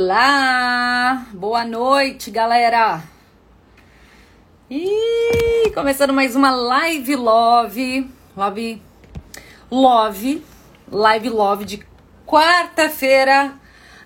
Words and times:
Olá, 0.00 1.26
boa 1.32 1.64
noite, 1.64 2.30
galera. 2.30 3.02
E 4.70 5.72
começando 5.74 6.12
mais 6.12 6.36
uma 6.36 6.52
live 6.52 7.16
love, 7.16 8.08
love, 8.36 8.80
love, 9.68 10.44
live 10.92 11.28
love 11.30 11.64
de 11.64 11.84
quarta-feira. 12.24 13.54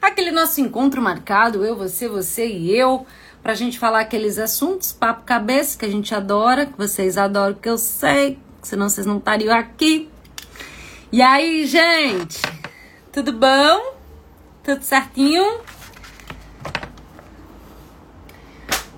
Aquele 0.01 0.31
nosso 0.31 0.63
encontro 0.63 1.03
marcado, 1.03 1.63
eu, 1.63 1.77
você, 1.77 2.09
você 2.09 2.47
e 2.47 2.75
eu, 2.75 3.07
pra 3.43 3.53
gente 3.53 3.79
falar 3.79 4.01
aqueles 4.01 4.39
assuntos, 4.39 4.95
papo 4.95 5.25
cabeça 5.25 5.79
que 5.79 5.85
a 5.85 5.91
gente 5.91 6.15
adora, 6.15 6.65
que 6.65 6.79
vocês 6.79 7.19
adoram, 7.19 7.53
que 7.53 7.69
eu 7.69 7.77
sei, 7.77 8.39
senão 8.63 8.89
vocês 8.89 9.07
não 9.07 9.19
estariam 9.19 9.55
aqui. 9.55 10.09
E 11.13 11.21
aí, 11.21 11.67
gente? 11.67 12.41
Tudo 13.13 13.31
bom? 13.31 13.93
Tudo 14.65 14.83
certinho? 14.83 15.61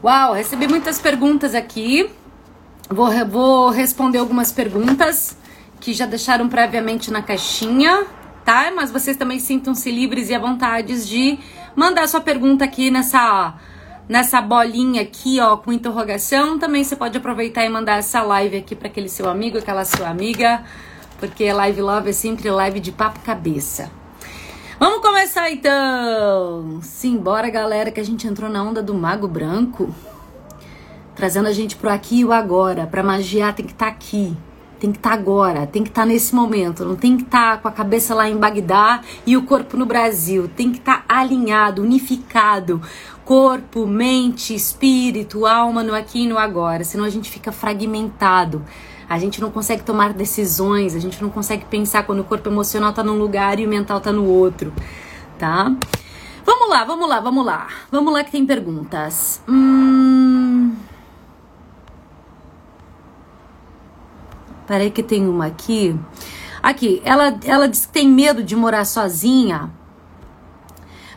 Uau, 0.04 0.34
recebi 0.34 0.68
muitas 0.68 0.98
perguntas 0.98 1.54
aqui. 1.54 2.10
Vou, 2.90 3.08
vou 3.26 3.70
responder 3.70 4.18
algumas 4.18 4.52
perguntas 4.52 5.34
que 5.80 5.94
já 5.94 6.04
deixaram 6.04 6.46
previamente 6.46 7.10
na 7.10 7.22
caixinha, 7.22 8.04
tá? 8.44 8.70
Mas 8.76 8.90
vocês 8.90 9.16
também 9.16 9.38
sintam-se 9.38 9.90
livres 9.90 10.28
e 10.28 10.34
à 10.34 10.38
vontade 10.38 11.08
de 11.08 11.38
mandar 11.74 12.06
sua 12.06 12.20
pergunta 12.20 12.66
aqui 12.66 12.90
nessa 12.90 13.54
nessa 14.06 14.42
bolinha 14.42 15.00
aqui, 15.00 15.40
ó, 15.40 15.56
com 15.56 15.72
interrogação. 15.72 16.58
Também 16.58 16.84
você 16.84 16.96
pode 16.96 17.16
aproveitar 17.16 17.64
e 17.64 17.70
mandar 17.70 17.96
essa 17.96 18.20
live 18.20 18.58
aqui 18.58 18.76
para 18.76 18.88
aquele 18.88 19.08
seu 19.08 19.26
amigo, 19.26 19.56
aquela 19.56 19.86
sua 19.86 20.10
amiga, 20.10 20.62
porque 21.18 21.50
live 21.50 21.80
love 21.80 22.10
é 22.10 22.12
sempre 22.12 22.50
live 22.50 22.78
de 22.78 22.92
papo 22.92 23.20
cabeça. 23.20 24.03
Vamos 24.76 25.00
começar 25.00 25.52
então! 25.52 26.80
Simbora, 26.82 27.48
galera, 27.48 27.92
que 27.92 28.00
a 28.00 28.04
gente 28.04 28.26
entrou 28.26 28.50
na 28.50 28.60
onda 28.60 28.82
do 28.82 28.92
Mago 28.92 29.28
Branco. 29.28 29.94
Trazendo 31.14 31.46
a 31.46 31.52
gente 31.52 31.76
pro 31.76 31.88
aqui 31.88 32.20
e 32.20 32.24
o 32.24 32.32
agora. 32.32 32.84
Pra 32.84 33.00
magiar 33.00 33.54
tem 33.54 33.64
que 33.64 33.72
estar 33.72 33.86
tá 33.86 33.92
aqui. 33.92 34.36
Tem 34.80 34.90
que 34.90 34.98
estar 34.98 35.10
tá 35.10 35.14
agora, 35.14 35.64
tem 35.64 35.84
que 35.84 35.90
estar 35.90 36.02
tá 36.02 36.06
nesse 36.06 36.34
momento. 36.34 36.84
Não 36.84 36.96
tem 36.96 37.16
que 37.16 37.22
estar 37.22 37.52
tá 37.52 37.58
com 37.58 37.68
a 37.68 37.72
cabeça 37.72 38.16
lá 38.16 38.28
em 38.28 38.36
Bagdá 38.36 39.00
e 39.24 39.36
o 39.36 39.44
corpo 39.44 39.76
no 39.76 39.86
Brasil. 39.86 40.50
Tem 40.56 40.72
que 40.72 40.78
estar 40.78 41.06
tá 41.06 41.20
alinhado, 41.20 41.80
unificado. 41.80 42.82
Corpo, 43.24 43.86
mente, 43.86 44.56
espírito, 44.56 45.46
alma 45.46 45.84
no 45.84 45.94
aqui 45.94 46.24
e 46.24 46.26
no 46.26 46.36
agora. 46.36 46.82
Senão 46.82 47.04
a 47.04 47.10
gente 47.10 47.30
fica 47.30 47.52
fragmentado 47.52 48.64
a 49.08 49.18
gente 49.18 49.40
não 49.40 49.50
consegue 49.50 49.82
tomar 49.82 50.12
decisões, 50.12 50.94
a 50.94 50.98
gente 50.98 51.20
não 51.22 51.30
consegue 51.30 51.64
pensar 51.64 52.04
quando 52.04 52.20
o 52.20 52.24
corpo 52.24 52.48
emocional 52.48 52.92
tá 52.92 53.02
num 53.02 53.18
lugar 53.18 53.58
e 53.58 53.66
o 53.66 53.68
mental 53.68 54.00
tá 54.00 54.12
no 54.12 54.24
outro, 54.24 54.72
tá? 55.38 55.74
Vamos 56.44 56.68
lá, 56.68 56.84
vamos 56.84 57.08
lá, 57.08 57.20
vamos 57.20 57.46
lá. 57.46 57.68
Vamos 57.90 58.12
lá 58.12 58.22
que 58.22 58.30
tem 58.30 58.44
perguntas. 58.44 59.42
Hum... 59.48 60.74
Peraí 64.66 64.90
que 64.90 65.02
tem 65.02 65.26
uma 65.26 65.46
aqui. 65.46 65.98
Aqui, 66.62 67.02
ela, 67.04 67.38
ela 67.44 67.68
diz 67.68 67.86
que 67.86 67.92
tem 67.92 68.08
medo 68.08 68.42
de 68.42 68.56
morar 68.56 68.84
sozinha 68.84 69.70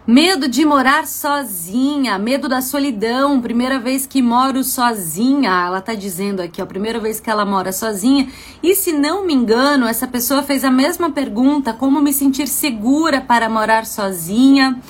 Medo 0.07 0.47
de 0.47 0.63
morar 0.63 1.05
sozinha, 1.05 2.17
medo 2.17 2.47
da 2.47 2.61
solidão, 2.61 3.41
primeira 3.41 3.77
vez 3.77 4.05
que 4.05 4.21
moro 4.21 4.63
sozinha. 4.63 5.65
Ela 5.67 5.81
tá 5.81 5.93
dizendo 5.93 6.39
aqui, 6.39 6.61
ó, 6.61 6.65
primeira 6.65 6.97
vez 6.97 7.19
que 7.19 7.29
ela 7.29 7.45
mora 7.45 7.73
sozinha. 7.73 8.29
E 8.63 8.73
se 8.73 8.93
não 8.93 9.25
me 9.25 9.33
engano, 9.33 9.85
essa 9.85 10.07
pessoa 10.07 10.41
fez 10.43 10.63
a 10.63 10.71
mesma 10.71 11.11
pergunta: 11.11 11.73
como 11.73 11.99
me 11.99 12.13
sentir 12.13 12.47
segura 12.47 13.19
para 13.19 13.49
morar 13.49 13.85
sozinha? 13.85 14.81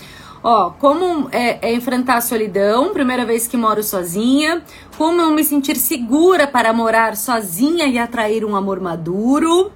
Ó, 0.44 0.70
como 0.70 1.28
é, 1.32 1.68
é 1.68 1.74
enfrentar 1.74 2.18
a 2.18 2.22
solidão, 2.22 2.94
primeira 2.94 3.26
vez 3.26 3.48
que 3.48 3.58
moro 3.58 3.82
sozinha. 3.82 4.62
Como 5.00 5.20
eu 5.20 5.32
me 5.32 5.44
sentir 5.44 5.78
segura 5.78 6.46
para 6.46 6.72
morar 6.72 7.18
sozinha 7.18 7.88
e 7.88 7.98
atrair 7.98 8.46
um 8.46 8.56
amor 8.56 8.80
maduro. 8.80 9.72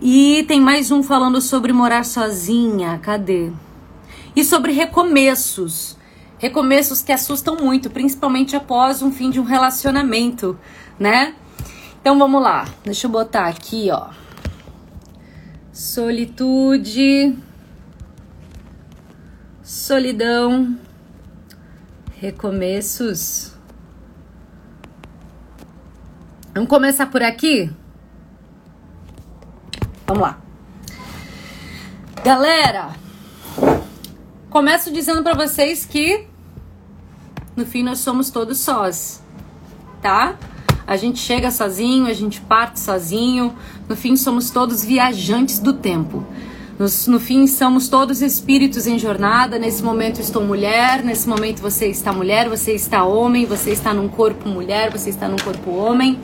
E 0.00 0.44
tem 0.48 0.60
mais 0.60 0.90
um 0.90 1.00
falando 1.00 1.40
sobre 1.40 1.72
morar 1.72 2.04
sozinha. 2.04 2.98
Cadê? 3.00 3.52
E 4.34 4.44
sobre 4.44 4.72
recomeços. 4.72 5.96
Recomeços 6.38 7.02
que 7.02 7.12
assustam 7.12 7.56
muito, 7.56 7.88
principalmente 7.88 8.56
após 8.56 9.02
um 9.02 9.10
fim 9.10 9.30
de 9.30 9.40
um 9.40 9.44
relacionamento, 9.44 10.58
né? 10.98 11.34
Então 12.00 12.18
vamos 12.18 12.42
lá. 12.42 12.66
Deixa 12.84 13.06
eu 13.06 13.10
botar 13.10 13.46
aqui, 13.46 13.88
ó. 13.90 14.10
Solitude, 15.72 17.36
solidão, 19.62 20.78
recomeços. 22.20 23.52
Vamos 26.54 26.68
começar 26.68 27.06
por 27.06 27.22
aqui? 27.22 27.72
Vamos 30.06 30.22
lá. 30.22 30.38
Galera, 32.22 33.03
Começo 34.54 34.92
dizendo 34.92 35.20
para 35.20 35.34
vocês 35.34 35.84
que 35.84 36.26
no 37.56 37.66
fim 37.66 37.82
nós 37.82 37.98
somos 37.98 38.30
todos 38.30 38.60
sós, 38.60 39.20
tá? 40.00 40.38
A 40.86 40.96
gente 40.96 41.18
chega 41.18 41.50
sozinho, 41.50 42.06
a 42.06 42.12
gente 42.12 42.40
parte 42.40 42.78
sozinho, 42.78 43.52
no 43.88 43.96
fim 43.96 44.16
somos 44.16 44.50
todos 44.50 44.84
viajantes 44.84 45.58
do 45.58 45.72
tempo. 45.72 46.24
No, 46.78 46.86
no, 47.08 47.18
fim, 47.18 47.48
somos 47.48 47.88
todos 47.88 48.22
espíritos 48.22 48.86
em 48.86 48.96
jornada. 48.96 49.58
Nesse 49.58 49.82
momento 49.82 50.20
estou 50.20 50.44
mulher, 50.44 51.02
nesse 51.02 51.28
momento 51.28 51.60
você 51.60 51.88
está 51.88 52.12
mulher, 52.12 52.48
você 52.48 52.74
está 52.74 53.02
homem, 53.02 53.46
você 53.46 53.72
está 53.72 53.92
num 53.92 54.06
corpo 54.06 54.48
mulher, 54.48 54.92
você 54.92 55.10
está 55.10 55.26
num 55.26 55.38
corpo 55.38 55.72
homem. 55.72 56.16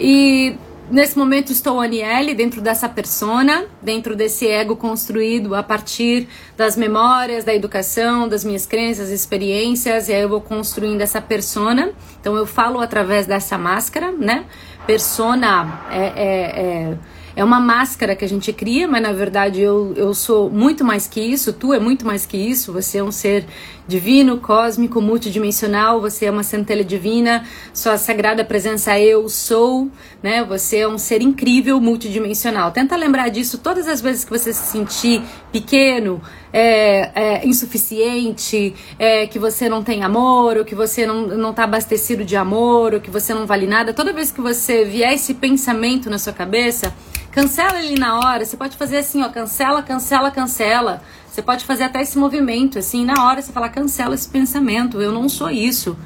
E 0.00 0.56
Nesse 0.90 1.18
momento 1.18 1.52
estou 1.52 1.80
Aniele 1.80 2.34
dentro 2.34 2.62
dessa 2.62 2.88
persona, 2.88 3.66
dentro 3.82 4.16
desse 4.16 4.46
ego 4.46 4.74
construído 4.74 5.54
a 5.54 5.62
partir 5.62 6.26
das 6.56 6.78
memórias, 6.78 7.44
da 7.44 7.54
educação, 7.54 8.26
das 8.26 8.42
minhas 8.42 8.64
crenças, 8.64 9.10
experiências, 9.10 10.08
e 10.08 10.14
aí 10.14 10.22
eu 10.22 10.30
vou 10.30 10.40
construindo 10.40 11.02
essa 11.02 11.20
persona. 11.20 11.92
Então 12.18 12.34
eu 12.36 12.46
falo 12.46 12.80
através 12.80 13.26
dessa 13.26 13.58
máscara, 13.58 14.10
né? 14.12 14.46
Persona 14.86 15.84
é, 15.90 15.98
é, 16.00 16.60
é 16.62 16.98
é 17.38 17.44
uma 17.44 17.60
máscara 17.60 18.16
que 18.16 18.24
a 18.24 18.28
gente 18.28 18.52
cria, 18.52 18.88
mas 18.88 19.00
na 19.00 19.12
verdade 19.12 19.60
eu, 19.60 19.94
eu 19.96 20.12
sou 20.12 20.50
muito 20.50 20.84
mais 20.84 21.06
que 21.06 21.20
isso, 21.20 21.52
tu 21.52 21.72
é 21.72 21.78
muito 21.78 22.04
mais 22.04 22.26
que 22.26 22.36
isso, 22.36 22.72
você 22.72 22.98
é 22.98 23.04
um 23.04 23.12
ser 23.12 23.46
divino, 23.86 24.38
cósmico, 24.38 25.00
multidimensional, 25.00 26.00
você 26.00 26.26
é 26.26 26.32
uma 26.32 26.42
centelha 26.42 26.82
divina, 26.82 27.46
sua 27.72 27.96
sagrada 27.96 28.44
presença 28.44 28.98
eu 28.98 29.28
sou, 29.28 29.88
né? 30.20 30.42
Você 30.46 30.78
é 30.78 30.88
um 30.88 30.98
ser 30.98 31.22
incrível, 31.22 31.80
multidimensional. 31.80 32.72
Tenta 32.72 32.96
lembrar 32.96 33.28
disso 33.28 33.56
todas 33.56 33.86
as 33.86 34.00
vezes 34.00 34.24
que 34.24 34.30
você 34.30 34.52
se 34.52 34.72
sentir 34.72 35.22
pequeno, 35.52 36.20
é, 36.52 37.10
é, 37.14 37.46
insuficiente, 37.46 38.74
é, 38.98 39.26
que 39.26 39.38
você 39.38 39.68
não 39.68 39.82
tem 39.82 40.02
amor, 40.02 40.56
ou 40.56 40.64
que 40.64 40.74
você 40.74 41.06
não, 41.06 41.26
não 41.26 41.52
tá 41.52 41.64
abastecido 41.64 42.24
de 42.24 42.36
amor, 42.36 42.94
ou 42.94 43.00
que 43.00 43.10
você 43.10 43.34
não 43.34 43.46
vale 43.46 43.66
nada. 43.66 43.92
Toda 43.92 44.12
vez 44.12 44.30
que 44.30 44.40
você 44.40 44.84
vier 44.84 45.12
esse 45.12 45.34
pensamento 45.34 46.08
na 46.08 46.18
sua 46.18 46.32
cabeça, 46.32 46.92
Cancela 47.38 47.80
ele 47.80 47.98
na 47.98 48.18
hora. 48.18 48.44
Você 48.44 48.56
pode 48.56 48.76
fazer 48.76 48.98
assim, 48.98 49.22
ó, 49.22 49.28
cancela, 49.28 49.82
cancela, 49.82 50.30
cancela. 50.30 51.02
Você 51.30 51.40
pode 51.40 51.64
fazer 51.64 51.84
até 51.84 52.02
esse 52.02 52.18
movimento, 52.18 52.78
assim, 52.78 53.04
na 53.04 53.24
hora 53.24 53.40
você 53.40 53.52
fala, 53.52 53.68
cancela 53.68 54.14
esse 54.14 54.28
pensamento. 54.28 55.00
Eu 55.00 55.12
não 55.12 55.28
sou 55.28 55.48
isso. 55.48 55.96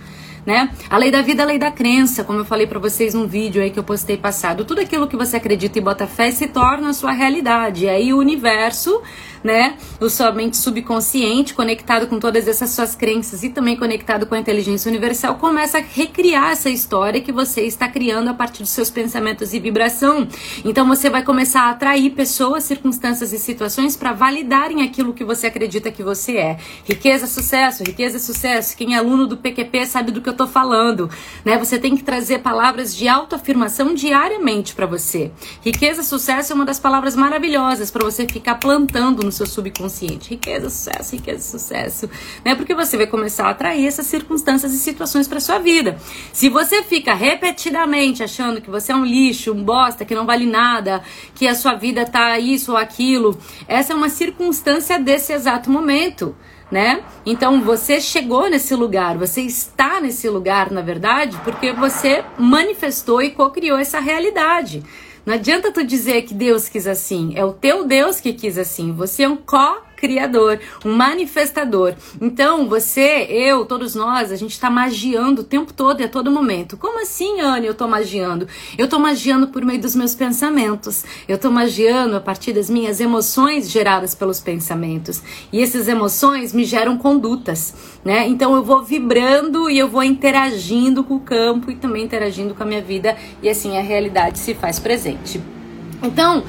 Né? 0.44 0.70
A 0.91 0.98
lei 0.98 1.10
da 1.10 1.22
vida, 1.22 1.42
a 1.42 1.47
lei 1.47 1.58
da 1.58 1.70
crença, 1.70 2.25
como 2.25 2.41
eu 2.41 2.44
falei 2.44 2.66
para 2.66 2.78
vocês 2.78 3.14
num 3.14 3.26
vídeo 3.26 3.62
aí 3.62 3.70
que 3.70 3.78
eu 3.78 3.84
postei 3.84 4.16
passado. 4.16 4.64
Tudo 4.64 4.80
aquilo 4.80 5.06
que 5.06 5.16
você 5.16 5.36
acredita 5.36 5.78
e 5.78 5.82
bota 5.82 6.06
fé 6.06 6.30
se 6.32 6.48
torna 6.48 6.91
a 6.91 6.92
sua 6.92 7.12
realidade. 7.12 7.84
E 7.84 7.88
aí 7.88 8.12
o 8.12 8.19
universo 8.19 9.00
né? 9.42 9.76
O 10.00 10.08
sua 10.08 10.32
mente 10.32 10.56
subconsciente, 10.56 11.54
conectado 11.54 12.06
com 12.06 12.19
todas 12.19 12.47
essas 12.47 12.70
suas 12.70 12.94
crenças 12.94 13.43
e 13.43 13.50
também 13.50 13.76
conectado 13.76 14.26
com 14.26 14.34
a 14.34 14.38
inteligência 14.38 14.88
universal, 14.88 15.37
começa 15.37 15.78
a 15.78 15.81
recriar 15.81 16.52
essa 16.52 16.70
história 16.70 17.20
que 17.20 17.32
você 17.32 17.62
está 17.62 17.88
criando 17.88 18.28
a 18.28 18.34
partir 18.34 18.62
dos 18.62 18.70
seus 18.70 18.90
pensamentos 18.90 19.52
e 19.52 19.61
vibração. 19.61 20.28
Então 20.64 20.87
você 20.87 21.11
vai 21.11 21.25
começar 21.25 21.62
a 21.62 21.70
atrair 21.70 22.11
pessoas, 22.11 22.64
circunstâncias 22.64 23.32
e 23.32 23.38
situações 23.38 23.96
para 23.96 24.12
validarem 24.12 24.82
aquilo 24.82 25.12
que 25.12 25.25
você 25.25 25.49
acredita 25.49 25.90
que 25.90 26.02
você 26.02 26.37
é. 26.37 26.58
Riqueza, 26.84 27.26
sucesso, 27.26 27.82
riqueza, 27.82 28.19
sucesso. 28.19 28.76
Quem 28.76 28.94
é 28.94 28.99
aluno 28.99 29.26
do 29.26 29.37
PQP 29.37 29.87
sabe 29.87 30.12
do 30.12 30.20
que 30.20 30.28
eu 30.28 30.31
tô 30.32 30.46
falando, 30.46 31.08
né? 31.44 31.58
Você 31.58 31.79
tem 31.79 31.96
que 31.96 32.02
trazer 32.02 32.40
palavras 32.40 32.94
de 32.94 33.08
autoafirmação 33.08 33.94
diariamente 33.94 34.75
para 34.75 34.87
você. 34.87 35.31
Riqueza, 35.61 36.02
sucesso 36.02 36.52
é 36.52 36.55
uma 36.55 36.64
das 36.64 36.79
palavras 36.79 37.17
maravilhosas 37.17 37.90
para 37.90 38.05
você 38.05 38.26
ficar 38.26 38.56
plantando 38.56 39.23
no 39.23 39.32
seu 39.32 39.46
subconsciente. 39.46 40.31
Riqueza, 40.31 40.70
sucesso, 40.70 41.17
riqueza, 41.17 41.58
sucesso. 41.58 42.11
Né? 42.44 42.55
Porque 42.55 42.75
você 42.75 42.96
vai 42.96 43.06
começar 43.06 43.46
a 43.46 43.50
atrair 43.50 43.87
essas 43.87 44.06
circunstâncias 44.06 44.73
e 44.73 44.79
situações 44.79 45.29
para 45.29 45.40
sua 45.40 45.58
vida. 45.58 45.99
Se 46.32 46.49
você 46.49 46.82
fica 46.82 47.14
repetidamente 47.14 48.23
achando 48.23 48.61
que 48.61 48.70
você 48.70 48.93
é 48.93 48.96
um 48.96 49.05
lixo, 49.05 49.52
um 49.52 49.62
bosta, 49.62 50.05
que 50.05 50.14
não 50.14 50.26
vale 50.26 50.46
nada, 50.46 51.02
que 51.34 51.46
a 51.46 51.55
sua 51.55 51.75
vida 51.75 52.05
tá 52.05 52.38
isso 52.38 52.73
ou 52.73 52.76
aquilo, 52.76 53.38
essa 53.67 53.93
é 53.93 53.96
uma 53.96 54.08
circunstância 54.08 54.99
desse 54.99 55.32
exato 55.32 55.70
momento 55.70 56.34
né? 56.72 57.04
Então 57.26 57.60
você 57.60 58.00
chegou 58.00 58.48
nesse 58.48 58.74
lugar, 58.74 59.19
você 59.19 59.42
está 59.42 60.00
nesse 60.00 60.26
lugar, 60.26 60.70
na 60.70 60.80
verdade, 60.80 61.38
porque 61.44 61.70
você 61.70 62.24
manifestou 62.38 63.20
e 63.20 63.30
co-criou 63.30 63.78
essa 63.78 64.00
realidade. 64.00 64.82
Não 65.24 65.34
adianta 65.34 65.70
tu 65.70 65.84
dizer 65.84 66.22
que 66.22 66.32
Deus 66.32 66.70
quis 66.70 66.86
assim, 66.86 67.34
é 67.36 67.44
o 67.44 67.52
teu 67.52 67.84
Deus 67.84 68.20
que 68.20 68.32
quis 68.32 68.56
assim. 68.56 68.90
Você 68.92 69.24
é 69.24 69.28
um 69.28 69.36
co 69.36 69.82
criador, 70.02 70.58
um 70.84 70.93
manifestador. 70.93 71.94
Então, 72.20 72.69
você, 72.69 73.25
eu, 73.31 73.64
todos 73.64 73.94
nós, 73.94 74.32
a 74.32 74.37
gente 74.37 74.50
está 74.50 74.69
magiando 74.69 75.43
o 75.43 75.44
tempo 75.44 75.72
todo 75.72 76.00
e 76.00 76.04
a 76.04 76.08
todo 76.08 76.28
momento. 76.28 76.76
Como 76.76 77.00
assim, 77.00 77.40
Anne, 77.40 77.66
eu 77.66 77.72
estou 77.72 77.87
magiando? 77.87 78.49
Eu 78.76 78.87
estou 78.87 78.99
magiando 78.99 79.46
por 79.46 79.64
meio 79.64 79.81
dos 79.81 79.94
meus 79.94 80.12
pensamentos. 80.12 81.04
Eu 81.28 81.37
estou 81.37 81.52
magiando 81.52 82.16
a 82.16 82.20
partir 82.20 82.52
das 82.52 82.69
minhas 82.69 83.00
emoções 83.00 83.70
geradas 83.70 84.12
pelos 84.12 84.40
pensamentos. 84.40 85.22
E 85.52 85.62
essas 85.62 85.87
emoções 85.87 86.52
me 86.52 86.64
geram 86.64 86.98
condutas, 86.98 87.72
né? 88.05 88.26
Então, 88.26 88.56
eu 88.56 88.64
vou 88.64 88.82
vibrando 88.82 89.70
e 89.70 89.78
eu 89.78 89.88
vou 89.88 90.02
interagindo 90.02 91.05
com 91.05 91.14
o 91.14 91.20
campo 91.20 91.70
e 91.70 91.76
também 91.76 92.02
interagindo 92.02 92.56
com 92.56 92.64
a 92.64 92.66
minha 92.66 92.82
vida. 92.82 93.16
E 93.40 93.48
assim, 93.48 93.78
a 93.78 93.82
realidade 93.82 94.40
se 94.40 94.52
faz 94.52 94.81
presente. 94.81 95.40
Então, 96.02 96.43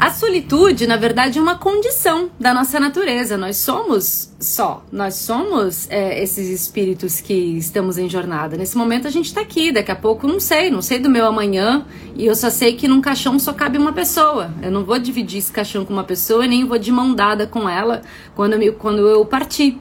a 0.00 0.08
solitude, 0.10 0.86
na 0.86 0.96
verdade, 0.96 1.38
é 1.38 1.42
uma 1.42 1.58
condição 1.58 2.30
da 2.40 2.54
nossa 2.54 2.80
natureza. 2.80 3.36
Nós 3.36 3.58
somos 3.58 4.32
só, 4.40 4.82
nós 4.90 5.16
somos 5.16 5.86
é, 5.90 6.22
esses 6.22 6.48
espíritos 6.48 7.20
que 7.20 7.34
estamos 7.34 7.98
em 7.98 8.08
jornada. 8.08 8.56
Nesse 8.56 8.78
momento 8.78 9.06
a 9.06 9.10
gente 9.10 9.26
está 9.26 9.42
aqui, 9.42 9.70
daqui 9.70 9.90
a 9.90 9.94
pouco 9.94 10.26
não 10.26 10.40
sei, 10.40 10.70
não 10.70 10.80
sei 10.80 10.98
do 10.98 11.10
meu 11.10 11.26
amanhã, 11.26 11.84
e 12.16 12.24
eu 12.24 12.34
só 12.34 12.48
sei 12.48 12.76
que 12.76 12.88
num 12.88 13.02
caixão 13.02 13.38
só 13.38 13.52
cabe 13.52 13.76
uma 13.76 13.92
pessoa. 13.92 14.50
Eu 14.62 14.70
não 14.70 14.86
vou 14.86 14.98
dividir 14.98 15.36
esse 15.36 15.52
caixão 15.52 15.84
com 15.84 15.92
uma 15.92 16.04
pessoa, 16.04 16.46
nem 16.46 16.64
vou 16.64 16.78
de 16.78 16.90
mão 16.90 17.14
dada 17.14 17.46
com 17.46 17.68
ela 17.68 18.00
quando 18.34 18.54
eu, 18.54 18.72
quando 18.72 19.06
eu 19.06 19.22
partir 19.26 19.78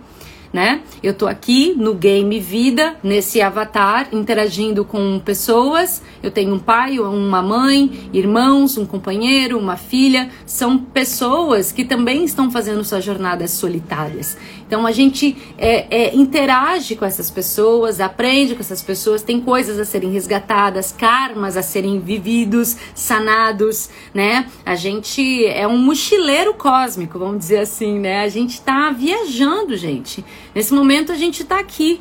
né? 0.52 0.82
Eu 1.02 1.14
tô 1.14 1.28
aqui 1.28 1.74
no 1.78 1.94
game 1.94 2.40
vida, 2.40 2.96
nesse 3.04 3.42
avatar, 3.42 4.10
interagindo 4.12 4.84
com 4.84 5.20
pessoas. 5.20 6.02
Eu 6.22 6.32
tenho 6.32 6.54
um 6.54 6.60
pai, 6.60 7.00
uma 7.00 7.42
mãe, 7.42 8.10
irmãos, 8.12 8.78
um 8.78 8.86
companheiro, 8.86 9.58
uma 9.58 9.78
filha. 9.78 10.30
São 10.46 10.78
pessoas 10.78 11.72
que 11.72 11.86
também 11.86 12.24
estão 12.24 12.50
fazendo 12.50 12.84
suas 12.84 13.04
jornadas 13.04 13.52
solitárias. 13.52 14.38
Então 14.70 14.86
a 14.86 14.92
gente 14.92 15.36
é, 15.58 15.88
é, 15.90 16.16
interage 16.16 16.96
com 16.96 17.04
essas 17.04 17.32
pessoas, 17.32 18.00
aprende 18.00 18.54
com 18.54 18.60
essas 18.60 18.84
pessoas, 18.84 19.24
tem 19.24 19.42
coisas 19.42 19.80
a 19.80 19.84
serem 19.84 20.12
resgatadas, 20.12 20.92
karmas 20.92 21.58
a 21.58 21.64
serem 21.64 22.00
vividos, 22.00 22.78
sanados, 22.94 23.90
né? 24.14 24.46
A 24.64 24.76
gente 24.76 25.44
é 25.48 25.68
um 25.68 25.80
mochileiro 25.80 26.54
cósmico, 26.54 27.18
vamos 27.18 27.40
dizer 27.40 27.62
assim, 27.62 27.98
né? 27.98 28.22
A 28.22 28.30
gente 28.30 28.62
tá 28.62 28.92
viajando, 28.92 29.76
gente. 29.76 30.24
Nesse 30.54 30.72
momento 30.72 31.12
a 31.12 31.16
gente 31.16 31.42
está 31.42 31.60
aqui 31.60 32.00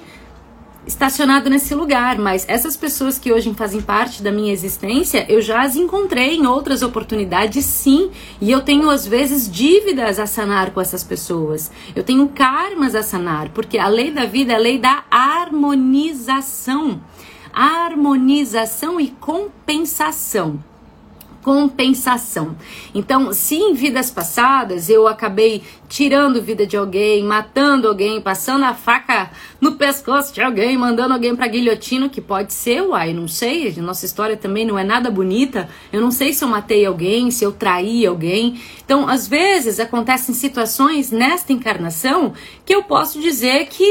estacionado 0.88 1.50
nesse 1.50 1.74
lugar, 1.74 2.18
mas 2.18 2.46
essas 2.48 2.74
pessoas 2.76 3.18
que 3.18 3.30
hoje 3.30 3.52
fazem 3.52 3.82
parte 3.82 4.22
da 4.22 4.32
minha 4.32 4.52
existência, 4.52 5.26
eu 5.28 5.42
já 5.42 5.60
as 5.60 5.76
encontrei 5.76 6.34
em 6.34 6.46
outras 6.46 6.82
oportunidades, 6.82 7.64
sim, 7.66 8.10
e 8.40 8.50
eu 8.50 8.62
tenho 8.62 8.88
às 8.88 9.06
vezes 9.06 9.50
dívidas 9.50 10.18
a 10.18 10.26
sanar 10.26 10.70
com 10.70 10.80
essas 10.80 11.04
pessoas. 11.04 11.70
Eu 11.94 12.02
tenho 12.02 12.26
karmas 12.28 12.94
a 12.94 13.02
sanar, 13.02 13.50
porque 13.50 13.78
a 13.78 13.86
lei 13.86 14.10
da 14.10 14.24
vida 14.24 14.54
é 14.54 14.56
a 14.56 14.58
lei 14.58 14.78
da 14.78 15.04
harmonização. 15.10 17.00
Harmonização 17.52 18.98
e 18.98 19.08
compensação 19.08 20.58
compensação. 21.42 22.56
Então, 22.94 23.32
se 23.32 23.56
em 23.56 23.74
vidas 23.74 24.10
passadas 24.10 24.88
eu 24.90 25.06
acabei 25.06 25.62
tirando 25.88 26.42
vida 26.42 26.66
de 26.66 26.76
alguém, 26.76 27.24
matando 27.24 27.88
alguém, 27.88 28.20
passando 28.20 28.64
a 28.64 28.74
faca 28.74 29.30
no 29.60 29.72
pescoço 29.72 30.34
de 30.34 30.42
alguém, 30.42 30.76
mandando 30.76 31.14
alguém 31.14 31.34
para 31.34 31.46
guilhotina, 31.46 32.08
que 32.08 32.20
pode 32.20 32.52
ser, 32.52 32.82
uai, 32.82 33.12
não 33.12 33.26
sei, 33.26 33.74
nossa 33.76 34.04
história 34.04 34.36
também 34.36 34.66
não 34.66 34.78
é 34.78 34.84
nada 34.84 35.10
bonita. 35.10 35.68
Eu 35.92 36.00
não 36.00 36.10
sei 36.10 36.32
se 36.32 36.44
eu 36.44 36.48
matei 36.48 36.84
alguém, 36.84 37.30
se 37.30 37.44
eu 37.44 37.52
traí 37.52 38.04
alguém. 38.04 38.60
Então, 38.84 39.08
às 39.08 39.26
vezes 39.26 39.80
acontecem 39.80 40.34
situações 40.34 41.10
nesta 41.10 41.52
encarnação 41.52 42.32
que 42.64 42.74
eu 42.74 42.82
posso 42.82 43.20
dizer 43.20 43.66
que 43.66 43.84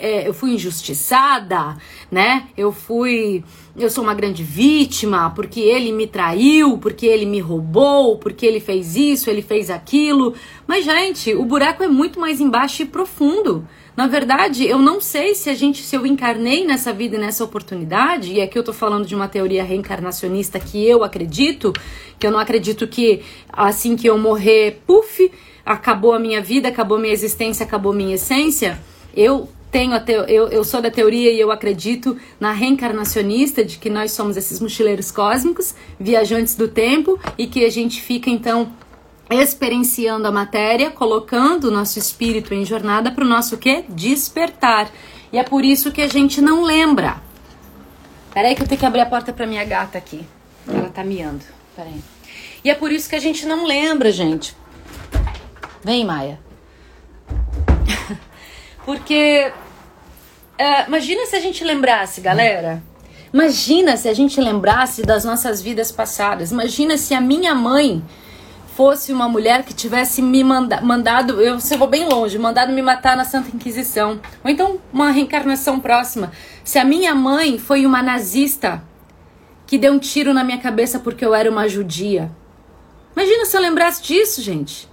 é, 0.00 0.28
eu 0.28 0.34
fui 0.34 0.54
injustiçada, 0.54 1.76
né? 2.10 2.44
Eu 2.56 2.72
fui 2.72 3.42
eu 3.76 3.88
sou 3.88 4.04
uma 4.04 4.14
grande 4.14 4.42
vítima, 4.42 5.30
porque 5.30 5.60
ele 5.60 5.92
me 5.92 6.06
traiu, 6.06 6.76
porque 6.76 7.06
ele 7.06 7.24
me 7.24 7.40
roubou, 7.40 8.18
porque 8.18 8.44
ele 8.44 8.60
fez 8.60 8.96
isso, 8.96 9.30
ele 9.30 9.40
fez 9.40 9.70
aquilo. 9.70 10.34
Mas, 10.66 10.84
gente, 10.84 11.34
o 11.34 11.44
buraco 11.44 11.82
é 11.82 11.88
muito 11.88 12.20
mais 12.20 12.40
embaixo 12.40 12.82
e 12.82 12.86
profundo. 12.86 13.66
Na 13.96 14.06
verdade, 14.06 14.66
eu 14.66 14.78
não 14.78 15.00
sei 15.00 15.34
se 15.34 15.50
a 15.50 15.54
gente, 15.54 15.82
se 15.82 15.94
eu 15.96 16.06
encarnei 16.06 16.66
nessa 16.66 16.92
vida 16.92 17.16
e 17.16 17.18
nessa 17.18 17.44
oportunidade, 17.44 18.32
e 18.32 18.40
aqui 18.40 18.58
eu 18.58 18.64
tô 18.64 18.72
falando 18.72 19.06
de 19.06 19.14
uma 19.14 19.28
teoria 19.28 19.64
reencarnacionista 19.64 20.58
que 20.58 20.86
eu 20.86 21.04
acredito, 21.04 21.72
que 22.18 22.26
eu 22.26 22.30
não 22.30 22.38
acredito 22.38 22.86
que 22.86 23.22
assim 23.50 23.96
que 23.96 24.06
eu 24.06 24.16
morrer, 24.16 24.82
puf, 24.86 25.30
acabou 25.64 26.12
a 26.12 26.18
minha 26.18 26.40
vida, 26.40 26.68
acabou 26.68 26.98
minha 26.98 27.12
existência, 27.12 27.64
acabou 27.64 27.92
minha 27.92 28.14
essência. 28.14 28.78
Eu 29.14 29.48
tenho 29.72 29.98
te, 29.98 30.12
eu, 30.12 30.48
eu 30.48 30.62
sou 30.62 30.82
da 30.82 30.90
teoria 30.90 31.32
e 31.32 31.40
eu 31.40 31.50
acredito 31.50 32.18
na 32.38 32.52
reencarnacionista 32.52 33.64
de 33.64 33.78
que 33.78 33.88
nós 33.88 34.12
somos 34.12 34.36
esses 34.36 34.60
mochileiros 34.60 35.10
cósmicos, 35.10 35.74
viajantes 35.98 36.54
do 36.54 36.68
tempo 36.68 37.18
e 37.38 37.46
que 37.46 37.64
a 37.64 37.70
gente 37.70 38.02
fica 38.02 38.28
então 38.28 38.70
experienciando 39.30 40.28
a 40.28 40.30
matéria, 40.30 40.90
colocando 40.90 41.64
o 41.64 41.70
nosso 41.70 41.98
espírito 41.98 42.52
em 42.52 42.66
jornada 42.66 43.10
para 43.10 43.24
o 43.24 43.26
nosso 43.26 43.56
quê? 43.56 43.86
Despertar. 43.88 44.90
E 45.32 45.38
é 45.38 45.42
por 45.42 45.64
isso 45.64 45.90
que 45.90 46.02
a 46.02 46.08
gente 46.08 46.42
não 46.42 46.62
lembra. 46.62 47.16
Peraí 48.34 48.54
que 48.54 48.62
eu 48.62 48.68
tenho 48.68 48.78
que 48.78 48.86
abrir 48.86 49.00
a 49.00 49.06
porta 49.06 49.32
para 49.32 49.46
minha 49.46 49.64
gata 49.64 49.96
aqui. 49.96 50.22
Ela 50.68 50.90
tá 50.90 51.02
miando. 51.02 51.44
Peraí. 51.74 52.02
E 52.62 52.68
é 52.68 52.74
por 52.74 52.92
isso 52.92 53.08
que 53.08 53.16
a 53.16 53.20
gente 53.20 53.46
não 53.46 53.66
lembra, 53.66 54.12
gente. 54.12 54.54
Vem, 55.82 56.04
Maia. 56.04 56.38
Porque 58.84 59.52
uh, 60.60 60.88
imagina 60.88 61.26
se 61.26 61.36
a 61.36 61.40
gente 61.40 61.62
lembrasse, 61.62 62.20
galera. 62.20 62.82
Imagina 63.32 63.96
se 63.96 64.08
a 64.08 64.14
gente 64.14 64.40
lembrasse 64.40 65.02
das 65.02 65.24
nossas 65.24 65.62
vidas 65.62 65.90
passadas. 65.90 66.50
Imagina 66.50 66.98
se 66.98 67.14
a 67.14 67.20
minha 67.20 67.54
mãe 67.54 68.02
fosse 68.76 69.12
uma 69.12 69.28
mulher 69.28 69.64
que 69.64 69.72
tivesse 69.72 70.20
me 70.20 70.42
manda 70.42 70.80
mandado, 70.80 71.40
eu, 71.40 71.60
se 71.60 71.74
eu 71.74 71.78
vou 71.78 71.88
bem 71.88 72.08
longe, 72.08 72.38
mandado 72.38 72.72
me 72.72 72.82
matar 72.82 73.16
na 73.16 73.24
Santa 73.24 73.54
Inquisição. 73.54 74.20
Ou 74.44 74.50
então 74.50 74.78
uma 74.92 75.10
reencarnação 75.10 75.78
próxima. 75.78 76.32
Se 76.64 76.78
a 76.78 76.84
minha 76.84 77.14
mãe 77.14 77.58
foi 77.58 77.86
uma 77.86 78.02
nazista 78.02 78.82
que 79.66 79.78
deu 79.78 79.92
um 79.92 79.98
tiro 79.98 80.34
na 80.34 80.44
minha 80.44 80.58
cabeça 80.58 80.98
porque 80.98 81.24
eu 81.24 81.34
era 81.34 81.50
uma 81.50 81.68
judia. 81.68 82.30
Imagina 83.16 83.46
se 83.46 83.56
eu 83.56 83.60
lembrasse 83.60 84.02
disso, 84.02 84.42
gente 84.42 84.91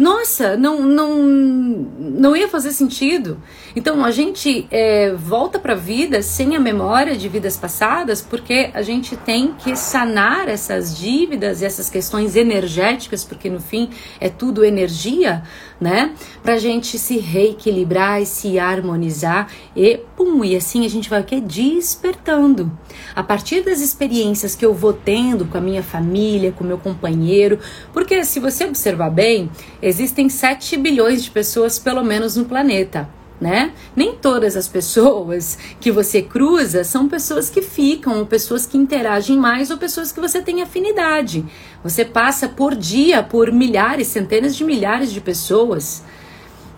nossa, 0.00 0.56
não, 0.56 0.80
não, 0.80 1.14
não 1.18 2.34
ia 2.34 2.48
fazer 2.48 2.72
sentido. 2.72 3.38
Então 3.76 4.02
a 4.02 4.10
gente 4.10 4.66
é, 4.70 5.12
volta 5.12 5.58
para 5.58 5.74
a 5.74 5.76
vida 5.76 6.22
sem 6.22 6.56
a 6.56 6.60
memória 6.60 7.14
de 7.14 7.28
vidas 7.28 7.58
passadas, 7.58 8.22
porque 8.22 8.70
a 8.72 8.80
gente 8.80 9.14
tem 9.14 9.52
que 9.52 9.76
sanar 9.76 10.48
essas 10.48 10.96
dívidas 10.96 11.60
e 11.60 11.66
essas 11.66 11.90
questões 11.90 12.34
energéticas, 12.34 13.24
porque 13.24 13.50
no 13.50 13.60
fim 13.60 13.90
é 14.18 14.30
tudo 14.30 14.64
energia, 14.64 15.42
né? 15.78 16.14
Para 16.42 16.54
a 16.54 16.58
gente 16.58 16.98
se 16.98 17.18
reequilibrar 17.18 18.22
e 18.22 18.26
se 18.26 18.58
harmonizar 18.58 19.52
e 19.76 20.00
pum, 20.16 20.42
e 20.42 20.56
assim 20.56 20.86
a 20.86 20.88
gente 20.88 21.10
vai 21.10 21.20
o 21.20 21.24
que? 21.24 21.42
Despertando. 21.42 22.72
A 23.14 23.22
partir 23.22 23.62
das 23.62 23.80
experiências 23.80 24.54
que 24.54 24.64
eu 24.64 24.74
vou 24.74 24.92
tendo 24.92 25.44
com 25.44 25.58
a 25.58 25.60
minha 25.60 25.82
família, 25.82 26.52
com 26.52 26.64
meu 26.64 26.78
companheiro, 26.78 27.58
porque 27.92 28.24
se 28.24 28.40
você 28.40 28.64
observar 28.64 29.10
bem, 29.10 29.50
existem 29.82 30.28
7 30.28 30.76
bilhões 30.76 31.22
de 31.22 31.30
pessoas, 31.30 31.78
pelo 31.78 32.04
menos, 32.04 32.36
no 32.36 32.44
planeta. 32.44 33.08
Né? 33.40 33.72
Nem 33.96 34.14
todas 34.16 34.54
as 34.54 34.68
pessoas 34.68 35.56
que 35.80 35.90
você 35.90 36.20
cruza 36.20 36.84
são 36.84 37.08
pessoas 37.08 37.48
que 37.48 37.62
ficam, 37.62 38.18
ou 38.18 38.26
pessoas 38.26 38.66
que 38.66 38.76
interagem 38.76 39.38
mais, 39.38 39.70
ou 39.70 39.78
pessoas 39.78 40.12
que 40.12 40.20
você 40.20 40.42
tem 40.42 40.60
afinidade. 40.60 41.42
Você 41.82 42.04
passa 42.04 42.50
por 42.50 42.76
dia 42.76 43.22
por 43.22 43.50
milhares, 43.50 44.08
centenas 44.08 44.54
de 44.54 44.62
milhares 44.62 45.10
de 45.10 45.22
pessoas. 45.22 46.02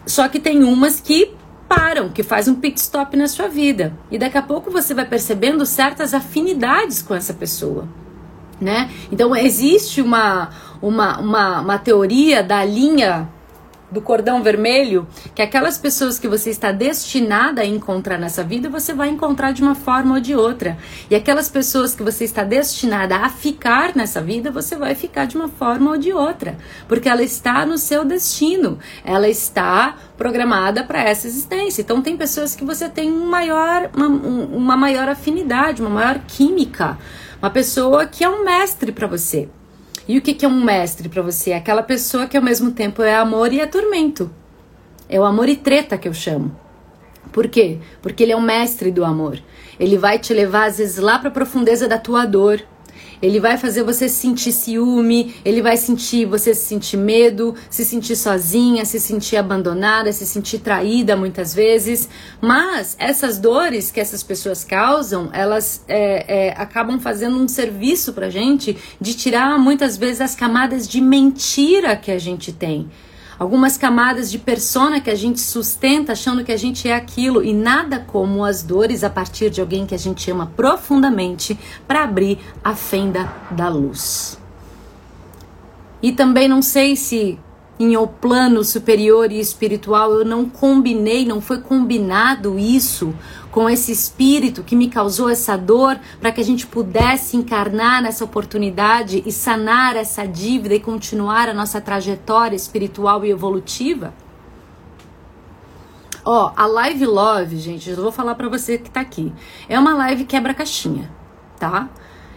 Só 0.06 0.28
que 0.28 0.38
tem 0.38 0.62
umas 0.62 1.00
que 1.00 1.34
param, 1.74 2.10
que 2.10 2.22
faz 2.22 2.48
um 2.48 2.54
pit 2.54 2.78
stop 2.78 3.16
na 3.16 3.26
sua 3.26 3.48
vida. 3.48 3.94
E 4.10 4.18
daqui 4.18 4.36
a 4.36 4.42
pouco 4.42 4.70
você 4.70 4.92
vai 4.92 5.06
percebendo 5.06 5.64
certas 5.64 6.12
afinidades 6.12 7.00
com 7.00 7.14
essa 7.14 7.32
pessoa. 7.32 7.88
Né? 8.60 8.90
Então 9.10 9.34
existe 9.34 10.02
uma, 10.02 10.50
uma, 10.80 11.18
uma, 11.18 11.60
uma 11.60 11.78
teoria 11.78 12.42
da 12.42 12.62
linha 12.64 13.28
do 13.92 14.00
cordão 14.00 14.42
vermelho, 14.42 15.06
que 15.34 15.42
aquelas 15.42 15.76
pessoas 15.76 16.18
que 16.18 16.26
você 16.26 16.50
está 16.50 16.72
destinada 16.72 17.60
a 17.60 17.66
encontrar 17.66 18.18
nessa 18.18 18.42
vida, 18.42 18.70
você 18.70 18.94
vai 18.94 19.10
encontrar 19.10 19.52
de 19.52 19.62
uma 19.62 19.74
forma 19.74 20.14
ou 20.14 20.20
de 20.20 20.34
outra. 20.34 20.78
E 21.10 21.14
aquelas 21.14 21.48
pessoas 21.48 21.94
que 21.94 22.02
você 22.02 22.24
está 22.24 22.42
destinada 22.42 23.16
a 23.16 23.28
ficar 23.28 23.94
nessa 23.94 24.20
vida, 24.20 24.50
você 24.50 24.76
vai 24.76 24.94
ficar 24.94 25.26
de 25.26 25.36
uma 25.36 25.48
forma 25.48 25.90
ou 25.90 25.98
de 25.98 26.12
outra, 26.12 26.56
porque 26.88 27.08
ela 27.08 27.22
está 27.22 27.66
no 27.66 27.76
seu 27.76 28.04
destino. 28.04 28.78
Ela 29.04 29.28
está 29.28 29.96
programada 30.16 30.82
para 30.84 31.02
essa 31.02 31.26
existência. 31.26 31.82
Então 31.82 32.00
tem 32.00 32.16
pessoas 32.16 32.56
que 32.56 32.64
você 32.64 32.88
tem 32.88 33.12
um 33.12 33.26
maior, 33.26 33.90
uma, 33.94 34.06
uma 34.06 34.76
maior 34.76 35.08
afinidade, 35.08 35.82
uma 35.82 35.90
maior 35.90 36.18
química, 36.26 36.98
uma 37.40 37.50
pessoa 37.50 38.06
que 38.06 38.24
é 38.24 38.28
um 38.28 38.42
mestre 38.42 38.90
para 38.90 39.06
você. 39.06 39.48
E 40.08 40.18
o 40.18 40.22
que, 40.22 40.34
que 40.34 40.44
é 40.44 40.48
um 40.48 40.64
mestre 40.64 41.08
para 41.08 41.22
você? 41.22 41.50
É 41.50 41.56
aquela 41.56 41.82
pessoa 41.82 42.26
que 42.26 42.36
ao 42.36 42.42
mesmo 42.42 42.72
tempo 42.72 43.02
é 43.02 43.14
amor 43.14 43.52
e 43.52 43.60
é 43.60 43.66
tormento. 43.66 44.30
É 45.08 45.18
o 45.20 45.24
amor 45.24 45.48
e 45.48 45.56
treta 45.56 45.96
que 45.96 46.08
eu 46.08 46.14
chamo. 46.14 46.56
Por 47.30 47.48
quê? 47.48 47.78
Porque 48.00 48.22
ele 48.22 48.32
é 48.32 48.36
o 48.36 48.40
mestre 48.40 48.90
do 48.90 49.04
amor. 49.04 49.38
Ele 49.78 49.96
vai 49.96 50.18
te 50.18 50.34
levar 50.34 50.66
às 50.66 50.78
vezes 50.78 50.98
lá 50.98 51.18
para 51.18 51.28
a 51.28 51.32
profundeza 51.32 51.88
da 51.88 51.98
tua 51.98 52.26
dor, 52.26 52.60
ele 53.22 53.38
vai 53.38 53.56
fazer 53.56 53.84
você 53.84 54.08
sentir 54.08 54.50
ciúme, 54.50 55.36
ele 55.44 55.62
vai 55.62 55.76
sentir 55.76 56.26
você 56.26 56.52
se 56.54 56.66
sentir 56.66 56.96
medo, 56.96 57.54
se 57.70 57.84
sentir 57.84 58.16
sozinha, 58.16 58.84
se 58.84 58.98
sentir 58.98 59.36
abandonada, 59.36 60.12
se 60.12 60.26
sentir 60.26 60.58
traída 60.58 61.16
muitas 61.16 61.54
vezes. 61.54 62.08
Mas 62.40 62.96
essas 62.98 63.38
dores 63.38 63.92
que 63.92 64.00
essas 64.00 64.24
pessoas 64.24 64.64
causam, 64.64 65.30
elas 65.32 65.84
é, 65.86 66.48
é, 66.48 66.54
acabam 66.56 66.98
fazendo 66.98 67.36
um 67.36 67.46
serviço 67.46 68.12
pra 68.12 68.28
gente 68.28 68.76
de 69.00 69.14
tirar 69.14 69.56
muitas 69.58 69.96
vezes 69.96 70.20
as 70.20 70.34
camadas 70.34 70.88
de 70.88 71.00
mentira 71.00 71.94
que 71.96 72.10
a 72.10 72.18
gente 72.18 72.52
tem 72.52 72.90
algumas 73.38 73.76
camadas 73.76 74.30
de 74.30 74.38
persona 74.38 75.00
que 75.00 75.10
a 75.10 75.14
gente 75.14 75.40
sustenta 75.40 76.12
achando 76.12 76.44
que 76.44 76.52
a 76.52 76.56
gente 76.56 76.88
é 76.88 76.94
aquilo 76.94 77.42
e 77.42 77.52
nada 77.52 78.00
como 78.00 78.44
as 78.44 78.62
dores 78.62 79.02
a 79.04 79.10
partir 79.10 79.50
de 79.50 79.60
alguém 79.60 79.86
que 79.86 79.94
a 79.94 79.98
gente 79.98 80.30
ama 80.30 80.50
profundamente 80.56 81.58
para 81.86 82.04
abrir 82.04 82.38
a 82.62 82.74
fenda 82.74 83.32
da 83.50 83.68
luz. 83.68 84.38
E 86.02 86.12
também 86.12 86.48
não 86.48 86.60
sei 86.60 86.96
se 86.96 87.38
em 87.78 87.96
o 87.96 88.06
plano 88.06 88.62
superior 88.62 89.32
e 89.32 89.40
espiritual 89.40 90.12
eu 90.12 90.24
não 90.24 90.48
combinei, 90.48 91.24
não 91.24 91.40
foi 91.40 91.60
combinado 91.60 92.58
isso 92.58 93.14
com 93.52 93.68
esse 93.68 93.92
espírito 93.92 94.64
que 94.64 94.74
me 94.74 94.88
causou 94.88 95.28
essa 95.28 95.56
dor, 95.56 96.00
para 96.18 96.32
que 96.32 96.40
a 96.40 96.44
gente 96.44 96.66
pudesse 96.66 97.36
encarnar 97.36 98.02
nessa 98.02 98.24
oportunidade 98.24 99.22
e 99.26 99.30
sanar 99.30 99.94
essa 99.94 100.26
dívida 100.26 100.74
e 100.74 100.80
continuar 100.80 101.50
a 101.50 101.54
nossa 101.54 101.78
trajetória 101.78 102.56
espiritual 102.56 103.24
e 103.24 103.30
evolutiva? 103.30 104.14
Ó, 106.24 106.52
a 106.56 106.66
live 106.66 107.04
love, 107.04 107.58
gente, 107.58 107.90
eu 107.90 107.96
vou 107.96 108.10
falar 108.10 108.34
para 108.36 108.48
você 108.48 108.78
que 108.78 108.90
tá 108.90 109.00
aqui. 109.00 109.30
É 109.68 109.78
uma 109.78 109.94
live 109.94 110.24
quebra 110.24 110.54
caixinha, 110.54 111.10
tá? 111.58 111.90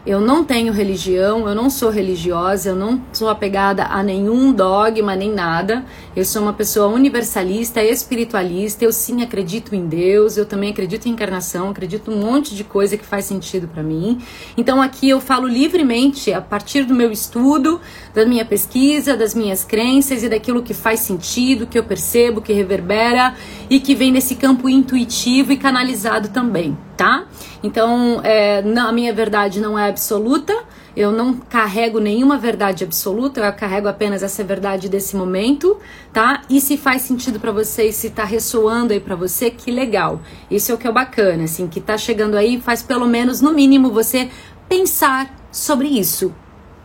Eu 0.05 0.21
não 0.21 0.43
tenho 0.43 0.71
religião, 0.71 1.49
eu 1.49 1.55
não 1.55 1.67
sou 1.67 1.89
religiosa, 1.89 2.69
eu 2.69 2.75
não 2.75 3.01
sou 3.11 3.27
apegada 3.27 3.85
a 3.85 4.03
nenhum 4.03 4.53
dogma 4.53 5.15
nem 5.15 5.33
nada. 5.33 5.83
Eu 6.15 6.23
sou 6.23 6.43
uma 6.43 6.53
pessoa 6.53 6.93
universalista, 6.93 7.83
espiritualista. 7.83 8.85
Eu 8.85 8.93
sim 8.93 9.23
acredito 9.23 9.73
em 9.73 9.87
Deus, 9.87 10.37
eu 10.37 10.45
também 10.45 10.69
acredito 10.69 11.07
em 11.07 11.11
encarnação, 11.11 11.71
acredito 11.71 12.11
um 12.11 12.19
monte 12.19 12.53
de 12.53 12.63
coisa 12.63 12.95
que 12.95 13.03
faz 13.03 13.25
sentido 13.25 13.67
para 13.67 13.81
mim. 13.81 14.21
Então 14.55 14.79
aqui 14.79 15.09
eu 15.09 15.19
falo 15.19 15.47
livremente 15.47 16.31
a 16.31 16.39
partir 16.39 16.83
do 16.83 16.93
meu 16.93 17.11
estudo, 17.11 17.81
da 18.13 18.27
minha 18.27 18.45
pesquisa, 18.45 19.17
das 19.17 19.33
minhas 19.33 19.63
crenças 19.63 20.21
e 20.21 20.29
daquilo 20.29 20.61
que 20.61 20.75
faz 20.75 20.99
sentido, 20.99 21.65
que 21.65 21.79
eu 21.79 21.83
percebo, 21.83 22.41
que 22.41 22.53
reverbera 22.53 23.33
e 23.71 23.79
que 23.79 23.95
vem 23.95 24.11
nesse 24.11 24.35
campo 24.35 24.69
intuitivo 24.69 25.51
e 25.51 25.57
canalizado 25.57 26.29
também, 26.29 26.77
tá? 26.95 27.25
Então, 27.65 28.21
é, 28.23 28.61
não, 28.61 28.89
a 28.89 28.91
minha 28.91 29.11
verdade 29.11 29.59
não 29.59 29.77
é 29.77 29.89
absoluta, 29.89 30.55
eu 30.95 31.11
não 31.11 31.33
carrego 31.33 31.99
nenhuma 31.99 32.37
verdade 32.37 32.83
absoluta, 32.83 33.41
eu 33.41 33.53
carrego 33.53 33.87
apenas 33.87 34.21
essa 34.21 34.43
verdade 34.43 34.87
desse 34.87 35.15
momento, 35.15 35.75
tá? 36.13 36.43
E 36.47 36.61
se 36.61 36.77
faz 36.77 37.01
sentido 37.01 37.39
para 37.39 37.51
você 37.51 37.91
se 37.91 38.11
tá 38.11 38.23
ressoando 38.23 38.93
aí 38.93 38.99
para 38.99 39.15
você, 39.15 39.49
que 39.49 39.71
legal. 39.71 40.21
Isso 40.49 40.71
é 40.71 40.75
o 40.75 40.77
que 40.77 40.87
é 40.87 40.91
bacana, 40.91 41.45
assim, 41.45 41.67
que 41.67 41.81
tá 41.81 41.97
chegando 41.97 42.37
aí, 42.37 42.61
faz 42.61 42.83
pelo 42.83 43.07
menos, 43.07 43.41
no 43.41 43.51
mínimo, 43.51 43.89
você 43.89 44.29
pensar 44.69 45.35
sobre 45.51 45.87
isso, 45.87 46.35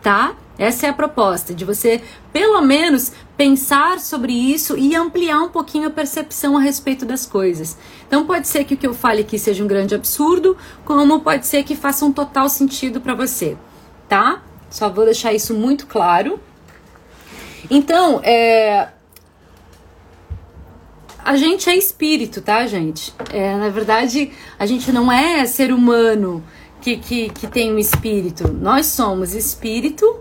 tá? 0.01 0.33
Essa 0.57 0.87
é 0.87 0.89
a 0.89 0.93
proposta, 0.93 1.53
de 1.53 1.63
você 1.63 2.01
pelo 2.33 2.59
menos 2.61 3.11
pensar 3.41 3.99
sobre 3.99 4.31
isso 4.31 4.77
e 4.77 4.95
ampliar 4.95 5.41
um 5.41 5.49
pouquinho 5.49 5.87
a 5.87 5.89
percepção 5.89 6.55
a 6.55 6.61
respeito 6.61 7.07
das 7.07 7.25
coisas. 7.25 7.75
Então 8.05 8.23
pode 8.23 8.47
ser 8.47 8.63
que 8.65 8.75
o 8.75 8.77
que 8.77 8.85
eu 8.85 8.93
fale 8.93 9.21
aqui 9.21 9.39
seja 9.39 9.63
um 9.63 9.67
grande 9.67 9.95
absurdo, 9.95 10.55
como 10.85 11.19
pode 11.21 11.47
ser 11.47 11.63
que 11.63 11.75
faça 11.75 12.05
um 12.05 12.13
total 12.13 12.47
sentido 12.47 13.01
para 13.01 13.15
você, 13.15 13.57
tá? 14.07 14.43
Só 14.69 14.89
vou 14.89 15.05
deixar 15.05 15.33
isso 15.33 15.55
muito 15.55 15.87
claro. 15.87 16.39
Então, 17.67 18.21
é, 18.23 18.89
a 21.17 21.35
gente 21.35 21.67
é 21.67 21.75
espírito, 21.75 22.43
tá, 22.43 22.67
gente? 22.67 23.11
É, 23.33 23.55
na 23.55 23.69
verdade, 23.69 24.31
a 24.59 24.67
gente 24.67 24.91
não 24.91 25.11
é 25.11 25.47
ser 25.47 25.73
humano 25.73 26.43
que, 26.79 26.95
que, 26.95 27.29
que 27.31 27.47
tem 27.47 27.73
um 27.73 27.79
espírito. 27.79 28.53
Nós 28.53 28.85
somos 28.85 29.33
espírito 29.33 30.19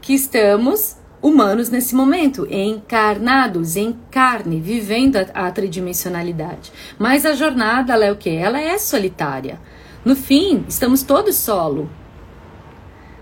que 0.00 0.14
estamos 0.14 1.03
humanos 1.24 1.70
nesse 1.70 1.94
momento, 1.94 2.46
encarnados 2.50 3.76
em 3.76 3.96
carne, 4.10 4.60
vivendo 4.60 5.16
a, 5.16 5.46
a 5.46 5.50
tridimensionalidade. 5.50 6.70
Mas 6.98 7.24
a 7.24 7.32
jornada, 7.32 7.94
ela 7.94 8.04
é 8.04 8.12
o 8.12 8.16
que? 8.16 8.28
Ela 8.28 8.60
é 8.60 8.76
solitária. 8.76 9.58
No 10.04 10.14
fim, 10.14 10.66
estamos 10.68 11.02
todos 11.02 11.36
solo. 11.36 11.88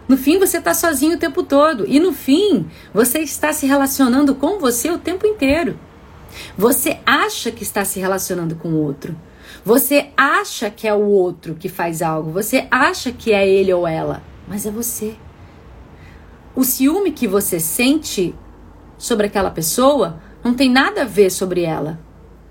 No 0.08 0.16
fim, 0.16 0.36
você 0.36 0.58
está 0.58 0.74
sozinho 0.74 1.14
o 1.14 1.18
tempo 1.18 1.44
todo. 1.44 1.84
E 1.86 2.00
no 2.00 2.12
fim, 2.12 2.66
você 2.92 3.20
está 3.20 3.52
se 3.52 3.66
relacionando 3.66 4.34
com 4.34 4.58
você 4.58 4.90
o 4.90 4.98
tempo 4.98 5.24
inteiro. 5.24 5.78
Você 6.58 6.98
acha 7.06 7.52
que 7.52 7.62
está 7.62 7.84
se 7.84 8.00
relacionando 8.00 8.56
com 8.56 8.70
o 8.70 8.82
outro. 8.82 9.14
Você 9.64 10.08
acha 10.16 10.68
que 10.70 10.88
é 10.88 10.94
o 10.94 11.06
outro 11.06 11.54
que 11.54 11.68
faz 11.68 12.02
algo. 12.02 12.32
Você 12.32 12.66
acha 12.68 13.12
que 13.12 13.32
é 13.32 13.48
ele 13.48 13.72
ou 13.72 13.86
ela. 13.86 14.20
Mas 14.48 14.66
é 14.66 14.72
você. 14.72 15.14
O 16.54 16.64
ciúme 16.64 17.12
que 17.12 17.26
você 17.26 17.58
sente 17.58 18.34
sobre 18.98 19.26
aquela 19.26 19.50
pessoa 19.50 20.20
não 20.44 20.52
tem 20.52 20.70
nada 20.70 21.02
a 21.02 21.06
ver 21.06 21.30
sobre 21.30 21.62
ela. 21.62 21.98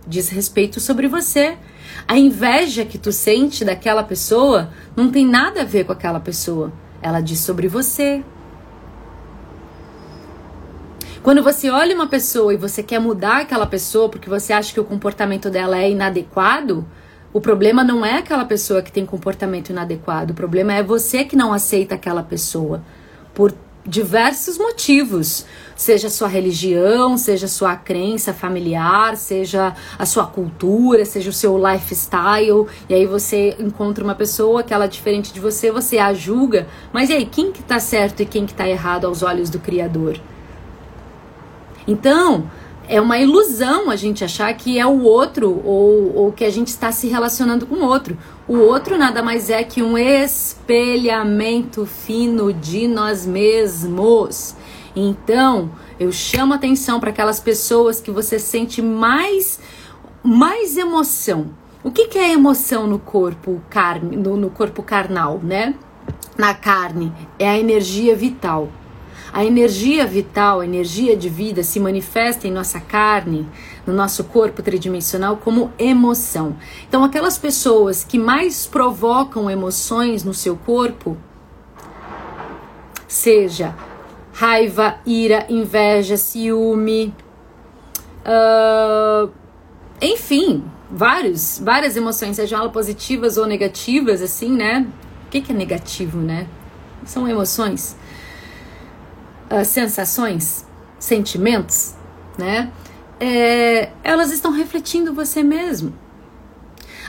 Diz 0.07 0.29
respeito 0.29 0.79
sobre 0.79 1.07
você. 1.07 1.57
A 2.07 2.17
inveja 2.17 2.83
que 2.83 2.97
tu 2.97 3.11
sente 3.11 3.63
daquela 3.63 4.03
pessoa 4.03 4.71
não 4.95 5.11
tem 5.11 5.25
nada 5.25 5.61
a 5.61 5.65
ver 5.65 5.85
com 5.85 5.91
aquela 5.91 6.19
pessoa. 6.19 6.71
Ela 7.01 7.21
diz 7.21 7.39
sobre 7.39 7.67
você. 7.67 8.23
Quando 11.21 11.43
você 11.43 11.69
olha 11.69 11.93
uma 11.93 12.07
pessoa 12.07 12.51
e 12.51 12.57
você 12.57 12.81
quer 12.81 12.99
mudar 12.99 13.41
aquela 13.41 13.67
pessoa 13.67 14.09
porque 14.09 14.27
você 14.27 14.51
acha 14.51 14.73
que 14.73 14.79
o 14.79 14.83
comportamento 14.83 15.51
dela 15.51 15.77
é 15.77 15.91
inadequado, 15.91 16.83
o 17.31 17.39
problema 17.39 17.83
não 17.83 18.03
é 18.03 18.17
aquela 18.17 18.45
pessoa 18.45 18.81
que 18.81 18.91
tem 18.91 19.05
comportamento 19.05 19.69
inadequado, 19.69 20.31
o 20.31 20.33
problema 20.33 20.73
é 20.73 20.81
você 20.81 21.23
que 21.23 21.35
não 21.35 21.53
aceita 21.53 21.93
aquela 21.93 22.23
pessoa 22.23 22.83
por 23.35 23.53
diversos 23.85 24.57
motivos, 24.57 25.45
seja 25.75 26.09
sua 26.09 26.27
religião, 26.27 27.17
seja 27.17 27.47
sua 27.47 27.75
crença 27.75 28.33
familiar, 28.33 29.17
seja 29.17 29.75
a 29.97 30.05
sua 30.05 30.27
cultura, 30.27 31.03
seja 31.05 31.29
o 31.29 31.33
seu 31.33 31.57
lifestyle, 31.57 32.67
e 32.87 32.93
aí 32.93 33.05
você 33.05 33.55
encontra 33.59 34.03
uma 34.03 34.15
pessoa 34.15 34.63
que 34.63 34.73
ela 34.73 34.85
é 34.85 34.87
diferente 34.87 35.33
de 35.33 35.39
você, 35.39 35.71
você 35.71 35.97
a 35.97 36.13
julga, 36.13 36.67
mas 36.93 37.09
e 37.09 37.13
aí, 37.13 37.25
quem 37.25 37.51
que 37.51 37.63
tá 37.63 37.79
certo 37.79 38.21
e 38.21 38.25
quem 38.25 38.45
que 38.45 38.53
tá 38.53 38.67
errado 38.67 39.05
aos 39.05 39.23
olhos 39.23 39.49
do 39.49 39.59
Criador? 39.59 40.19
Então, 41.87 42.49
é 42.91 42.99
uma 42.99 43.17
ilusão 43.17 43.89
a 43.89 43.95
gente 43.95 44.21
achar 44.21 44.53
que 44.53 44.77
é 44.77 44.85
o 44.85 45.03
outro 45.03 45.61
ou, 45.63 46.13
ou 46.13 46.31
que 46.33 46.43
a 46.43 46.49
gente 46.49 46.67
está 46.67 46.91
se 46.91 47.07
relacionando 47.07 47.65
com 47.65 47.75
o 47.75 47.85
outro. 47.85 48.17
O 48.45 48.57
outro 48.57 48.97
nada 48.97 49.23
mais 49.23 49.49
é 49.49 49.63
que 49.63 49.81
um 49.81 49.97
espelhamento 49.97 51.85
fino 51.85 52.51
de 52.51 52.89
nós 52.89 53.25
mesmos. 53.25 54.57
Então, 54.93 55.71
eu 55.97 56.11
chamo 56.11 56.53
atenção 56.53 56.99
para 56.99 57.11
aquelas 57.11 57.39
pessoas 57.39 58.01
que 58.01 58.11
você 58.11 58.37
sente 58.37 58.81
mais 58.81 59.57
mais 60.21 60.75
emoção. 60.75 61.49
O 61.85 61.91
que, 61.91 62.09
que 62.09 62.19
é 62.19 62.33
emoção 62.33 62.87
no 62.87 62.99
corpo 62.99 63.61
carne, 63.69 64.17
no, 64.17 64.35
no 64.35 64.49
corpo 64.49 64.83
carnal, 64.83 65.39
né? 65.41 65.75
Na 66.37 66.53
carne 66.53 67.13
é 67.39 67.49
a 67.49 67.57
energia 67.57 68.17
vital. 68.17 68.67
A 69.33 69.45
energia 69.45 70.05
vital, 70.05 70.59
a 70.59 70.65
energia 70.65 71.15
de 71.15 71.29
vida 71.29 71.63
se 71.63 71.79
manifesta 71.79 72.47
em 72.47 72.51
nossa 72.51 72.79
carne, 72.79 73.47
no 73.87 73.93
nosso 73.93 74.25
corpo 74.25 74.61
tridimensional 74.61 75.37
como 75.37 75.71
emoção. 75.79 76.57
Então, 76.87 77.03
aquelas 77.03 77.37
pessoas 77.37 78.03
que 78.03 78.19
mais 78.19 78.67
provocam 78.67 79.49
emoções 79.49 80.23
no 80.23 80.33
seu 80.33 80.57
corpo, 80.57 81.17
seja 83.07 83.75
raiva, 84.33 84.95
ira, 85.05 85.45
inveja, 85.49 86.17
ciúme, 86.17 87.13
Uh, 88.21 89.31
enfim, 90.01 90.63
vários, 90.89 91.59
várias 91.63 91.95
emoções, 91.95 92.35
sejam 92.35 92.59
elas 92.59 92.71
positivas 92.71 93.37
ou 93.37 93.45
negativas, 93.45 94.21
assim, 94.21 94.51
né? 94.55 94.87
O 95.25 95.29
que, 95.29 95.41
que 95.41 95.51
é 95.51 95.55
negativo, 95.55 96.19
né? 96.19 96.47
São 97.05 97.27
emoções, 97.27 97.95
uh, 99.51 99.65
sensações, 99.65 100.65
sentimentos, 100.97 101.95
né? 102.37 102.71
É, 103.19 103.89
elas 104.03 104.31
estão 104.31 104.51
refletindo 104.51 105.13
você 105.13 105.43
mesmo. 105.43 105.93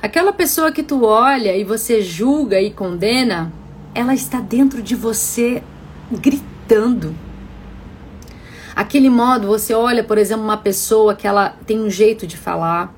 Aquela 0.03 0.33
pessoa 0.33 0.73
que 0.73 0.83
tu 0.83 1.05
olha 1.05 1.57
e 1.57 1.65
você 1.65 2.03
julga 2.03 2.61
e 2.61 2.71
condena, 2.71 3.53
ela 3.95 4.13
está 4.13 4.41
dentro 4.41 4.83
de 4.83 4.95
você 4.95 5.63
gritando. 6.11 7.15
Aquele 8.75 9.09
modo, 9.09 9.47
você 9.47 9.75
olha, 9.75 10.03
por 10.03 10.19
exemplo, 10.19 10.45
uma 10.45 10.57
pessoa 10.57 11.15
que 11.15 11.27
ela 11.27 11.51
tem 11.67 11.81
um 11.81 11.89
jeito 11.89 12.27
de 12.27 12.37
falar, 12.37 12.93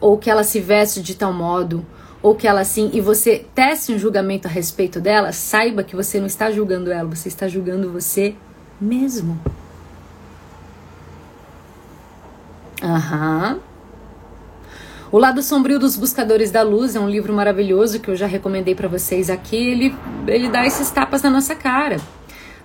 ou 0.00 0.18
que 0.18 0.30
ela 0.30 0.42
se 0.42 0.60
veste 0.60 1.00
de 1.02 1.14
tal 1.14 1.32
modo, 1.32 1.84
ou 2.22 2.34
que 2.34 2.48
ela 2.48 2.60
assim, 2.60 2.90
e 2.92 3.00
você 3.00 3.46
tece 3.54 3.92
um 3.92 3.98
julgamento 3.98 4.48
a 4.48 4.50
respeito 4.50 5.00
dela, 5.00 5.30
saiba 5.32 5.82
que 5.82 5.94
você 5.94 6.18
não 6.18 6.26
está 6.26 6.50
julgando 6.50 6.90
ela, 6.90 7.08
você 7.08 7.28
está 7.28 7.46
julgando 7.46 7.92
você 7.92 8.34
mesmo. 8.80 9.38
Aham. 12.82 13.60
O 15.10 15.18
Lado 15.18 15.42
Sombrio 15.42 15.78
dos 15.78 15.96
Buscadores 15.96 16.50
da 16.50 16.62
Luz 16.62 16.94
é 16.94 17.00
um 17.00 17.08
livro 17.08 17.32
maravilhoso 17.32 17.98
que 17.98 18.10
eu 18.10 18.16
já 18.16 18.26
recomendei 18.26 18.74
para 18.74 18.88
vocês 18.88 19.30
aqui. 19.30 19.56
Ele, 19.56 19.96
ele 20.26 20.48
dá 20.48 20.66
esses 20.66 20.90
tapas 20.90 21.22
na 21.22 21.30
nossa 21.30 21.54
cara. 21.54 21.96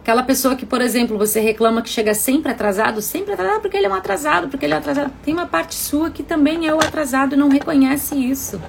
Aquela 0.01 0.21
pessoa 0.21 0.53
que, 0.53 0.65
por 0.65 0.81
exemplo, 0.81 1.17
você 1.17 1.39
reclama 1.39 1.81
que 1.81 1.87
chega 1.87 2.13
sempre 2.13 2.51
atrasado, 2.51 3.01
sempre 3.01 3.33
atrasado 3.33 3.61
porque 3.61 3.77
ele 3.77 3.85
é 3.85 3.89
um 3.89 3.95
atrasado, 3.95 4.49
porque 4.49 4.65
ele 4.65 4.73
é 4.73 4.75
um 4.75 4.79
atrasado. 4.79 5.13
Tem 5.23 5.33
uma 5.33 5.47
parte 5.47 5.75
sua 5.75 6.09
que 6.09 6.21
também 6.21 6.67
é 6.67 6.73
o 6.73 6.79
atrasado 6.79 7.35
e 7.35 7.37
não 7.37 7.47
reconhece 7.47 8.13
isso. 8.15 8.61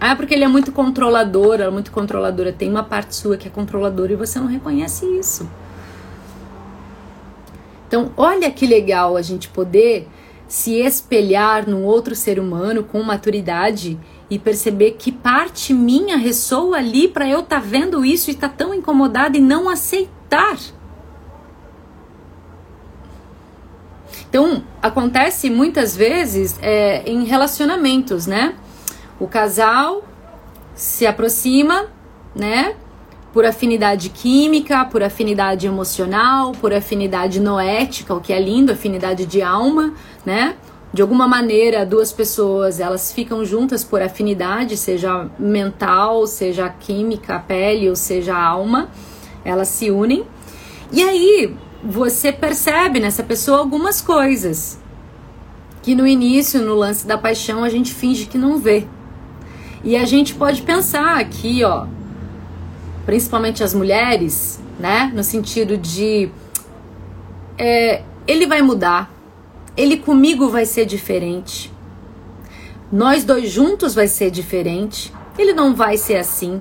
Ah, 0.00 0.14
porque 0.14 0.34
ele 0.34 0.44
é 0.44 0.48
muito 0.48 0.70
controlador, 0.70 1.54
ela 1.54 1.64
é 1.66 1.70
muito 1.70 1.90
controladora. 1.90 2.52
Tem 2.52 2.70
uma 2.70 2.84
parte 2.84 3.16
sua 3.16 3.36
que 3.36 3.48
é 3.48 3.50
controladora 3.50 4.12
e 4.12 4.16
você 4.16 4.38
não 4.38 4.46
reconhece 4.46 5.04
isso. 5.18 5.48
Então, 7.86 8.12
olha 8.16 8.50
que 8.50 8.66
legal 8.66 9.16
a 9.16 9.22
gente 9.22 9.48
poder 9.48 10.06
se 10.46 10.74
espelhar 10.74 11.68
num 11.68 11.84
outro 11.84 12.14
ser 12.14 12.38
humano 12.38 12.84
com 12.84 13.02
maturidade 13.02 13.98
e 14.30 14.38
perceber 14.38 14.92
que 14.92 15.10
parte 15.10 15.74
minha 15.74 16.16
ressoa 16.16 16.76
ali 16.76 17.08
para 17.08 17.28
eu 17.28 17.40
estar 17.40 17.60
tá 17.60 17.66
vendo 17.66 18.04
isso 18.04 18.30
e 18.30 18.34
estar 18.34 18.50
tá 18.50 18.54
tão 18.56 18.74
incomodada 18.74 19.36
e 19.36 19.40
não 19.40 19.68
aceitar. 19.68 20.58
Então, 24.28 24.62
acontece 24.82 25.48
muitas 25.48 25.96
vezes 25.96 26.58
é, 26.60 27.02
em 27.06 27.24
relacionamentos, 27.24 28.26
né? 28.26 28.54
O 29.18 29.26
casal 29.26 30.04
se 30.74 31.06
aproxima, 31.06 31.86
né? 32.34 32.76
por 33.32 33.44
afinidade 33.44 34.08
química, 34.08 34.84
por 34.86 35.02
afinidade 35.02 35.66
emocional, 35.66 36.52
por 36.52 36.72
afinidade 36.72 37.40
noética, 37.40 38.14
o 38.14 38.20
que 38.20 38.32
é 38.32 38.40
lindo, 38.40 38.72
afinidade 38.72 39.26
de 39.26 39.42
alma, 39.42 39.94
né? 40.24 40.56
De 40.92 41.02
alguma 41.02 41.28
maneira, 41.28 41.84
duas 41.84 42.10
pessoas, 42.10 42.80
elas 42.80 43.12
ficam 43.12 43.44
juntas 43.44 43.84
por 43.84 44.00
afinidade, 44.00 44.76
seja 44.76 45.28
mental, 45.38 46.26
seja 46.26 46.68
química, 46.68 47.38
pele, 47.38 47.90
ou 47.90 47.96
seja 47.96 48.34
alma, 48.34 48.88
elas 49.44 49.68
se 49.68 49.90
unem. 49.90 50.24
E 50.90 51.02
aí, 51.02 51.54
você 51.84 52.32
percebe 52.32 52.98
nessa 52.98 53.22
pessoa 53.22 53.58
algumas 53.58 54.00
coisas 54.00 54.80
que 55.82 55.94
no 55.94 56.06
início, 56.06 56.60
no 56.62 56.74
lance 56.74 57.06
da 57.06 57.18
paixão, 57.18 57.62
a 57.62 57.68
gente 57.68 57.94
finge 57.94 58.24
que 58.24 58.38
não 58.38 58.58
vê. 58.58 58.86
E 59.84 59.96
a 59.96 60.04
gente 60.04 60.34
pode 60.34 60.62
pensar 60.62 61.18
aqui, 61.18 61.62
ó, 61.64 61.86
principalmente 63.06 63.62
as 63.62 63.72
mulheres, 63.72 64.60
né? 64.78 65.10
No 65.14 65.22
sentido 65.22 65.76
de 65.76 66.30
é, 67.56 68.02
ele 68.26 68.46
vai 68.46 68.60
mudar, 68.62 69.10
ele 69.76 69.96
comigo 69.96 70.48
vai 70.48 70.66
ser 70.66 70.84
diferente, 70.84 71.72
nós 72.90 73.22
dois 73.22 73.50
juntos 73.50 73.94
vai 73.94 74.08
ser 74.08 74.30
diferente, 74.30 75.12
ele 75.38 75.52
não 75.52 75.74
vai 75.74 75.98
ser 75.98 76.16
assim. 76.16 76.60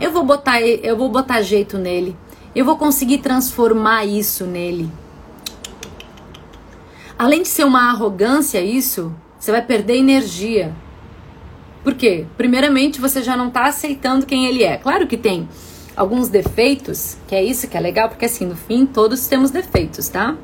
Eu 0.00 0.12
vou 0.12 0.24
botar, 0.24 0.60
eu 0.60 0.96
vou 0.96 1.08
botar 1.08 1.40
jeito 1.42 1.78
nele. 1.78 2.16
Eu 2.54 2.64
vou 2.64 2.76
conseguir 2.76 3.18
transformar 3.18 4.04
isso 4.04 4.44
nele. 4.44 4.90
Além 7.16 7.42
de 7.42 7.48
ser 7.48 7.64
uma 7.64 7.90
arrogância 7.90 8.60
isso, 8.60 9.12
você 9.38 9.52
vai 9.52 9.62
perder 9.62 9.96
energia. 9.96 10.74
Por 11.82 11.94
quê? 11.94 12.26
Primeiramente, 12.36 13.00
você 13.00 13.22
já 13.22 13.36
não 13.36 13.48
está 13.48 13.66
aceitando 13.66 14.26
quem 14.26 14.46
ele 14.46 14.62
é. 14.62 14.76
Claro 14.76 15.06
que 15.06 15.16
tem 15.16 15.48
alguns 15.96 16.28
defeitos, 16.28 17.16
que 17.26 17.34
é 17.34 17.42
isso 17.42 17.68
que 17.68 17.76
é 17.76 17.80
legal, 17.80 18.08
porque 18.08 18.24
assim, 18.24 18.46
no 18.46 18.56
fim, 18.56 18.86
todos 18.86 19.26
temos 19.26 19.50
defeitos, 19.50 20.08
tá? 20.08 20.36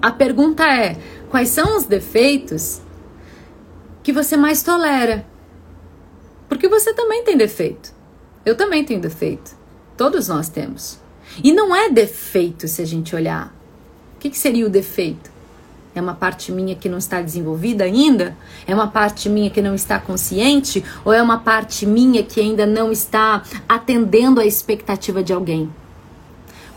A 0.00 0.10
pergunta 0.10 0.64
é: 0.64 0.96
quais 1.28 1.50
são 1.50 1.76
os 1.76 1.84
defeitos 1.84 2.80
que 4.02 4.12
você 4.12 4.36
mais 4.36 4.62
tolera? 4.62 5.26
Porque 6.48 6.68
você 6.68 6.92
também 6.94 7.22
tem 7.22 7.36
defeito. 7.36 7.94
Eu 8.44 8.56
também 8.56 8.84
tenho 8.84 9.00
defeito. 9.00 9.54
Todos 9.96 10.28
nós 10.28 10.48
temos. 10.48 10.98
E 11.44 11.52
não 11.52 11.76
é 11.76 11.90
defeito 11.90 12.66
se 12.66 12.82
a 12.82 12.86
gente 12.86 13.14
olhar. 13.14 13.54
O 14.16 14.18
que, 14.18 14.30
que 14.30 14.38
seria 14.38 14.66
o 14.66 14.70
defeito? 14.70 15.30
É 15.94 16.00
uma 16.00 16.14
parte 16.14 16.52
minha 16.52 16.74
que 16.74 16.88
não 16.88 16.98
está 16.98 17.20
desenvolvida 17.20 17.84
ainda? 17.84 18.36
É 18.66 18.74
uma 18.74 18.86
parte 18.86 19.28
minha 19.28 19.50
que 19.50 19.60
não 19.60 19.74
está 19.74 19.98
consciente? 19.98 20.84
Ou 21.04 21.12
é 21.12 21.20
uma 21.20 21.38
parte 21.38 21.84
minha 21.84 22.22
que 22.22 22.40
ainda 22.40 22.64
não 22.64 22.92
está 22.92 23.42
atendendo 23.68 24.40
a 24.40 24.46
expectativa 24.46 25.22
de 25.22 25.32
alguém? 25.32 25.68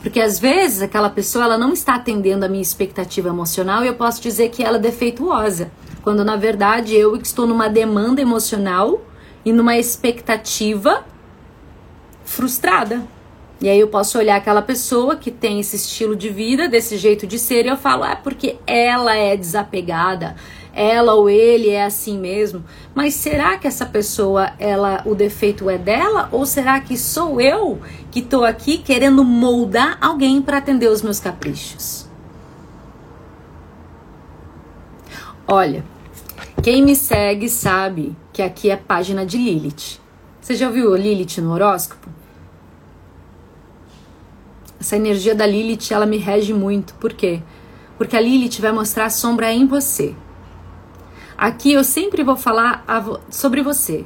Porque 0.02 0.19
às 0.19 0.38
vezes 0.38 0.82
aquela 0.82 1.10
pessoa 1.10 1.45
ela 1.45 1.58
não 1.58 1.71
está 1.71 1.95
atendendo 1.95 2.43
a 2.43 2.49
minha 2.49 2.62
expectativa 2.62 3.30
emocional 3.30 3.84
e 3.84 3.88
eu 3.88 3.93
posso 3.93 4.21
dizer 4.21 4.49
que 4.49 4.62
ela 4.62 4.78
é 4.78 4.80
defeituosa, 4.80 5.71
quando 6.02 6.26
na 6.26 6.36
verdade 6.36 6.93
eu 6.93 7.15
estou 7.15 7.47
numa 7.47 7.69
demanda 7.69 8.21
emocional 8.21 9.02
e 9.45 9.54
numa 9.54 9.78
expectativa 9.78 11.06
frustrada. 12.26 13.02
E 13.63 13.69
aí 13.69 13.80
eu 13.80 13.88
posso 13.88 14.17
olhar 14.17 14.36
aquela 14.36 14.62
pessoa 14.62 15.15
que 15.15 15.32
tem 15.32 15.62
esse 15.62 15.78
estilo 15.78 16.17
de 16.17 16.30
vida, 16.30 16.67
desse 16.67 16.97
jeito 16.97 17.26
de 17.26 17.39
ser, 17.39 17.65
e 17.65 17.69
eu 17.69 17.78
falo, 17.78 18.04
é 18.04 18.13
porque 18.13 18.58
ela 18.67 19.15
é 19.15 19.38
desapegada, 19.38 20.36
ela 20.73 21.13
ou 21.13 21.30
ele 21.30 21.69
é 21.69 21.86
assim 21.86 22.19
mesmo. 22.19 22.62
Mas 22.93 23.13
será 23.13 23.58
que 23.58 23.65
essa 23.65 23.86
pessoa, 23.86 24.52
ela, 24.60 25.02
o 25.06 25.15
defeito 25.15 25.69
é 25.69 25.78
dela? 25.78 26.28
Ou 26.30 26.45
será 26.45 26.82
que 26.82 26.97
sou 26.97 27.39
eu 27.39 27.80
que 28.12 28.19
estou 28.19 28.43
aqui 28.43 28.80
querendo 28.80 29.23
moldar 29.23 29.97
alguém 30.02 30.41
para 30.41 30.58
atender 30.58 30.89
os 30.89 31.02
meus 31.02 31.21
caprichos? 31.21 32.06
Olha, 35.47 35.86
quem 36.62 36.84
me 36.84 36.97
segue 36.97 37.47
sabe 37.47 38.13
que 38.34 38.41
aqui 38.41 38.69
é 38.69 38.76
página 38.76 39.26
de 39.26 39.38
Lilith. 39.38 40.02
Você 40.41 40.54
já 40.54 40.67
ouviu 40.67 40.93
Lilith 40.97 41.38
no 41.39 41.54
horóscopo? 41.54 42.23
Essa 44.84 44.98
energia 44.98 45.34
da 45.34 45.46
Lilith, 45.46 45.93
ela 45.93 46.06
me 46.06 46.17
rege 46.17 46.54
muito. 46.54 46.93
Por 46.96 47.13
quê? 47.13 47.41
Porque 47.98 48.17
a 48.17 48.19
Lilith 48.19 48.60
vai 48.60 48.74
mostrar 48.74 49.06
a 49.06 49.10
sombra 49.10 49.50
em 49.50 49.65
você. 49.65 50.13
Aqui 51.38 51.72
eu 51.72 51.86
sempre 51.86 52.22
vou 52.22 52.36
falar 52.36 52.84
sobre 53.30 53.62
você. 53.62 54.06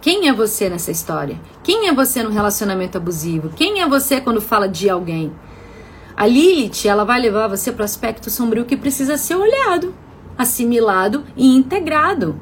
Quem 0.00 0.28
é 0.28 0.32
você 0.32 0.68
nessa 0.68 0.92
história? 0.92 1.40
Quem 1.64 1.88
é 1.88 1.92
você 1.92 2.22
no 2.22 2.30
relacionamento 2.30 2.96
abusivo? 2.96 3.48
Quem 3.48 3.82
é 3.82 3.88
você 3.88 4.20
quando 4.20 4.40
fala 4.40 4.68
de 4.68 4.88
alguém? 4.88 5.32
A 6.16 6.24
Lilith, 6.24 6.86
ela 6.86 7.04
vai 7.04 7.20
levar 7.20 7.48
você 7.48 7.72
para 7.72 7.82
o 7.82 7.84
aspecto 7.84 8.30
sombrio 8.30 8.64
que 8.64 8.76
precisa 8.76 9.16
ser 9.16 9.34
olhado, 9.34 9.92
assimilado 10.38 11.24
e 11.36 11.56
integrado. 11.56 12.38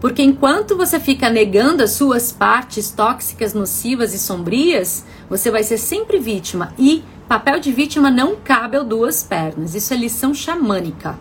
Porque 0.00 0.22
enquanto 0.22 0.76
você 0.76 1.00
fica 1.00 1.28
negando 1.28 1.82
as 1.82 1.92
suas 1.92 2.30
partes 2.30 2.90
tóxicas, 2.90 3.52
nocivas 3.52 4.14
e 4.14 4.18
sombrias, 4.18 5.04
você 5.28 5.50
vai 5.50 5.64
ser 5.64 5.78
sempre 5.78 6.18
vítima. 6.18 6.72
E 6.78 7.02
papel 7.28 7.58
de 7.58 7.72
vítima 7.72 8.10
não 8.10 8.36
cabe 8.36 8.76
ao 8.76 8.84
duas 8.84 9.22
pernas. 9.22 9.74
Isso 9.74 9.92
é 9.92 9.96
lição 9.96 10.32
xamânica. 10.32 11.18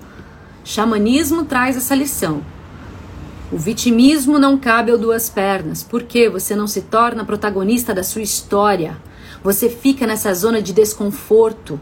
Xamanismo 0.64 1.44
traz 1.44 1.76
essa 1.76 1.96
lição. 1.96 2.44
O 3.52 3.58
vitimismo 3.58 4.38
não 4.38 4.58
cabe 4.58 4.92
ao 4.92 4.98
duas 4.98 5.30
pernas, 5.30 5.82
porque 5.82 6.30
você 6.30 6.56
não 6.56 6.68
se 6.68 6.82
torna 6.82 7.26
protagonista 7.26 7.94
da 7.94 8.04
sua 8.04 8.22
história. 8.22 8.98
Você 9.42 9.70
fica 9.70 10.06
nessa 10.06 10.34
zona 10.34 10.62
de 10.62 10.74
desconforto, 10.74 11.80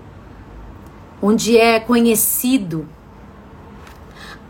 onde 1.21 1.58
é 1.58 1.79
conhecido, 1.79 2.88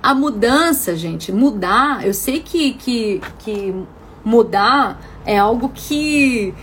a 0.05 0.13
mudança, 0.13 0.95
gente, 0.95 1.31
mudar, 1.31 2.05
eu 2.05 2.13
sei 2.13 2.39
que, 2.39 2.73
que, 2.73 3.19
que 3.39 3.73
mudar 4.23 5.01
é 5.25 5.35
algo 5.35 5.69
que 5.73 6.53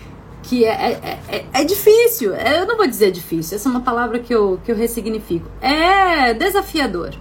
que 0.44 0.64
é, 0.64 0.92
é, 0.92 1.20
é, 1.28 1.46
é 1.52 1.64
difícil. 1.64 2.34
É, 2.36 2.60
eu 2.60 2.66
não 2.66 2.76
vou 2.76 2.86
dizer 2.86 3.10
difícil, 3.10 3.56
essa 3.56 3.68
é 3.68 3.70
uma 3.70 3.80
palavra 3.80 4.20
que 4.20 4.32
eu, 4.32 4.60
que 4.64 4.70
eu 4.70 4.76
ressignifico. 4.76 5.50
É 5.60 6.32
desafiador, 6.34 7.16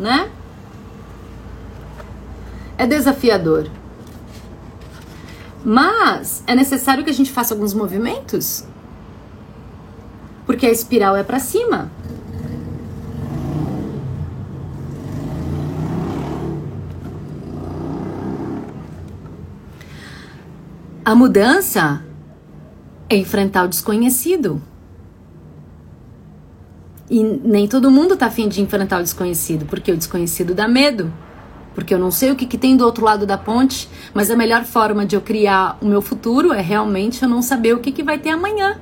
né? 0.00 0.30
É 2.78 2.86
desafiador. 2.86 3.68
Mas 5.62 6.42
é 6.46 6.54
necessário 6.54 7.04
que 7.04 7.10
a 7.10 7.14
gente 7.14 7.30
faça 7.30 7.52
alguns 7.52 7.74
movimentos. 7.74 8.64
Porque 10.46 10.64
a 10.64 10.70
espiral 10.70 11.14
é 11.14 11.22
para 11.22 11.38
cima. 11.38 11.90
A 21.04 21.14
mudança 21.14 22.02
é 23.10 23.16
enfrentar 23.16 23.64
o 23.64 23.68
desconhecido. 23.68 24.62
E 27.10 27.22
nem 27.22 27.68
todo 27.68 27.90
mundo 27.90 28.16
tá 28.16 28.26
afim 28.26 28.48
de 28.48 28.62
enfrentar 28.62 29.00
o 29.00 29.02
desconhecido, 29.02 29.66
porque 29.66 29.92
o 29.92 29.96
desconhecido 29.98 30.54
dá 30.54 30.66
medo. 30.66 31.12
Porque 31.74 31.92
eu 31.92 31.98
não 31.98 32.10
sei 32.10 32.30
o 32.30 32.36
que, 32.36 32.46
que 32.46 32.56
tem 32.56 32.74
do 32.74 32.86
outro 32.86 33.04
lado 33.04 33.26
da 33.26 33.36
ponte, 33.36 33.86
mas 34.14 34.30
a 34.30 34.36
melhor 34.36 34.64
forma 34.64 35.04
de 35.04 35.14
eu 35.14 35.20
criar 35.20 35.76
o 35.82 35.86
meu 35.86 36.00
futuro 36.00 36.54
é 36.54 36.62
realmente 36.62 37.22
eu 37.22 37.28
não 37.28 37.42
saber 37.42 37.74
o 37.74 37.80
que, 37.80 37.92
que 37.92 38.02
vai 38.02 38.16
ter 38.16 38.30
amanhã. 38.30 38.80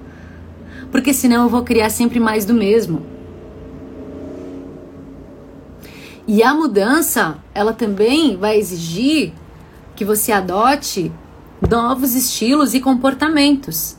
Porque 0.93 1.13
senão 1.13 1.43
eu 1.43 1.49
vou 1.49 1.65
criar 1.65 1.91
sempre 1.91 2.21
mais 2.21 2.45
do 2.45 2.55
mesmo. 2.55 3.05
E 6.29 6.41
a 6.41 6.55
mudança, 6.55 7.39
ela 7.53 7.73
também 7.73 8.37
vai 8.37 8.59
exigir 8.59 9.33
que 9.97 10.05
você 10.05 10.31
adote 10.31 11.11
novos 11.73 12.15
estilos 12.15 12.75
e 12.75 12.81
comportamentos. 12.81 13.97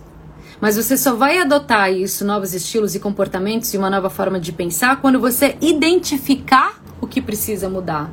Mas 0.62 0.76
você 0.76 0.96
só 0.96 1.16
vai 1.16 1.40
adotar 1.40 1.92
isso, 1.92 2.24
novos 2.24 2.54
estilos 2.54 2.94
e 2.94 3.00
comportamentos 3.00 3.74
e 3.74 3.80
uma 3.80 3.90
nova 3.90 4.12
forma 4.12 4.40
de 4.40 4.52
pensar 4.52 5.02
quando 5.02 5.20
você 5.20 5.58
identificar 5.60 6.80
o 7.02 7.08
que 7.08 7.20
precisa 7.20 7.68
mudar. 7.68 8.12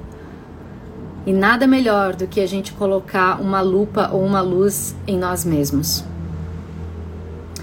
E 1.27 1.33
nada 1.35 1.67
melhor 1.67 2.17
do 2.17 2.27
que 2.27 2.41
a 2.41 2.47
gente 2.47 2.73
colocar 2.73 3.39
uma 3.39 3.61
lupa 3.61 4.09
ou 4.11 4.25
uma 4.25 4.41
luz 4.41 4.97
em 5.07 5.19
nós 5.19 5.45
mesmos. 5.45 6.03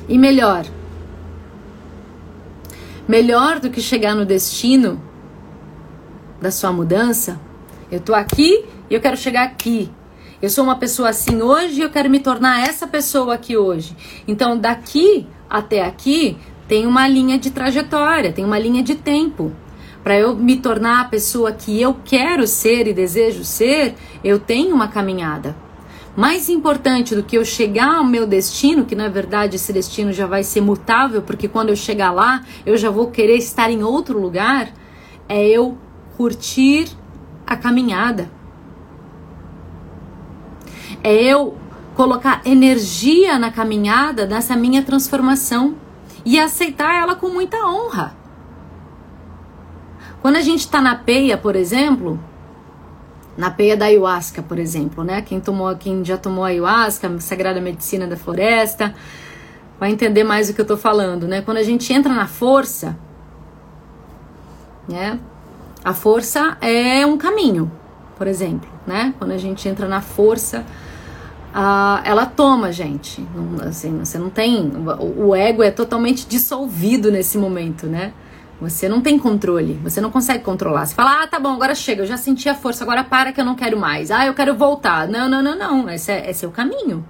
E 0.07 0.19
melhor, 0.19 0.67
melhor 3.07 3.59
do 3.59 3.71
que 3.71 3.81
chegar 3.81 4.13
no 4.13 4.23
destino 4.23 5.01
da 6.39 6.51
sua 6.51 6.71
mudança, 6.71 7.39
eu 7.91 7.99
tô 7.99 8.13
aqui 8.13 8.63
e 8.87 8.93
eu 8.93 9.01
quero 9.01 9.17
chegar 9.17 9.45
aqui. 9.45 9.89
Eu 10.39 10.51
sou 10.51 10.63
uma 10.63 10.75
pessoa 10.75 11.09
assim 11.09 11.41
hoje 11.41 11.79
e 11.79 11.81
eu 11.81 11.89
quero 11.89 12.11
me 12.11 12.19
tornar 12.19 12.61
essa 12.61 12.85
pessoa 12.85 13.33
aqui 13.33 13.57
hoje. 13.57 13.97
Então, 14.27 14.55
daqui 14.55 15.25
até 15.49 15.83
aqui 15.83 16.37
tem 16.67 16.85
uma 16.85 17.07
linha 17.07 17.39
de 17.39 17.49
trajetória, 17.49 18.31
tem 18.31 18.45
uma 18.45 18.59
linha 18.59 18.83
de 18.83 18.93
tempo. 18.93 19.51
Para 20.03 20.15
eu 20.15 20.35
me 20.35 20.57
tornar 20.57 21.01
a 21.01 21.05
pessoa 21.05 21.51
que 21.51 21.81
eu 21.81 21.97
quero 22.05 22.45
ser 22.45 22.87
e 22.87 22.93
desejo 22.93 23.43
ser, 23.43 23.95
eu 24.23 24.37
tenho 24.37 24.75
uma 24.75 24.87
caminhada. 24.87 25.55
Mais 26.15 26.49
importante 26.49 27.15
do 27.15 27.23
que 27.23 27.35
eu 27.35 27.43
chegar 27.43 27.95
ao 27.95 28.03
meu 28.03 28.27
destino, 28.27 28.85
que 28.85 28.95
na 28.95 29.09
verdade 29.09 29.55
esse 29.55 29.73
destino 29.73 30.13
já 30.13 30.27
vai 30.27 30.43
ser 30.43 30.61
mutável, 30.61 31.23
porque 31.23 31.47
quando 31.47 31.69
eu 31.69 31.75
chegar 31.75 32.11
lá 32.11 32.43
eu 32.63 32.77
já 32.77 32.91
vou 32.91 33.09
querer 33.09 33.37
estar 33.37 33.71
em 33.71 33.83
outro 33.83 34.19
lugar, 34.19 34.71
é 35.27 35.47
eu 35.47 35.75
curtir 36.15 36.87
a 37.45 37.55
caminhada 37.55 38.36
é 41.07 41.13
eu 41.13 41.55
colocar 41.95 42.41
energia 42.45 43.39
na 43.39 43.49
caminhada 43.49 44.25
dessa 44.27 44.55
minha 44.55 44.83
transformação 44.83 45.75
e 46.25 46.37
aceitar 46.37 47.01
ela 47.01 47.15
com 47.15 47.29
muita 47.29 47.57
honra. 47.65 48.15
Quando 50.21 50.35
a 50.35 50.41
gente 50.41 50.59
está 50.59 50.81
na 50.81 50.95
peia, 50.95 51.37
por 51.37 51.55
exemplo, 51.55 52.19
na 53.37 53.49
peia 53.49 53.77
da 53.77 53.85
ayahuasca, 53.85 54.43
por 54.43 54.59
exemplo, 54.59 55.03
né? 55.03 55.21
Quem 55.21 55.39
tomou, 55.39 55.73
quem 55.77 56.03
já 56.03 56.17
tomou 56.17 56.43
ayahuasca, 56.43 57.09
Sagrada 57.19 57.61
Medicina 57.61 58.05
da 58.05 58.17
Floresta, 58.17 58.93
vai 59.79 59.91
entender 59.91 60.25
mais 60.25 60.49
o 60.49 60.53
que 60.53 60.59
eu 60.59 60.65
tô 60.65 60.75
falando, 60.75 61.27
né? 61.27 61.41
Quando 61.41 61.57
a 61.57 61.63
gente 61.63 61.93
entra 61.93 62.13
na 62.13 62.27
força, 62.27 62.97
né? 64.87 65.19
A 65.85 65.93
força 65.93 66.57
é 66.59 67.05
um 67.05 67.17
caminho, 67.17 67.71
por 68.17 68.27
exemplo, 68.27 68.69
né? 68.85 69.13
Quando 69.17 69.31
a 69.31 69.37
gente 69.37 69.69
entra 69.69 69.87
na 69.87 70.01
força, 70.01 70.65
ah, 71.59 72.03
ela 72.05 72.27
toma, 72.27 72.71
gente. 72.71 73.19
Não, 73.33 73.67
assim, 73.67 73.97
você 73.97 74.19
não 74.19 74.29
tem. 74.29 74.71
O, 74.99 75.29
o 75.29 75.35
ego 75.35 75.63
é 75.63 75.71
totalmente 75.71 76.27
dissolvido 76.27 77.11
nesse 77.11 77.35
momento, 77.35 77.87
né? 77.87 78.13
Você 78.61 78.87
não 78.87 79.01
tem 79.01 79.17
controle, 79.17 79.73
você 79.81 79.99
não 79.99 80.11
consegue 80.11 80.43
controlar. 80.43 80.85
Você 80.85 80.93
fala, 80.93 81.23
ah, 81.23 81.27
tá 81.27 81.39
bom, 81.39 81.49
agora 81.53 81.73
chega, 81.73 82.03
eu 82.03 82.05
já 82.05 82.15
senti 82.15 82.47
a 82.47 82.53
força, 82.53 82.83
agora 82.83 83.03
para 83.03 83.33
que 83.33 83.41
eu 83.41 83.45
não 83.45 83.55
quero 83.55 83.75
mais. 83.75 84.11
Ah, 84.11 84.27
eu 84.27 84.35
quero 84.35 84.55
voltar. 84.55 85.07
Não, 85.07 85.27
não, 85.27 85.41
não, 85.41 85.57
não. 85.57 85.89
Esse 85.89 86.11
é, 86.11 86.29
esse 86.29 86.45
é 86.45 86.47
o 86.47 86.51
caminho. 86.51 87.03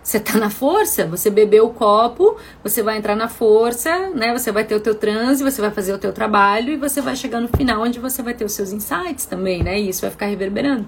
Você 0.00 0.20
tá 0.20 0.38
na 0.38 0.50
força, 0.50 1.04
você 1.04 1.28
bebeu 1.28 1.66
o 1.66 1.70
copo, 1.70 2.36
você 2.62 2.84
vai 2.84 2.96
entrar 2.96 3.16
na 3.16 3.26
força, 3.26 4.10
né? 4.10 4.32
Você 4.32 4.52
vai 4.52 4.62
ter 4.62 4.76
o 4.76 4.80
teu 4.80 4.94
transe, 4.94 5.42
você 5.42 5.60
vai 5.60 5.72
fazer 5.72 5.92
o 5.92 5.98
teu 5.98 6.12
trabalho 6.12 6.72
e 6.72 6.76
você 6.76 7.00
vai 7.00 7.16
chegar 7.16 7.40
no 7.40 7.48
final 7.48 7.82
onde 7.82 7.98
você 7.98 8.22
vai 8.22 8.34
ter 8.34 8.44
os 8.44 8.52
seus 8.52 8.72
insights 8.72 9.26
também, 9.26 9.64
né? 9.64 9.80
E 9.80 9.88
isso 9.88 10.02
vai 10.02 10.10
ficar 10.10 10.26
reverberando. 10.26 10.86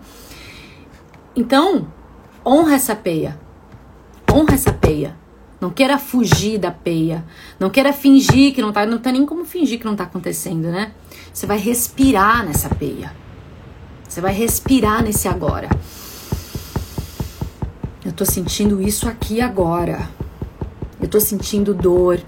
Então, 1.35 1.89
honra 2.45 2.75
essa 2.75 2.95
peia. 2.95 3.39
Honra 4.31 4.55
essa 4.55 4.73
peia. 4.73 5.17
Não 5.61 5.71
queira 5.71 5.97
fugir 5.97 6.59
da 6.59 6.73
peia. 6.73 7.25
Não 7.59 7.71
queira 7.71 7.93
fingir 7.93 8.53
que 8.53 8.61
não 8.61 8.73
tá. 8.73 8.85
Não 8.85 8.99
tem 8.99 9.13
nem 9.13 9.25
como 9.25 9.45
fingir 9.45 9.79
que 9.79 9.85
não 9.85 9.95
tá 9.95 10.05
acontecendo, 10.05 10.69
né? 10.71 10.93
Você 11.33 11.47
vai 11.47 11.57
respirar 11.59 12.45
nessa 12.45 12.69
peia. 12.69 13.15
Você 14.09 14.21
vai 14.21 14.33
respirar 14.33 15.03
nesse 15.03 15.29
agora. 15.29 15.69
Eu 18.05 18.13
tô 18.13 18.25
sentindo 18.25 18.83
isso 18.83 19.09
aqui 19.09 19.41
agora. 19.41 20.11
Eu 21.01 21.07
tô 21.07 21.21
sentindo 21.21 21.73
dor. 21.73 22.21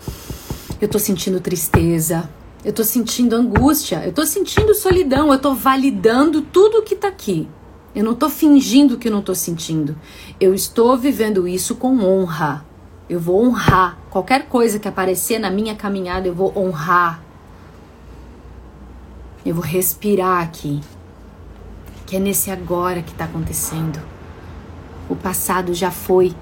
Eu 0.81 0.89
tô 0.89 0.99
sentindo 0.99 1.41
tristeza. 1.41 2.31
Eu 2.65 2.73
tô 2.73 2.85
sentindo 2.85 3.35
angústia. 3.35 4.05
Eu 4.05 4.13
tô 4.13 4.25
sentindo 4.25 4.75
solidão. 4.75 5.33
Eu 5.33 5.41
tô 5.41 5.55
validando 5.55 6.41
tudo 6.41 6.83
que 6.83 6.95
tá 6.95 7.09
aqui. 7.09 7.49
Eu 7.95 8.03
não 8.03 8.13
estou 8.13 8.29
fingindo 8.29 8.99
que 8.99 9.09
não 9.09 9.21
estou 9.21 9.35
sentindo. 9.35 9.97
Eu 10.41 10.53
estou 10.53 10.97
vivendo 10.99 11.47
isso 11.47 11.77
com 11.77 12.01
honra. 12.01 12.65
Eu 13.09 13.21
vou 13.21 13.45
honrar. 13.45 13.99
Qualquer 14.11 14.47
coisa 14.49 14.79
que 14.79 14.89
aparecer 14.89 15.39
na 15.39 15.51
minha 15.51 15.77
caminhada, 15.77 16.27
eu 16.27 16.35
vou 16.35 16.53
honrar. 16.57 17.23
Eu 19.47 19.55
vou 19.55 19.63
respirar 19.63 20.43
aqui. 20.43 20.81
Que 22.05 22.17
é 22.17 22.19
nesse 22.19 22.51
agora 22.51 23.01
que 23.01 23.13
está 23.13 23.27
acontecendo. 23.27 24.01
O 25.09 25.15
passado 25.15 25.73
já 25.73 25.91
foi. 25.91 26.35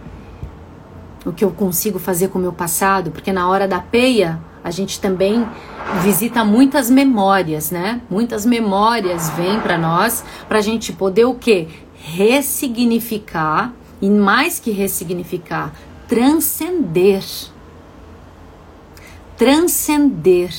O 1.27 1.33
que 1.33 1.45
eu 1.45 1.51
consigo 1.51 1.99
fazer 1.99 2.29
com 2.29 2.39
o 2.39 2.43
meu 2.43 2.53
passado, 2.53 3.11
porque 3.11 3.33
na 3.33 3.49
hora 3.49 3.69
da 3.69 3.81
peia, 3.81 4.41
a 4.65 4.71
gente 4.71 5.01
também 5.01 5.47
visita 6.03 6.45
muitas 6.45 6.89
memórias, 6.89 7.71
né? 7.71 8.01
Muitas 8.09 8.47
memórias 8.47 9.31
vêm 9.31 9.61
para 9.61 9.77
nós 9.77 10.25
para 10.49 10.59
a 10.59 10.63
gente 10.63 10.93
poder 10.93 11.25
o 11.25 11.35
quê? 11.35 11.69
Ressignificar 11.95 13.73
e 14.01 14.09
mais 14.09 14.59
que 14.59 14.71
ressignificar, 14.71 15.73
transcender. 16.09 17.25
Transcender 19.37 20.53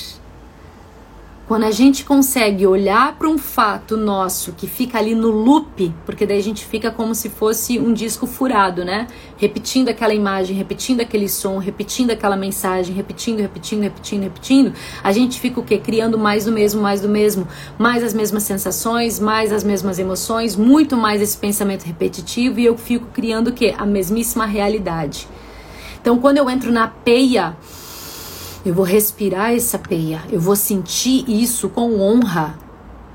quando 1.48 1.64
a 1.64 1.72
gente 1.72 2.06
consegue 2.06 2.66
olhar 2.66 3.18
para 3.18 3.28
um 3.28 3.38
fato 3.38 3.98
nosso 3.98 4.54
que 4.54 4.66
fica 4.66 4.98
ali 4.98 5.14
no 5.14 5.30
loop, 5.30 5.94
porque 6.06 6.26
daí 6.26 6.38
a 6.38 6.44
gente 6.44 6.66
fica 6.66 6.90
como 6.90 7.14
se 7.14 7.30
fosse 7.30 7.78
um 7.78 7.92
disco 7.92 8.26
furado, 8.26 8.86
né? 8.86 9.08
Repetindo 9.36 9.90
aquela 9.90 10.14
imagem, 10.14 10.56
repetindo 10.56 11.02
aquele 11.02 11.28
som, 11.28 11.58
repetindo 11.58 12.12
aquela 12.12 12.38
mensagem, 12.38 12.96
repetindo, 12.96 13.40
repetindo, 13.40 13.82
repetindo, 13.82 14.24
repetindo, 14.24 14.74
a 15.04 15.12
gente 15.12 15.38
fica 15.38 15.60
o 15.60 15.64
quê? 15.64 15.78
Criando 15.78 16.18
mais 16.18 16.46
do 16.46 16.52
mesmo, 16.52 16.82
mais 16.82 17.02
do 17.02 17.10
mesmo, 17.10 17.46
mais 17.78 18.04
as 18.04 18.14
mesmas 18.14 18.44
sensações, 18.44 19.20
mais 19.20 19.52
as 19.52 19.66
mesmas 19.66 20.00
emoções, 20.00 20.56
muito 20.56 20.96
mais 20.96 21.22
esse 21.22 21.38
pensamento 21.38 21.84
repetitivo 21.84 22.58
e 22.60 22.66
eu 22.66 22.78
fico 22.78 23.08
criando 23.08 23.50
o 23.50 23.54
quê? 23.54 23.76
A 23.78 23.86
mesmíssima 23.86 24.46
realidade. 24.46 25.28
Então, 26.02 26.18
quando 26.20 26.38
eu 26.38 26.50
entro 26.50 26.72
na 26.72 26.88
peia 26.88 27.56
eu 28.66 28.74
vou 28.74 28.86
respirar 28.86 29.54
essa 29.54 29.78
peia, 29.78 30.22
eu 30.32 30.40
vou 30.40 30.56
sentir 30.56 31.26
isso 31.28 31.68
com 31.68 32.00
honra, 32.00 32.56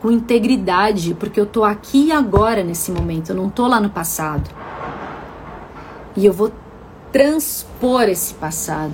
com 0.01 0.11
integridade, 0.11 1.15
porque 1.15 1.41
eu 1.41 1.47
tô 1.47 1.65
aqui 1.65 2.13
agora 2.13 2.63
nesse 2.63 2.91
momento, 2.91 3.31
eu 3.31 3.37
não 3.37 3.49
tô 3.49 3.67
lá 3.67 3.81
no 3.81 3.89
passado. 3.89 4.49
E 6.15 6.27
eu 6.27 6.33
vou 6.33 6.53
transpor 7.11 8.03
esse 8.03 8.35
passado. 8.35 8.93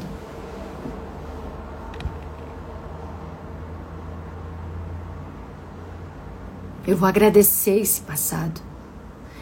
Eu 6.86 6.96
vou 6.96 7.08
agradecer 7.08 7.80
esse 7.80 8.00
passado. 8.02 8.60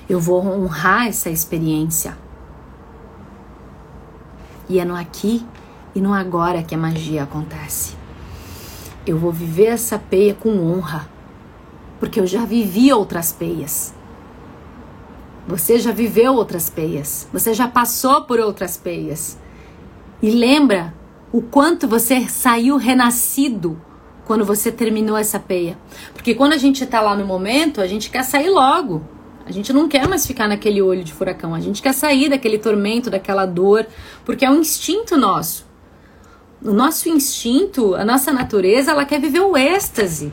Eu 0.08 0.20
vou 0.20 0.44
honrar 0.46 1.08
essa 1.08 1.28
experiência. 1.28 2.16
E 4.68 4.78
é 4.78 4.84
no 4.84 4.96
aqui 4.96 5.44
e 5.94 6.00
no 6.00 6.12
agora 6.12 6.62
que 6.62 6.74
a 6.74 6.78
magia 6.78 7.22
acontece. 7.22 7.94
Eu 9.06 9.18
vou 9.18 9.32
viver 9.32 9.66
essa 9.66 9.98
peia 9.98 10.34
com 10.34 10.58
honra, 10.58 11.08
porque 11.98 12.20
eu 12.20 12.26
já 12.26 12.44
vivi 12.44 12.92
outras 12.92 13.32
peias. 13.32 13.94
Você 15.46 15.78
já 15.78 15.90
viveu 15.90 16.34
outras 16.34 16.70
peias, 16.70 17.28
você 17.32 17.52
já 17.52 17.66
passou 17.66 18.22
por 18.22 18.38
outras 18.38 18.76
peias. 18.76 19.38
E 20.22 20.30
lembra 20.30 20.94
o 21.32 21.42
quanto 21.42 21.88
você 21.88 22.28
saiu 22.28 22.76
renascido 22.76 23.80
quando 24.24 24.44
você 24.44 24.70
terminou 24.70 25.16
essa 25.16 25.40
peia. 25.40 25.76
Porque 26.14 26.34
quando 26.34 26.52
a 26.52 26.58
gente 26.58 26.86
tá 26.86 27.00
lá 27.00 27.16
no 27.16 27.26
momento, 27.26 27.80
a 27.80 27.86
gente 27.86 28.08
quer 28.08 28.22
sair 28.22 28.50
logo. 28.50 29.02
A 29.44 29.50
gente 29.50 29.72
não 29.72 29.88
quer 29.88 30.08
mais 30.08 30.24
ficar 30.24 30.46
naquele 30.46 30.80
olho 30.80 31.02
de 31.02 31.12
furacão. 31.12 31.54
A 31.54 31.60
gente 31.60 31.82
quer 31.82 31.92
sair 31.92 32.28
daquele 32.28 32.58
tormento, 32.58 33.10
daquela 33.10 33.44
dor, 33.44 33.86
porque 34.24 34.44
é 34.44 34.50
um 34.50 34.60
instinto 34.60 35.16
nosso. 35.16 35.66
O 36.64 36.72
nosso 36.72 37.08
instinto, 37.08 37.96
a 37.96 38.04
nossa 38.04 38.32
natureza, 38.32 38.92
ela 38.92 39.04
quer 39.04 39.20
viver 39.20 39.40
o 39.40 39.56
êxtase. 39.56 40.32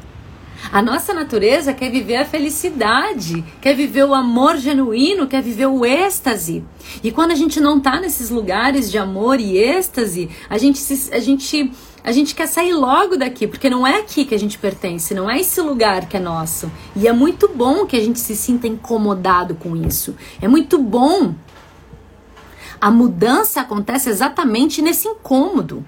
A 0.72 0.80
nossa 0.80 1.12
natureza 1.12 1.74
quer 1.74 1.90
viver 1.90 2.18
a 2.18 2.26
felicidade, 2.26 3.44
quer 3.60 3.74
viver 3.74 4.04
o 4.04 4.14
amor 4.14 4.58
genuíno, 4.58 5.26
quer 5.26 5.42
viver 5.42 5.66
o 5.66 5.84
êxtase. 5.84 6.64
E 7.04 7.12
quando 7.12 7.32
a 7.32 7.36
gente 7.36 7.60
não 7.60 7.80
tá 7.80 8.00
nesses 8.00 8.30
lugares 8.30 8.92
de 8.92 9.00
amor 9.00 9.40
e 9.40 9.58
êxtase, 9.58 10.30
a 10.48 10.60
gente, 10.60 10.78
se, 10.78 11.12
a 11.12 11.20
gente 11.20 11.72
a 12.04 12.12
gente 12.12 12.36
quer 12.36 12.48
sair 12.48 12.74
logo 12.74 13.18
daqui, 13.18 13.48
porque 13.48 13.68
não 13.68 13.88
é 13.88 14.00
aqui 14.00 14.24
que 14.24 14.36
a 14.36 14.40
gente 14.40 14.60
pertence, 14.60 15.16
não 15.16 15.28
é 15.28 15.40
esse 15.40 15.60
lugar 15.62 16.08
que 16.08 16.16
é 16.16 16.20
nosso. 16.20 16.72
E 16.96 17.08
é 17.08 17.12
muito 17.12 17.48
bom 17.48 17.88
que 17.88 17.96
a 17.96 18.04
gente 18.04 18.20
se 18.20 18.36
sinta 18.36 18.68
incomodado 18.68 19.56
com 19.56 19.76
isso. 19.76 20.16
É 20.40 20.48
muito 20.48 20.78
bom. 20.78 21.34
A 22.80 22.92
mudança 22.92 23.62
acontece 23.62 24.10
exatamente 24.10 24.80
nesse 24.80 25.08
incômodo. 25.08 25.84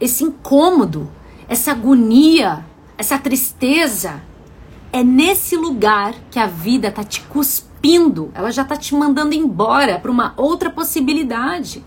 Esse 0.00 0.24
incômodo, 0.24 1.10
essa 1.48 1.72
agonia, 1.72 2.64
essa 2.96 3.18
tristeza. 3.18 4.22
É 4.92 5.04
nesse 5.04 5.56
lugar 5.56 6.14
que 6.30 6.38
a 6.38 6.46
vida 6.46 6.90
tá 6.90 7.04
te 7.04 7.20
cuspindo, 7.22 8.30
ela 8.34 8.50
já 8.50 8.64
tá 8.64 8.76
te 8.76 8.94
mandando 8.94 9.34
embora 9.34 10.00
para 10.00 10.10
uma 10.10 10.34
outra 10.36 10.70
possibilidade. 10.70 11.84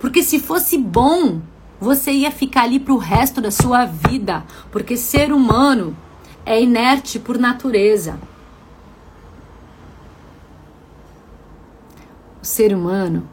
Porque 0.00 0.22
se 0.22 0.40
fosse 0.40 0.76
bom, 0.76 1.40
você 1.80 2.12
ia 2.12 2.30
ficar 2.30 2.62
ali 2.62 2.80
para 2.80 2.92
o 2.92 2.98
resto 2.98 3.40
da 3.40 3.50
sua 3.50 3.84
vida, 3.84 4.44
porque 4.72 4.96
ser 4.96 5.32
humano 5.32 5.96
é 6.44 6.60
inerte 6.60 7.18
por 7.18 7.38
natureza. 7.38 8.18
O 12.42 12.44
ser 12.44 12.74
humano 12.74 13.28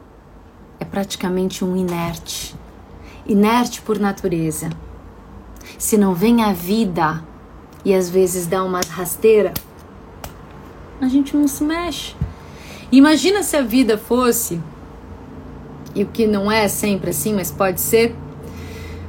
é 0.80 0.84
praticamente 0.84 1.64
um 1.64 1.76
inerte, 1.76 2.54
inerte 3.26 3.82
por 3.82 3.98
natureza. 3.98 4.70
Se 5.78 5.96
não 5.96 6.14
vem 6.14 6.42
a 6.42 6.52
vida 6.52 7.22
e 7.84 7.94
às 7.94 8.08
vezes 8.08 8.46
dá 8.46 8.62
uma 8.62 8.80
rasteira, 8.88 9.52
a 11.00 11.08
gente 11.08 11.36
não 11.36 11.48
se 11.48 11.64
mexe. 11.64 12.14
Imagina 12.90 13.42
se 13.42 13.56
a 13.56 13.62
vida 13.62 13.96
fosse, 13.96 14.60
e 15.94 16.02
o 16.02 16.06
que 16.06 16.26
não 16.26 16.50
é 16.50 16.68
sempre 16.68 17.10
assim, 17.10 17.34
mas 17.34 17.50
pode 17.50 17.80
ser, 17.80 18.14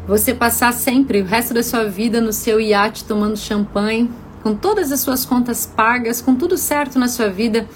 você 0.08 0.34
passar 0.34 0.73
sempre 0.73 1.21
o 1.21 1.26
resto 1.26 1.54
da 1.54 1.63
sua 1.63 1.86
vida 1.86 2.19
no 2.19 2.34
seu 2.34 2.60
iate 2.60 3.06
tomando 3.06 3.38
champanhe, 3.38 4.10
com 4.41 4.56
todas 4.56 4.91
as 4.91 4.99
suas 4.99 5.23
contas 5.23 5.65
pagas, 5.65 6.21
com 6.21 6.36
tudo 6.36 6.58
certo 6.58 6.99
na 6.99 7.08
sua 7.08 7.30
vida, 7.30 7.67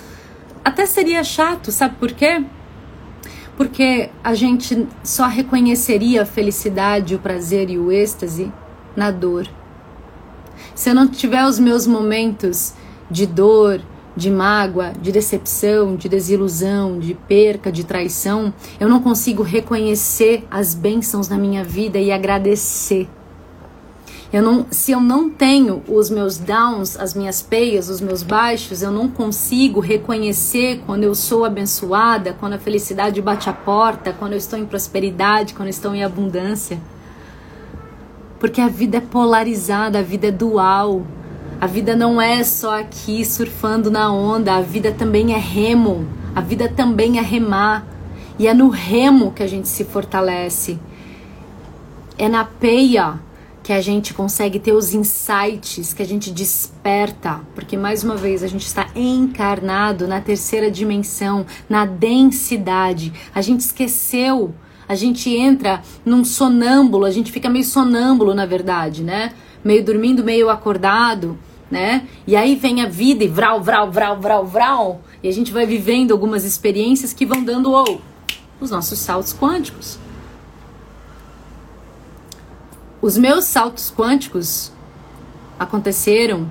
até 0.64 0.86
seria 0.86 1.24
chato, 1.24 1.72
sabe 1.72 1.96
por 1.96 2.12
quê? 2.12 2.44
Porque 3.58 4.10
a 4.24 4.34
gente 4.34 4.88
só 5.04 5.28
reconheceria 5.28 6.22
a 6.22 6.26
felicidade, 6.26 7.16
o 7.16 7.20
prazer 7.20 7.70
e 7.70 7.78
o 7.78 7.92
êxtase 7.92 8.52
na 8.96 9.12
dor. 9.12 9.50
Se 10.74 10.92
eu 10.92 10.96
não 10.96 11.08
tiver 11.08 11.44
os 11.44 11.60
meus 11.60 11.86
momentos 11.88 12.74
de 13.10 13.26
dor, 13.26 13.82
de 14.16 14.32
mágoa, 14.32 14.94
de 15.00 15.12
decepção, 15.12 15.96
de 15.96 16.08
desilusão, 16.08 17.00
de 17.00 17.14
perca, 17.14 17.72
de 17.72 17.84
traição, 17.84 18.54
eu 18.80 18.88
não 18.88 19.02
consigo 19.02 19.44
reconhecer 19.44 20.46
as 20.50 20.74
bênçãos 20.74 21.28
na 21.28 21.38
minha 21.38 21.64
vida 21.64 22.00
e 22.00 22.12
agradecer. 22.12 23.08
Eu 24.32 24.44
não, 24.44 24.66
se 24.70 24.92
eu 24.92 25.00
não 25.00 25.30
tenho 25.30 25.82
os 25.88 26.10
meus 26.10 26.38
downs, 26.38 27.00
as 27.00 27.14
minhas 27.14 27.42
peias, 27.42 27.90
os 27.90 28.02
meus 28.02 28.22
baixos, 28.22 28.82
eu 28.82 28.92
não 28.92 29.08
consigo 29.08 29.80
reconhecer 29.80 30.82
quando 30.86 31.04
eu 31.04 31.16
sou 31.16 31.46
abençoada, 31.46 32.36
quando 32.38 32.54
a 32.54 32.60
felicidade 32.60 33.22
bate 33.22 33.50
a 33.50 33.54
porta, 33.54 34.12
quando 34.12 34.34
eu 34.34 34.38
estou 34.38 34.60
em 34.60 34.66
prosperidade, 34.66 35.54
quando 35.54 35.68
eu 35.68 35.72
estou 35.72 35.96
em 35.96 36.04
abundância. 36.04 36.78
Porque 38.38 38.60
a 38.60 38.68
vida 38.68 38.98
é 38.98 39.02
polarizada, 39.02 40.00
a 40.00 40.04
vida 40.04 40.28
é 40.28 40.32
dual. 40.32 41.08
A 41.60 41.66
vida 41.66 41.96
não 41.96 42.22
é 42.22 42.44
só 42.44 42.80
aqui 42.80 43.24
surfando 43.24 43.90
na 43.90 44.12
onda, 44.12 44.56
a 44.56 44.62
vida 44.62 44.92
também 44.92 45.34
é 45.34 45.40
remo, 45.40 46.06
a 46.36 46.42
vida 46.42 46.68
também 46.70 47.18
é 47.18 47.22
remar. 47.22 47.88
E 48.38 48.46
é 48.46 48.54
no 48.54 48.68
remo 48.68 49.32
que 49.32 49.42
a 49.42 49.48
gente 49.48 49.70
se 49.70 49.86
fortalece. 49.86 50.78
É 52.18 52.28
na 52.28 52.44
peia 52.44 53.20
que 53.68 53.74
a 53.74 53.82
gente 53.82 54.14
consegue 54.14 54.60
ter 54.60 54.72
os 54.72 54.94
insights, 54.94 55.94
que 55.94 56.02
a 56.02 56.06
gente 56.06 56.32
desperta, 56.32 57.42
porque 57.54 57.76
mais 57.76 58.02
uma 58.02 58.16
vez 58.16 58.42
a 58.42 58.48
gente 58.48 58.66
está 58.66 58.88
encarnado 58.96 60.08
na 60.08 60.22
terceira 60.22 60.72
dimensão, 60.72 61.46
na 61.68 61.86
densidade. 61.86 63.12
A 63.36 63.42
gente 63.42 63.60
esqueceu, 63.60 64.56
a 64.88 64.96
gente 64.96 65.36
entra 65.36 65.82
num 66.06 66.24
sonâmbulo, 66.24 67.04
a 67.04 67.12
gente 67.12 67.30
fica 67.30 67.50
meio 67.50 67.66
sonâmbulo, 67.66 68.34
na 68.34 68.46
verdade, 68.46 69.04
né? 69.04 69.34
Meio 69.66 69.84
dormindo, 69.84 70.24
meio 70.24 70.50
acordado 70.50 71.38
né? 71.70 72.08
E 72.26 72.38
aí 72.38 72.56
vem 72.56 72.82
a 72.82 72.88
vida 72.88 73.26
e 73.26 73.28
vral, 73.28 73.62
vral, 73.62 73.92
vral, 73.92 74.18
vral, 74.22 74.46
vral, 74.46 75.02
e 75.22 75.28
a 75.28 75.34
gente 75.34 75.52
vai 75.52 75.66
vivendo 75.66 76.14
algumas 76.14 76.46
experiências 76.46 77.12
que 77.12 77.26
vão 77.26 77.44
dando 77.44 77.74
oh, 77.74 78.00
os 78.62 78.72
nossos 78.72 78.98
saltos 79.00 79.34
quânticos. 79.34 80.00
Os 83.02 83.18
meus 83.18 83.46
saltos 83.46 83.92
quânticos 83.92 84.72
aconteceram 85.60 86.50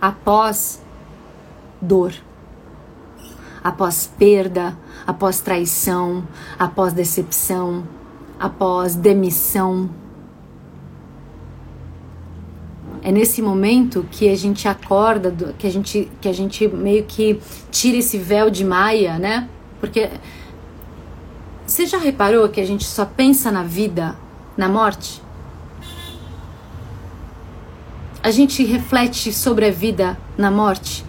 após 0.00 0.82
dor, 1.80 2.12
após 3.62 4.06
perda, 4.18 4.76
após 5.06 5.40
traição, 5.40 6.26
após 6.58 6.92
decepção, 6.92 7.84
após 8.38 8.94
demissão 8.94 9.88
é 13.02 13.10
nesse 13.10 13.42
momento 13.42 14.06
que 14.10 14.28
a 14.28 14.36
gente 14.36 14.68
acorda, 14.68 15.54
que 15.58 15.66
a 15.66 15.70
gente 15.70 16.08
que 16.20 16.28
a 16.28 16.32
gente 16.32 16.68
meio 16.68 17.02
que 17.04 17.40
tira 17.70 17.98
esse 17.98 18.16
véu 18.16 18.48
de 18.48 18.64
Maia, 18.64 19.18
né? 19.18 19.48
Porque 19.80 20.08
você 21.66 21.84
já 21.84 21.98
reparou 21.98 22.48
que 22.48 22.60
a 22.60 22.64
gente 22.64 22.84
só 22.84 23.04
pensa 23.04 23.50
na 23.50 23.64
vida, 23.64 24.16
na 24.56 24.68
morte? 24.68 25.20
A 28.22 28.30
gente 28.30 28.64
reflete 28.64 29.32
sobre 29.32 29.66
a 29.66 29.70
vida 29.70 30.18
na 30.38 30.50
morte? 30.50 31.04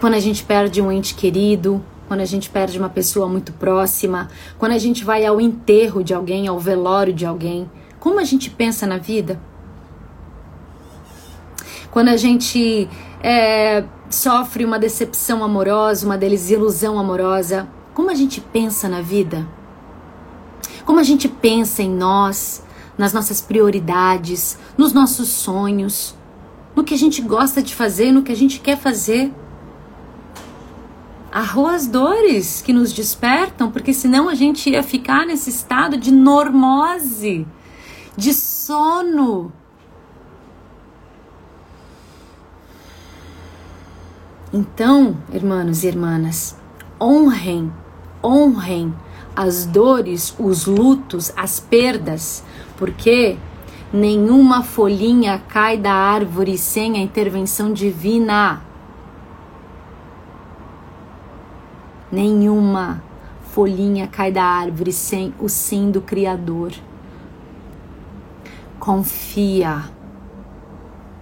Quando 0.00 0.14
a 0.14 0.20
gente 0.20 0.44
perde 0.44 0.82
um 0.82 0.92
ente 0.92 1.14
querido, 1.14 1.82
quando 2.06 2.20
a 2.20 2.24
gente 2.24 2.50
perde 2.50 2.78
uma 2.78 2.88
pessoa 2.88 3.26
muito 3.28 3.52
próxima, 3.52 4.28
quando 4.58 4.72
a 4.72 4.78
gente 4.78 5.04
vai 5.04 5.24
ao 5.24 5.40
enterro 5.40 6.02
de 6.04 6.12
alguém, 6.12 6.46
ao 6.46 6.58
velório 6.58 7.12
de 7.12 7.24
alguém, 7.24 7.70
como 7.98 8.20
a 8.20 8.24
gente 8.24 8.50
pensa 8.50 8.86
na 8.86 8.98
vida? 8.98 9.40
quando 11.92 12.08
a 12.08 12.16
gente 12.16 12.88
é, 13.22 13.84
sofre 14.08 14.64
uma 14.64 14.78
decepção 14.78 15.44
amorosa, 15.44 16.06
uma 16.06 16.16
desilusão 16.16 16.98
amorosa, 16.98 17.68
como 17.92 18.10
a 18.10 18.14
gente 18.14 18.40
pensa 18.40 18.88
na 18.88 19.02
vida? 19.02 19.46
Como 20.86 20.98
a 20.98 21.02
gente 21.02 21.28
pensa 21.28 21.82
em 21.82 21.90
nós, 21.90 22.64
nas 22.96 23.12
nossas 23.12 23.40
prioridades, 23.40 24.58
nos 24.76 24.92
nossos 24.92 25.28
sonhos, 25.28 26.14
no 26.74 26.84
que 26.84 26.94
a 26.94 26.98
gente 26.98 27.20
gosta 27.20 27.62
de 27.62 27.74
fazer, 27.74 28.12
no 28.12 28.22
que 28.22 28.32
a 28.32 28.36
gente 28.36 28.60
quer 28.60 28.78
fazer? 28.78 29.32
Arroa 31.30 31.74
as 31.74 31.86
dores 31.86 32.60
que 32.60 32.72
nos 32.72 32.92
despertam, 32.92 33.70
porque 33.70 33.92
senão 33.92 34.28
a 34.28 34.34
gente 34.34 34.70
ia 34.70 34.82
ficar 34.82 35.26
nesse 35.26 35.50
estado 35.50 35.96
de 35.96 36.12
normose, 36.12 37.46
de 38.16 38.34
sono, 38.34 39.52
Então, 44.54 45.16
irmãos 45.32 45.82
e 45.82 45.86
irmãs, 45.86 46.54
honrem, 47.00 47.72
honrem 48.22 48.94
as 49.34 49.64
dores, 49.64 50.34
os 50.38 50.66
lutos, 50.66 51.32
as 51.34 51.58
perdas, 51.58 52.44
porque 52.82 53.36
nenhuma 53.92 54.64
folhinha 54.64 55.40
cai 55.48 55.78
da 55.78 55.92
árvore 55.92 56.58
sem 56.58 56.96
a 56.96 56.98
intervenção 56.98 57.72
divina. 57.72 58.60
Nenhuma 62.10 63.00
folhinha 63.52 64.08
cai 64.08 64.32
da 64.32 64.42
árvore 64.42 64.92
sem 64.92 65.32
o 65.38 65.48
sim 65.48 65.92
do 65.92 66.00
Criador. 66.00 66.72
Confia. 68.80 69.84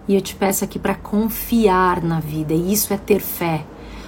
E 0.08 0.14
eu 0.14 0.22
te 0.22 0.34
peço 0.34 0.64
aqui 0.64 0.78
para 0.78 0.94
confiar 0.94 2.02
na 2.02 2.20
vida, 2.20 2.54
e 2.54 2.72
isso 2.72 2.94
é 2.94 2.96
ter 2.96 3.20
fé. 3.20 3.66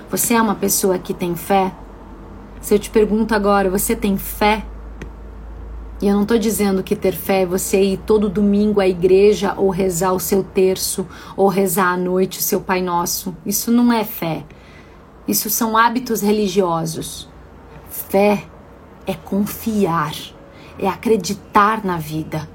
Você 0.09 0.33
é 0.33 0.41
uma 0.41 0.55
pessoa 0.55 0.99
que 0.99 1.13
tem 1.13 1.37
fé? 1.37 1.71
Se 2.63 2.75
eu 2.75 2.79
te 2.79 2.89
pergunto 2.89 3.35
agora, 3.35 3.69
você 3.69 3.95
tem 3.95 4.17
fé? 4.17 4.65
E 6.03 6.09
eu 6.09 6.15
não 6.15 6.23
estou 6.23 6.37
dizendo 6.37 6.83
que 6.83 6.97
ter 6.97 7.15
fé 7.15 7.43
é 7.43 7.47
você 7.47 7.81
ir 7.81 7.97
todo 7.99 8.29
domingo 8.29 8.81
à 8.81 8.89
igreja 8.89 9.55
ou 9.57 9.71
rezar 9.71 10.13
o 10.13 10.19
seu 10.19 10.43
terço 10.43 11.07
ou 11.37 11.47
rezar 11.47 11.93
à 11.93 11.97
noite 11.97 12.41
o 12.41 12.43
seu 12.43 12.61
Pai 12.61 12.83
Nosso. 12.83 13.37
Isso 13.47 13.71
não 13.71 13.93
é 13.93 14.03
fé. 14.03 14.45
Isso 15.29 15.49
são 15.49 15.77
hábitos 15.77 16.21
religiosos. 16.21 17.29
Fé 17.89 18.43
é 19.07 19.15
confiar, 19.15 20.13
é 20.77 20.89
acreditar 20.89 21.85
na 21.85 21.99
vida, 21.99 22.49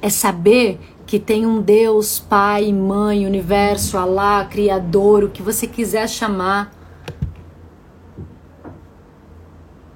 é 0.00 0.08
saber 0.08 0.80
que 1.06 1.18
tem 1.18 1.44
um 1.44 1.60
Deus, 1.60 2.18
Pai, 2.18 2.72
Mãe, 2.72 3.26
Universo, 3.26 3.98
Alá, 3.98 4.42
Criador, 4.46 5.24
o 5.24 5.28
que 5.28 5.42
você 5.42 5.66
quiser 5.66 6.08
chamar, 6.08 6.72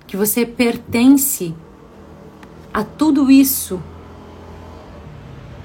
que 0.06 0.18
você 0.18 0.44
pertence 0.44 1.54
a 2.72 2.82
tudo 2.82 3.30
isso 3.30 3.82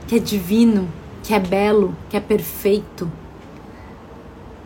que 0.08 0.16
é 0.16 0.20
divino, 0.20 0.88
que 1.24 1.34
é 1.34 1.40
belo, 1.40 1.96
que 2.10 2.18
é 2.18 2.20
perfeito, 2.20 3.12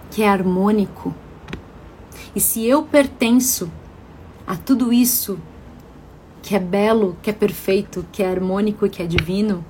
que 0.09 0.23
é 0.23 0.29
harmônico. 0.29 1.13
E 2.35 2.39
se 2.39 2.65
eu 2.65 2.83
pertenço 2.83 3.71
a 4.47 4.55
tudo 4.55 4.91
isso 4.91 5.39
que 6.41 6.55
é 6.55 6.59
belo, 6.59 7.15
que 7.21 7.29
é 7.29 7.33
perfeito, 7.33 8.05
que 8.11 8.23
é 8.23 8.29
harmônico 8.29 8.85
e 8.85 8.89
que 8.89 9.03
é 9.03 9.05
divino, 9.05 9.63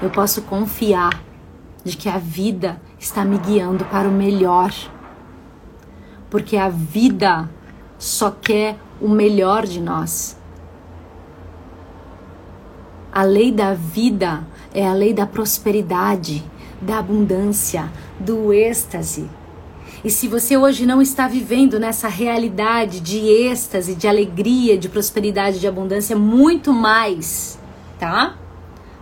eu 0.00 0.10
posso 0.10 0.42
confiar 0.42 1.22
de 1.84 1.96
que 1.96 2.08
a 2.08 2.18
vida 2.18 2.80
está 2.98 3.24
me 3.24 3.38
guiando 3.38 3.84
para 3.84 4.08
o 4.08 4.12
melhor. 4.12 4.72
Porque 6.30 6.56
a 6.56 6.68
vida 6.68 7.48
só 7.98 8.30
quer 8.30 8.78
o 9.00 9.08
melhor 9.08 9.66
de 9.66 9.80
nós. 9.80 10.37
A 13.18 13.24
lei 13.24 13.50
da 13.50 13.74
vida 13.74 14.46
é 14.72 14.86
a 14.86 14.92
lei 14.92 15.12
da 15.12 15.26
prosperidade, 15.26 16.40
da 16.80 17.00
abundância, 17.00 17.90
do 18.16 18.52
êxtase. 18.52 19.28
E 20.04 20.08
se 20.08 20.28
você 20.28 20.56
hoje 20.56 20.86
não 20.86 21.02
está 21.02 21.26
vivendo 21.26 21.80
nessa 21.80 22.06
realidade 22.06 23.00
de 23.00 23.18
êxtase, 23.18 23.96
de 23.96 24.06
alegria, 24.06 24.78
de 24.78 24.88
prosperidade, 24.88 25.58
de 25.58 25.66
abundância, 25.66 26.14
muito 26.14 26.72
mais, 26.72 27.58
tá? 27.98 28.36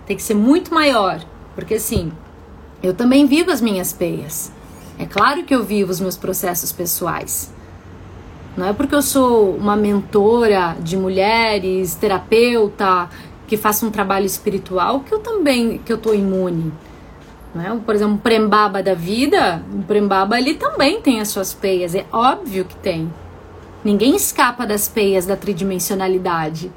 Tem 0.07 0.17
que 0.17 0.23
ser 0.23 0.33
muito 0.33 0.73
maior. 0.73 1.23
Porque 1.55 1.75
assim, 1.75 2.11
eu 2.83 2.95
também 2.95 3.27
vivo 3.27 3.51
as 3.51 3.61
minhas 3.61 3.93
peias. 3.93 4.51
É 4.99 5.05
claro 5.05 5.45
que 5.45 5.55
eu 5.55 5.63
vivo 5.63 5.91
os 5.91 6.01
meus 6.01 6.17
processos 6.17 6.73
pessoais. 6.73 7.55
Não 8.57 8.65
é 8.65 8.73
porque 8.73 8.95
eu 8.95 9.03
sou 9.03 9.55
uma 9.55 9.77
mentora 9.77 10.75
de 10.81 10.97
mulheres, 10.97 11.95
terapeuta, 11.95 13.11
que 13.47 13.57
faça 13.57 13.87
um 13.87 13.91
trabalho 13.91 14.27
espiritual, 14.27 15.01
que 15.01 15.13
eu 15.13 15.19
também 15.21 15.79
que 15.79 15.93
eu 15.93 15.99
tô 15.99 16.13
imune. 16.13 16.73
Né? 17.55 17.81
Por 17.85 17.95
exemplo, 17.95 18.15
um 18.15 18.19
prembaba 18.19 18.83
da 18.83 18.95
vida, 18.95 19.65
um 19.73 19.83
prembaba 19.83 20.39
ele 20.39 20.55
também 20.55 21.01
tem 21.01 21.21
as 21.21 21.29
suas 21.29 21.55
peias, 21.55 21.95
é 21.95 22.05
óbvio 22.13 22.65
que 22.65 22.77
tem. 22.77 23.11
Ninguém 23.85 24.17
escapa 24.17 24.67
das 24.67 24.89
peias 24.89 25.27
da 25.27 25.37
tridimensionalidade. 25.37 26.73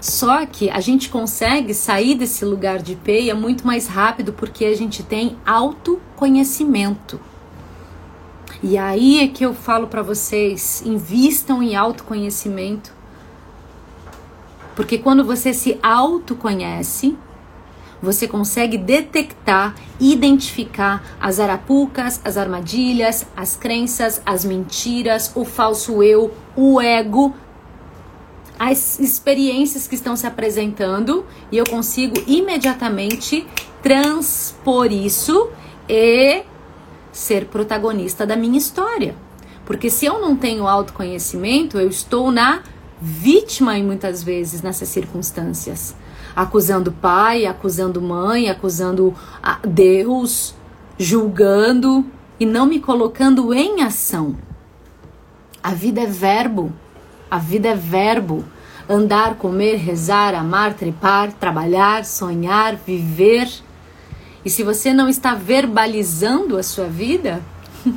Só 0.00 0.46
que 0.46 0.70
a 0.70 0.80
gente 0.80 1.10
consegue 1.10 1.74
sair 1.74 2.14
desse 2.14 2.44
lugar 2.44 2.78
de 2.80 2.96
peia 2.96 3.34
muito 3.34 3.66
mais 3.66 3.86
rápido 3.86 4.32
porque 4.32 4.64
a 4.64 4.76
gente 4.76 5.02
tem 5.02 5.36
autoconhecimento. 5.44 7.20
E 8.62 8.78
aí 8.78 9.20
é 9.20 9.28
que 9.28 9.44
eu 9.44 9.54
falo 9.54 9.86
para 9.86 10.02
vocês, 10.02 10.82
invistam 10.84 11.62
em 11.62 11.74
autoconhecimento 11.74 12.99
porque 14.80 14.96
quando 14.96 15.22
você 15.22 15.52
se 15.52 15.78
autoconhece, 15.82 17.14
você 18.00 18.26
consegue 18.26 18.78
detectar, 18.78 19.74
identificar 20.00 21.04
as 21.20 21.38
arapucas, 21.38 22.18
as 22.24 22.38
armadilhas, 22.38 23.26
as 23.36 23.54
crenças, 23.54 24.22
as 24.24 24.42
mentiras, 24.42 25.32
o 25.34 25.44
falso 25.44 26.02
eu, 26.02 26.32
o 26.56 26.80
ego, 26.80 27.34
as 28.58 28.98
experiências 28.98 29.86
que 29.86 29.94
estão 29.94 30.16
se 30.16 30.26
apresentando 30.26 31.26
e 31.52 31.58
eu 31.58 31.66
consigo 31.66 32.14
imediatamente 32.26 33.46
transpor 33.82 34.90
isso 34.90 35.50
e 35.86 36.42
ser 37.12 37.44
protagonista 37.48 38.26
da 38.26 38.34
minha 38.34 38.56
história. 38.56 39.14
Porque 39.66 39.90
se 39.90 40.06
eu 40.06 40.22
não 40.22 40.34
tenho 40.34 40.66
autoconhecimento, 40.66 41.78
eu 41.78 41.90
estou 41.90 42.32
na 42.32 42.62
vítima 43.00 43.78
em 43.78 43.84
muitas 43.84 44.22
vezes 44.22 44.60
nessas 44.60 44.88
circunstâncias, 44.88 45.94
acusando 46.36 46.92
pai, 46.92 47.46
acusando 47.46 48.00
mãe, 48.00 48.50
acusando 48.50 49.14
Deus, 49.66 50.54
julgando 50.98 52.04
e 52.38 52.44
não 52.44 52.66
me 52.66 52.78
colocando 52.78 53.54
em 53.54 53.82
ação. 53.82 54.36
A 55.62 55.72
vida 55.72 56.02
é 56.02 56.06
verbo, 56.06 56.72
a 57.30 57.38
vida 57.38 57.68
é 57.68 57.74
verbo. 57.74 58.44
Andar, 58.88 59.36
comer, 59.36 59.76
rezar, 59.76 60.34
amar, 60.34 60.74
trepar, 60.74 61.32
trabalhar, 61.32 62.04
sonhar, 62.04 62.74
viver. 62.74 63.48
E 64.44 64.50
se 64.50 64.64
você 64.64 64.92
não 64.92 65.08
está 65.08 65.34
verbalizando 65.34 66.58
a 66.58 66.62
sua 66.62 66.86
vida, 66.86 67.40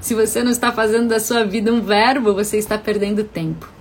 se 0.00 0.14
você 0.14 0.44
não 0.44 0.52
está 0.52 0.70
fazendo 0.70 1.08
da 1.08 1.18
sua 1.18 1.44
vida 1.44 1.72
um 1.72 1.80
verbo, 1.80 2.32
você 2.32 2.58
está 2.58 2.78
perdendo 2.78 3.24
tempo. 3.24 3.73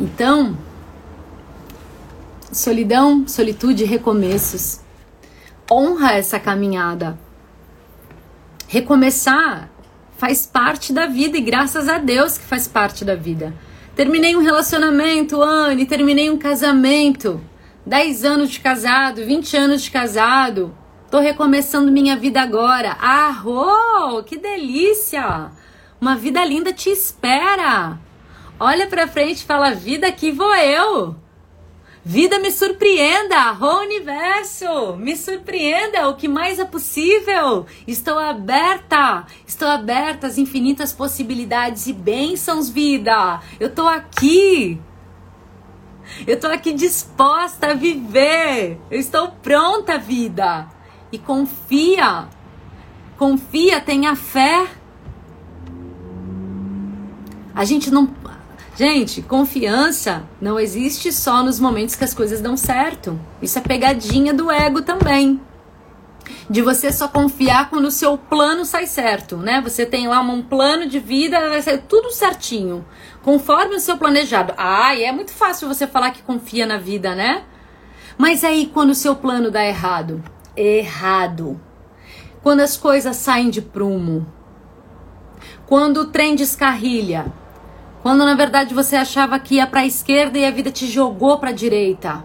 Então, 0.00 0.56
solidão, 2.50 3.28
solitude, 3.28 3.84
recomeços. 3.84 4.80
Honra 5.70 6.14
essa 6.14 6.40
caminhada. 6.40 7.18
Recomeçar 8.66 9.68
faz 10.16 10.46
parte 10.46 10.90
da 10.90 11.04
vida 11.04 11.36
e 11.36 11.42
graças 11.42 11.86
a 11.86 11.98
Deus 11.98 12.38
que 12.38 12.44
faz 12.44 12.66
parte 12.66 13.04
da 13.04 13.14
vida. 13.14 13.52
Terminei 13.94 14.34
um 14.34 14.42
relacionamento, 14.42 15.42
Anne, 15.42 15.84
terminei 15.84 16.30
um 16.30 16.38
casamento. 16.38 17.38
10 17.84 18.24
anos 18.24 18.48
de 18.48 18.58
casado, 18.58 19.22
20 19.22 19.54
anos 19.58 19.82
de 19.82 19.90
casado. 19.90 20.74
Tô 21.10 21.18
recomeçando 21.18 21.92
minha 21.92 22.16
vida 22.16 22.40
agora. 22.40 22.96
Ah, 23.02 23.42
oh, 23.44 24.22
que 24.22 24.38
delícia! 24.38 25.50
Uma 26.00 26.16
vida 26.16 26.42
linda 26.42 26.72
te 26.72 26.88
espera. 26.88 27.98
Olha 28.62 28.86
para 28.86 29.08
frente 29.08 29.38
e 29.38 29.46
fala: 29.46 29.74
vida, 29.74 30.06
aqui 30.06 30.30
vou 30.30 30.54
eu. 30.54 31.16
Vida 32.04 32.38
me 32.38 32.50
surpreenda, 32.50 33.54
o 33.60 33.80
universo, 33.80 34.96
me 34.96 35.16
surpreenda, 35.16 36.08
o 36.08 36.16
que 36.16 36.28
mais 36.28 36.58
é 36.58 36.64
possível. 36.64 37.66
Estou 37.86 38.18
aberta, 38.18 39.26
estou 39.46 39.68
aberta 39.68 40.26
às 40.26 40.38
infinitas 40.38 40.92
possibilidades 40.92 41.86
e 41.86 41.92
bênçãos, 41.92 42.68
vida. 42.70 43.40
Eu 43.58 43.68
estou 43.68 43.86
aqui. 43.86 44.80
Eu 46.26 46.34
estou 46.34 46.50
aqui 46.50 46.72
disposta 46.72 47.70
a 47.70 47.74
viver. 47.74 48.78
Eu 48.90 48.98
estou 48.98 49.28
pronta, 49.42 49.98
vida. 49.98 50.68
E 51.12 51.18
confia. 51.18 52.28
Confia, 53.16 53.80
tenha 53.80 54.16
fé. 54.16 54.66
A 57.54 57.64
gente 57.64 57.90
não 57.90 58.06
Gente, 58.80 59.20
confiança 59.20 60.22
não 60.40 60.58
existe 60.58 61.12
só 61.12 61.42
nos 61.42 61.60
momentos 61.60 61.94
que 61.94 62.02
as 62.02 62.14
coisas 62.14 62.40
dão 62.40 62.56
certo. 62.56 63.20
Isso 63.42 63.58
é 63.58 63.60
pegadinha 63.60 64.32
do 64.32 64.50
ego 64.50 64.80
também. 64.80 65.38
De 66.48 66.62
você 66.62 66.90
só 66.90 67.06
confiar 67.06 67.68
quando 67.68 67.84
o 67.84 67.90
seu 67.90 68.16
plano 68.16 68.64
sai 68.64 68.86
certo, 68.86 69.36
né? 69.36 69.60
Você 69.60 69.84
tem 69.84 70.08
lá 70.08 70.22
um 70.22 70.40
plano 70.40 70.86
de 70.86 70.98
vida, 70.98 71.50
vai 71.50 71.60
ser 71.60 71.82
tudo 71.82 72.10
certinho, 72.10 72.82
conforme 73.22 73.76
o 73.76 73.80
seu 73.80 73.98
planejado. 73.98 74.54
Ah, 74.56 74.98
é 74.98 75.12
muito 75.12 75.34
fácil 75.34 75.68
você 75.68 75.86
falar 75.86 76.12
que 76.12 76.22
confia 76.22 76.64
na 76.64 76.78
vida, 76.78 77.14
né? 77.14 77.44
Mas 78.16 78.42
aí 78.42 78.70
quando 78.72 78.92
o 78.92 78.94
seu 78.94 79.14
plano 79.14 79.50
dá 79.50 79.62
errado? 79.62 80.24
Errado. 80.56 81.60
Quando 82.42 82.60
as 82.60 82.78
coisas 82.78 83.14
saem 83.16 83.50
de 83.50 83.60
prumo. 83.60 84.26
Quando 85.66 85.98
o 85.98 86.06
trem 86.06 86.34
descarrilha 86.34 87.30
quando 88.02 88.24
na 88.24 88.34
verdade 88.34 88.74
você 88.74 88.96
achava 88.96 89.38
que 89.38 89.56
ia 89.56 89.66
para 89.66 89.80
a 89.80 89.86
esquerda 89.86 90.38
e 90.38 90.44
a 90.44 90.50
vida 90.50 90.70
te 90.70 90.86
jogou 90.86 91.38
para 91.38 91.50
a 91.50 91.54
direita. 91.54 92.24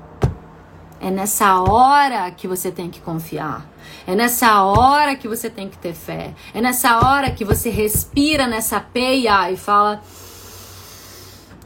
É 1.00 1.12
nessa 1.12 1.62
hora 1.62 2.32
que 2.32 2.48
você 2.48 2.72
tem 2.72 2.90
que 2.90 3.02
confiar. 3.02 3.66
É 4.08 4.16
nessa 4.16 4.64
hora 4.64 5.16
que 5.16 5.28
você 5.28 5.50
tem 5.50 5.70
que 5.70 5.78
ter 5.78 5.94
fé. 5.94 6.34
É 6.54 6.62
nessa 6.62 6.98
hora 7.00 7.30
que 7.32 7.44
você 7.44 7.70
respira 7.70 8.48
nessa 8.48 8.80
peia 8.80 9.52
e 9.52 9.58
fala: 9.58 10.02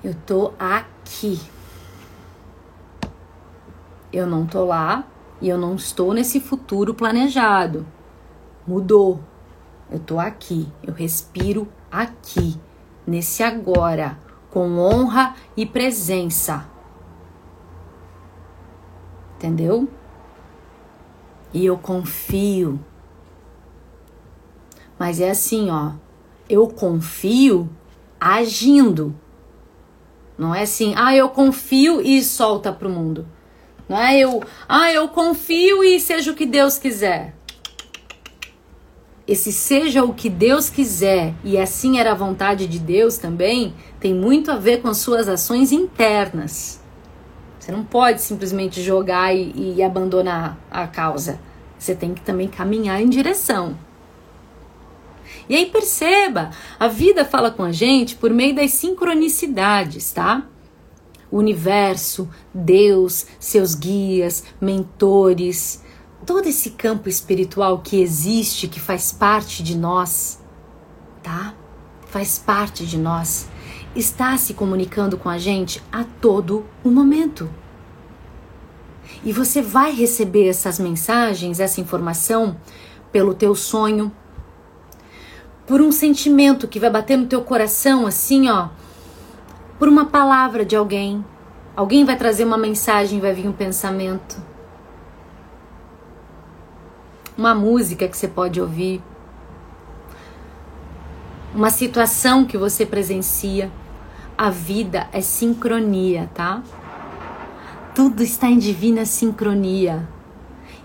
Eu 0.04 0.16
tô 0.26 0.54
aqui. 0.60 1.40
Eu 4.12 4.26
não 4.26 4.46
tô 4.46 4.66
lá 4.66 5.04
e 5.40 5.48
eu 5.48 5.58
não 5.58 5.76
estou 5.76 6.14
nesse 6.14 6.40
futuro 6.40 6.94
planejado. 6.94 7.86
Mudou. 8.66 9.20
Eu 9.92 10.00
tô 10.00 10.20
aqui. 10.20 10.68
Eu 10.84 10.94
respiro 10.94 11.68
aqui, 11.92 12.60
nesse 13.10 13.44
agora, 13.44 14.18
com 14.50 14.78
honra 14.78 15.36
e 15.58 15.66
presença. 15.66 16.66
Entendeu? 19.36 19.90
E 21.54 21.66
eu 21.66 21.78
confio. 21.78 22.80
Mas 24.98 25.20
é 25.20 25.32
assim, 25.32 25.70
ó. 25.70 25.94
Eu 26.48 26.68
confio 26.68 27.70
agindo. 28.20 29.16
Não 30.38 30.54
é 30.54 30.64
assim, 30.64 30.94
ah, 30.96 31.16
eu 31.16 31.30
confio 31.30 32.02
e 32.02 32.24
solta 32.24 32.72
pro 32.72 32.90
mundo. 32.90 33.28
Não 33.88 33.98
é 33.98 34.20
eu, 34.20 34.44
ah, 34.68 34.92
eu 34.92 35.08
confio 35.10 35.84
e 35.84 36.00
seja 36.00 36.32
o 36.32 36.36
que 36.36 36.46
Deus 36.46 36.78
quiser. 36.78 37.36
Esse 39.30 39.54
seja 39.54 40.04
o 40.04 40.12
que 40.12 40.28
Deus 40.28 40.72
quiser 40.72 41.36
e 41.44 41.56
assim 41.56 42.00
era 42.00 42.14
a 42.14 42.16
vontade 42.16 42.66
de 42.66 42.80
Deus 42.80 43.20
também, 43.20 43.76
tem 44.00 44.12
muito 44.12 44.50
a 44.50 44.56
ver 44.56 44.82
com 44.82 44.88
as 44.88 44.98
suas 44.98 45.30
ações 45.30 45.72
internas. 45.72 46.82
Você 47.60 47.72
não 47.72 47.84
pode 47.84 48.24
simplesmente 48.24 48.82
jogar 48.82 49.32
e, 49.32 49.76
e 49.76 49.84
abandonar 49.84 50.58
a 50.72 50.88
causa. 50.88 51.40
Você 51.78 51.94
tem 51.94 52.16
que 52.16 52.22
também 52.22 52.48
caminhar 52.48 53.00
em 53.04 53.08
direção. 53.08 53.78
E 55.48 55.56
aí 55.56 55.68
perceba, 55.68 56.50
a 56.80 56.88
vida 56.88 57.24
fala 57.24 57.52
com 57.52 57.62
a 57.62 57.72
gente 57.72 58.16
por 58.16 58.32
meio 58.32 58.56
das 58.56 58.72
sincronicidades, 58.72 60.12
tá? 60.12 60.48
O 61.30 61.38
universo, 61.38 62.28
Deus, 62.52 63.28
seus 63.40 63.76
guias, 63.76 64.44
mentores, 64.60 65.84
todo 66.26 66.48
esse 66.48 66.72
campo 66.72 67.10
espiritual 67.10 67.80
que 67.80 68.02
existe, 68.02 68.68
que 68.68 68.80
faz 68.80 69.12
parte 69.12 69.64
de 69.64 69.78
nós, 69.78 70.40
tá? 71.24 71.54
Faz 72.08 72.40
parte 72.40 72.86
de 72.86 72.98
nós 72.98 73.48
está 73.96 74.38
se 74.38 74.54
comunicando 74.54 75.18
com 75.18 75.30
a 75.30 75.38
gente 75.38 75.82
a 75.92 76.04
todo 76.04 76.66
o 76.84 76.90
momento. 76.90 77.50
E 79.24 79.34
você 79.34 79.62
vai 79.62 79.92
receber 79.92 80.48
essas 80.48 80.80
mensagens, 80.80 81.60
essa 81.60 81.82
informação 81.82 82.56
pelo 83.12 83.34
teu 83.34 83.56
sonho, 83.56 84.12
por 85.66 85.82
um 85.82 85.92
sentimento 85.92 86.68
que 86.68 86.80
vai 86.80 86.90
bater 86.90 87.18
no 87.18 87.26
teu 87.26 87.42
coração 87.42 88.06
assim, 88.06 88.50
ó, 88.50 88.70
por 89.78 89.88
uma 89.88 90.06
palavra 90.06 90.64
de 90.64 90.76
alguém. 90.76 91.24
Alguém 91.76 92.06
vai 92.06 92.18
trazer 92.18 92.44
uma 92.44 92.58
mensagem, 92.58 93.20
vai 93.20 93.34
vir 93.34 93.48
um 93.48 93.54
pensamento. 93.54 94.49
Uma 97.40 97.56
música 97.56 98.06
que 98.06 98.18
você 98.18 98.28
pode 98.28 98.60
ouvir. 98.60 99.02
Uma 101.56 101.70
situação 101.70 102.44
que 102.44 102.58
você 102.58 102.86
presencia 102.86 103.72
a 104.38 104.50
vida 104.50 105.08
é 105.14 105.22
sincronia, 105.22 106.30
tá? 106.34 106.62
Tudo 107.96 108.22
está 108.24 108.50
em 108.50 108.58
divina 108.58 109.06
sincronia. 109.06 110.06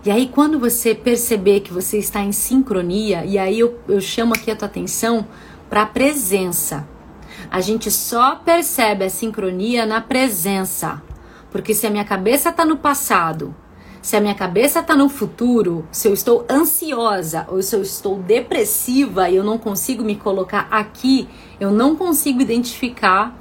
E 0.05 0.09
aí, 0.09 0.29
quando 0.33 0.57
você 0.57 0.95
perceber 0.95 1.59
que 1.59 1.73
você 1.73 1.97
está 1.97 2.21
em 2.21 2.31
sincronia, 2.31 3.25
e 3.25 3.37
aí 3.37 3.59
eu, 3.59 3.77
eu 3.89 3.99
chamo 3.99 4.33
aqui 4.33 4.49
a 4.49 4.55
tua 4.55 4.69
atenção 4.69 5.27
para 5.69 5.81
a 5.81 5.85
presença. 5.85 6.87
A 7.51 7.59
gente 7.59 7.91
só 7.91 8.33
percebe 8.33 9.03
a 9.03 9.09
sincronia 9.09 9.85
na 9.85 9.99
presença. 9.99 11.03
Porque 11.51 11.73
se 11.73 11.85
a 11.85 11.89
minha 11.89 12.05
cabeça 12.05 12.47
está 12.47 12.63
no 12.63 12.77
passado, 12.77 13.53
se 14.05 14.15
a 14.15 14.21
minha 14.21 14.35
cabeça 14.35 14.81
está 14.81 14.95
no 14.95 15.09
futuro, 15.09 15.83
se 15.91 16.07
eu 16.07 16.13
estou 16.13 16.45
ansiosa 16.47 17.43
ou 17.49 17.59
se 17.63 17.75
eu 17.75 17.81
estou 17.81 18.19
depressiva 18.19 19.27
e 19.31 19.35
eu 19.35 19.43
não 19.43 19.57
consigo 19.57 20.03
me 20.03 20.15
colocar 20.15 20.67
aqui, 20.69 21.27
eu 21.59 21.71
não 21.71 21.95
consigo 21.95 22.39
identificar 22.39 23.35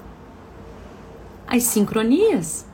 as 1.47 1.65
sincronias. 1.65 2.65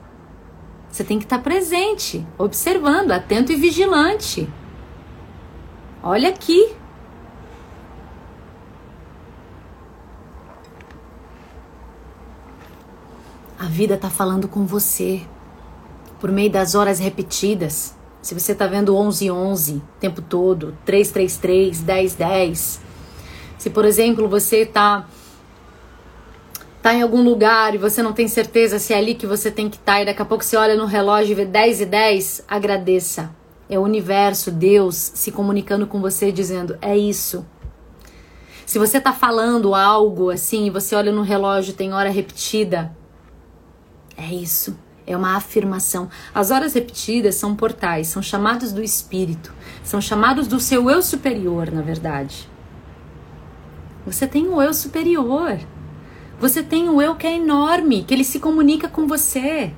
Você 0.89 1.03
tem 1.03 1.19
que 1.19 1.25
estar 1.25 1.39
presente, 1.39 2.25
observando, 2.37 3.11
atento 3.11 3.51
e 3.51 3.57
vigilante. 3.57 4.47
Olha 6.01 6.29
aqui. 6.29 6.73
A 13.59 13.65
vida 13.65 13.95
está 13.95 14.09
falando 14.09 14.47
com 14.47 14.65
você 14.65 15.27
por 16.21 16.31
meio 16.31 16.51
das 16.51 16.75
horas 16.75 16.99
repetidas. 16.99 17.95
Se 18.21 18.35
você 18.35 18.51
está 18.51 18.67
vendo 18.67 18.95
11 18.95 19.31
11 19.31 19.73
o 19.77 19.81
tempo 19.99 20.21
todo, 20.21 20.77
333, 20.85 21.81
10 21.81 22.13
10. 22.13 22.81
Se 23.57 23.69
por 23.71 23.83
exemplo 23.83 24.29
você 24.29 24.57
está 24.57 25.07
tá 26.81 26.93
em 26.93 27.01
algum 27.01 27.23
lugar 27.23 27.73
e 27.73 27.79
você 27.79 28.03
não 28.03 28.13
tem 28.13 28.27
certeza 28.27 28.77
se 28.77 28.93
é 28.93 28.97
ali 28.97 29.15
que 29.15 29.25
você 29.25 29.49
tem 29.49 29.69
que 29.69 29.77
estar 29.77 29.93
tá, 29.93 30.01
e 30.01 30.05
daqui 30.05 30.21
a 30.21 30.25
pouco 30.25 30.43
você 30.43 30.55
olha 30.55 30.75
no 30.75 30.85
relógio 30.85 31.31
e 31.31 31.35
vê 31.35 31.45
10 31.45 31.81
e 31.81 31.85
10, 31.85 32.45
agradeça. 32.47 33.35
É 33.67 33.79
o 33.79 33.81
universo, 33.81 34.51
Deus 34.51 34.95
se 34.95 35.31
comunicando 35.31 35.87
com 35.87 35.99
você 35.99 36.31
dizendo: 36.31 36.77
"É 36.81 36.95
isso". 36.95 37.43
Se 38.65 38.77
você 38.77 39.01
tá 39.01 39.11
falando 39.11 39.73
algo 39.73 40.29
assim 40.29 40.67
e 40.67 40.69
você 40.69 40.95
olha 40.95 41.11
no 41.11 41.23
relógio 41.23 41.73
tem 41.73 41.93
hora 41.93 42.09
repetida, 42.11 42.95
é 44.15 44.33
isso. 44.33 44.77
É 45.11 45.17
uma 45.17 45.35
afirmação. 45.35 46.09
As 46.33 46.51
horas 46.51 46.73
repetidas 46.73 47.35
são 47.35 47.55
portais, 47.55 48.07
são 48.07 48.21
chamados 48.21 48.71
do 48.71 48.81
espírito, 48.81 49.53
são 49.83 49.99
chamados 49.99 50.47
do 50.47 50.59
seu 50.59 50.89
eu 50.89 51.01
superior, 51.01 51.71
na 51.71 51.81
verdade. 51.81 52.49
Você 54.05 54.25
tem 54.25 54.47
um 54.47 54.61
eu 54.61 54.73
superior. 54.73 55.59
Você 56.39 56.63
tem 56.63 56.89
um 56.89 57.01
eu 57.01 57.15
que 57.15 57.27
é 57.27 57.35
enorme, 57.35 58.03
que 58.03 58.13
ele 58.13 58.23
se 58.23 58.39
comunica 58.39 58.87
com 58.87 59.05
você. 59.05 59.71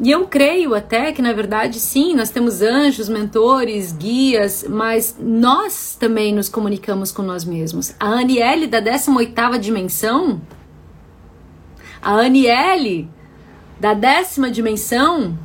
E 0.00 0.10
eu 0.10 0.28
creio 0.28 0.74
até 0.74 1.10
que, 1.10 1.20
na 1.20 1.32
verdade, 1.32 1.80
sim, 1.80 2.14
nós 2.14 2.30
temos 2.30 2.62
anjos, 2.62 3.08
mentores, 3.08 3.90
guias, 3.92 4.64
mas 4.68 5.16
nós 5.18 5.96
também 5.98 6.32
nos 6.32 6.48
comunicamos 6.48 7.10
com 7.10 7.22
nós 7.22 7.44
mesmos. 7.44 7.92
A 7.98 8.20
Aniele 8.20 8.68
da 8.68 8.80
18ª 8.80 9.58
dimensão, 9.58 10.40
a 12.00 12.12
Aniele 12.12 13.10
da 13.80 13.94
décima 13.94 14.50
dimensão, 14.50 15.38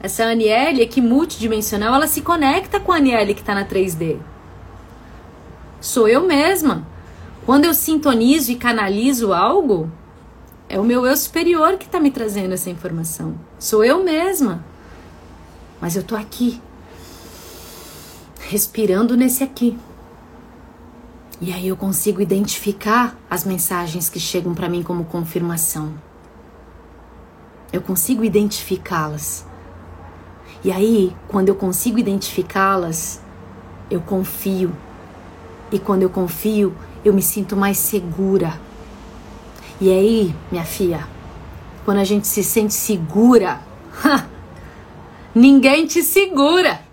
essa 0.00 0.24
Aniele 0.24 0.82
aqui 0.82 1.00
multidimensional, 1.00 1.94
ela 1.94 2.06
se 2.06 2.22
conecta 2.22 2.80
com 2.80 2.92
a 2.92 2.96
Aniele 2.96 3.34
que 3.34 3.40
está 3.40 3.54
na 3.54 3.64
3D. 3.64 4.18
Sou 5.80 6.08
eu 6.08 6.26
mesma. 6.26 6.86
Quando 7.46 7.64
eu 7.64 7.74
sintonizo 7.74 8.50
e 8.50 8.56
canalizo 8.56 9.32
algo, 9.32 9.90
é 10.68 10.78
o 10.78 10.84
meu 10.84 11.06
eu 11.06 11.16
superior 11.16 11.76
que 11.76 11.84
está 11.84 12.00
me 12.00 12.10
trazendo 12.10 12.54
essa 12.54 12.70
informação. 12.70 13.34
Sou 13.58 13.84
eu 13.84 14.02
mesma. 14.04 14.64
Mas 15.80 15.96
eu 15.96 16.02
tô 16.02 16.14
aqui, 16.14 16.60
respirando 18.48 19.16
nesse 19.16 19.42
aqui. 19.42 19.78
E 21.40 21.52
aí 21.52 21.68
eu 21.68 21.76
consigo 21.76 22.20
identificar 22.20 23.16
as 23.30 23.44
mensagens 23.44 24.10
que 24.10 24.20
chegam 24.20 24.54
para 24.54 24.68
mim 24.68 24.82
como 24.82 25.04
confirmação. 25.04 25.94
Eu 27.72 27.80
consigo 27.80 28.24
identificá-las. 28.24 29.46
E 30.64 30.72
aí, 30.72 31.16
quando 31.28 31.48
eu 31.48 31.54
consigo 31.54 31.98
identificá-las, 31.98 33.20
eu 33.90 34.00
confio. 34.00 34.72
E 35.72 35.78
quando 35.78 36.02
eu 36.02 36.10
confio, 36.10 36.74
eu 37.04 37.14
me 37.14 37.22
sinto 37.22 37.56
mais 37.56 37.78
segura. 37.78 38.60
E 39.80 39.90
aí, 39.90 40.34
minha 40.50 40.64
filha, 40.64 41.06
quando 41.84 41.98
a 41.98 42.04
gente 42.04 42.26
se 42.26 42.44
sente 42.44 42.74
segura, 42.74 43.60
ninguém 45.34 45.86
te 45.86 46.02
segura. 46.02 46.89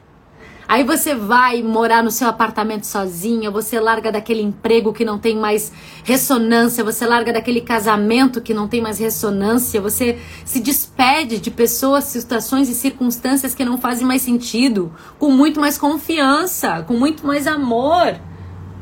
Aí 0.68 0.84
você 0.84 1.16
vai 1.16 1.64
morar 1.64 2.04
no 2.04 2.12
seu 2.12 2.28
apartamento 2.28 2.86
sozinha, 2.86 3.50
você 3.50 3.80
larga 3.80 4.12
daquele 4.12 4.42
emprego 4.42 4.92
que 4.92 5.06
não 5.06 5.18
tem 5.18 5.38
mais 5.38 5.72
ressonância, 6.04 6.84
você 6.84 7.06
larga 7.06 7.32
daquele 7.32 7.62
casamento 7.62 8.42
que 8.42 8.54
não 8.54 8.68
tem 8.68 8.82
mais 8.82 9.00
ressonância, 9.00 9.80
você 9.80 10.20
se 10.44 10.60
despede 10.60 11.40
de 11.40 11.50
pessoas, 11.50 12.04
situações 12.06 12.68
e 12.68 12.74
circunstâncias 12.74 13.56
que 13.56 13.64
não 13.64 13.78
fazem 13.78 14.06
mais 14.06 14.22
sentido, 14.22 14.92
com 15.18 15.32
muito 15.32 15.60
mais 15.60 15.78
confiança, 15.78 16.84
com 16.84 16.96
muito 16.96 17.26
mais 17.26 17.48
amor 17.48 18.20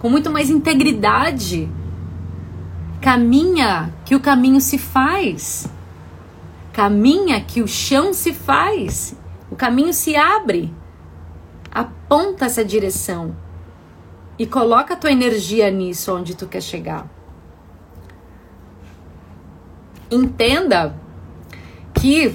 com 0.05 0.09
muito 0.09 0.29
mais 0.29 0.51
integridade. 0.51 1.67
Caminha 3.01 3.91
que 4.05 4.13
o 4.13 4.19
caminho 4.19 4.61
se 4.61 4.77
faz. 4.77 5.67
Caminha 6.71 7.41
que 7.41 7.59
o 7.59 7.67
chão 7.67 8.13
se 8.13 8.31
faz. 8.31 9.15
o 9.49 9.55
caminho 9.55 9.91
se 9.93 10.15
abre. 10.15 10.71
Aponta 11.75 12.45
essa 12.45 12.63
direção 12.63 13.35
e 14.39 14.45
coloca 14.45 14.93
a 14.93 14.97
tua 14.97 15.11
energia 15.11 15.69
nisso 15.69 16.15
onde 16.15 16.33
tu 16.33 16.47
quer 16.47 16.61
chegar. 16.61 17.05
Entenda 20.09 20.95
que 21.93 22.33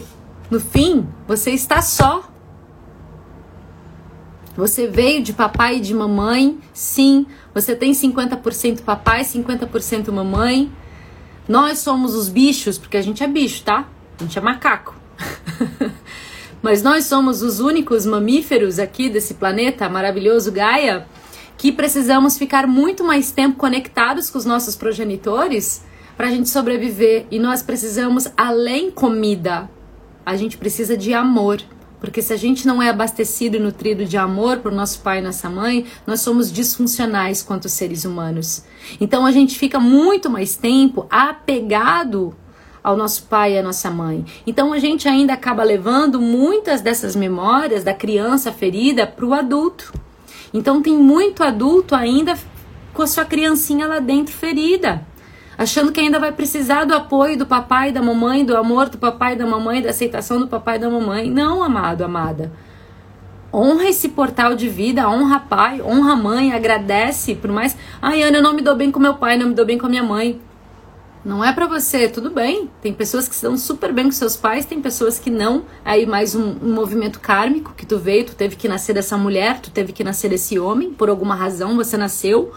no 0.50 0.60
fim 0.60 1.08
você 1.26 1.52
está 1.52 1.80
só. 1.80 2.28
Você 4.54 4.86
veio 4.86 5.22
de 5.22 5.32
papai 5.32 5.76
e 5.76 5.80
de 5.80 5.94
mamãe, 5.94 6.60
sim. 6.74 7.24
Você 7.54 7.74
tem 7.74 7.92
50% 7.92 8.82
papai, 8.82 9.22
50% 9.22 10.12
mamãe. 10.12 10.70
Nós 11.48 11.78
somos 11.78 12.14
os 12.14 12.28
bichos, 12.28 12.76
porque 12.76 12.98
a 12.98 13.02
gente 13.02 13.24
é 13.24 13.26
bicho, 13.26 13.64
tá? 13.64 13.88
A 14.18 14.22
gente 14.22 14.36
é 14.36 14.42
macaco. 14.42 14.94
Mas 16.62 16.82
nós 16.82 17.06
somos 17.06 17.42
os 17.42 17.60
únicos 17.60 18.04
mamíferos 18.04 18.78
aqui 18.78 19.08
desse 19.08 19.34
planeta 19.34 19.88
maravilhoso 19.88 20.52
Gaia 20.52 21.06
que 21.56 21.70
precisamos 21.70 22.38
ficar 22.38 22.66
muito 22.66 23.04
mais 23.04 23.30
tempo 23.30 23.56
conectados 23.56 24.30
com 24.30 24.38
os 24.38 24.46
nossos 24.46 24.74
progenitores 24.74 25.82
para 26.16 26.28
a 26.28 26.30
gente 26.30 26.48
sobreviver. 26.48 27.26
E 27.30 27.38
nós 27.38 27.62
precisamos, 27.62 28.28
além 28.34 28.90
comida, 28.90 29.70
a 30.24 30.36
gente 30.36 30.56
precisa 30.56 30.96
de 30.96 31.12
amor. 31.12 31.60
Porque 32.00 32.22
se 32.22 32.32
a 32.32 32.36
gente 32.36 32.66
não 32.66 32.82
é 32.82 32.88
abastecido 32.88 33.56
e 33.56 33.60
nutrido 33.60 34.06
de 34.06 34.16
amor 34.16 34.60
por 34.60 34.72
nosso 34.72 35.00
pai 35.00 35.18
e 35.18 35.22
nossa 35.22 35.50
mãe, 35.50 35.84
nós 36.06 36.22
somos 36.22 36.50
disfuncionais 36.50 37.42
quanto 37.42 37.68
seres 37.68 38.06
humanos. 38.06 38.64
Então 38.98 39.26
a 39.26 39.30
gente 39.30 39.58
fica 39.58 39.78
muito 39.78 40.30
mais 40.30 40.56
tempo 40.56 41.06
apegado 41.10 42.34
ao 42.82 42.96
nosso 42.96 43.24
pai 43.24 43.54
e 43.54 43.58
à 43.58 43.62
nossa 43.62 43.90
mãe. 43.90 44.24
Então 44.46 44.72
a 44.72 44.78
gente 44.78 45.08
ainda 45.08 45.32
acaba 45.32 45.62
levando 45.62 46.20
muitas 46.20 46.80
dessas 46.80 47.14
memórias 47.14 47.84
da 47.84 47.94
criança 47.94 48.52
ferida 48.52 49.06
para 49.06 49.26
o 49.26 49.34
adulto. 49.34 49.92
Então 50.52 50.82
tem 50.82 50.96
muito 50.96 51.42
adulto 51.42 51.94
ainda 51.94 52.34
com 52.92 53.02
a 53.02 53.06
sua 53.06 53.24
criancinha 53.24 53.86
lá 53.86 54.00
dentro 54.00 54.34
ferida, 54.34 55.06
achando 55.56 55.92
que 55.92 56.00
ainda 56.00 56.18
vai 56.18 56.32
precisar 56.32 56.84
do 56.84 56.94
apoio 56.94 57.38
do 57.38 57.46
papai 57.46 57.92
da 57.92 58.02
mamãe, 58.02 58.44
do 58.44 58.56
amor 58.56 58.88
do 58.88 58.98
papai 58.98 59.36
da 59.36 59.46
mamãe, 59.46 59.80
da 59.80 59.90
aceitação 59.90 60.40
do 60.40 60.48
papai 60.48 60.78
da 60.78 60.90
mamãe. 60.90 61.30
Não, 61.30 61.62
amado, 61.62 62.02
amada. 62.02 62.50
Honra 63.52 63.88
esse 63.88 64.10
portal 64.10 64.54
de 64.54 64.68
vida, 64.68 65.08
honra 65.08 65.40
pai, 65.40 65.82
honra 65.82 66.14
mãe, 66.14 66.52
agradece, 66.52 67.34
por 67.34 67.50
mais. 67.50 67.76
Ai, 68.00 68.22
Ana, 68.22 68.38
eu 68.38 68.42
não 68.42 68.54
me 68.54 68.62
dou 68.62 68.76
bem 68.76 68.92
com 68.92 69.00
meu 69.00 69.14
pai, 69.14 69.36
não 69.36 69.48
me 69.48 69.54
dou 69.54 69.66
bem 69.66 69.76
com 69.76 69.86
a 69.86 69.88
minha 69.88 70.04
mãe. 70.04 70.40
Não 71.22 71.44
é 71.44 71.52
para 71.52 71.66
você, 71.66 72.08
tudo 72.08 72.30
bem. 72.30 72.70
Tem 72.80 72.94
pessoas 72.94 73.28
que 73.28 73.42
dão 73.42 73.56
super 73.58 73.92
bem 73.92 74.06
com 74.06 74.10
seus 74.10 74.36
pais, 74.36 74.64
tem 74.64 74.80
pessoas 74.80 75.18
que 75.18 75.28
não. 75.28 75.64
Aí 75.84 76.06
mais 76.06 76.34
um, 76.34 76.56
um, 76.62 76.72
movimento 76.72 77.20
kármico 77.20 77.74
que 77.76 77.84
tu 77.84 77.98
veio, 77.98 78.24
tu 78.24 78.34
teve 78.34 78.56
que 78.56 78.66
nascer 78.66 78.94
dessa 78.94 79.18
mulher, 79.18 79.60
tu 79.60 79.70
teve 79.70 79.92
que 79.92 80.02
nascer 80.02 80.30
desse 80.30 80.58
homem, 80.58 80.94
por 80.94 81.10
alguma 81.10 81.34
razão 81.34 81.76
você 81.76 81.98
nasceu. 81.98 82.52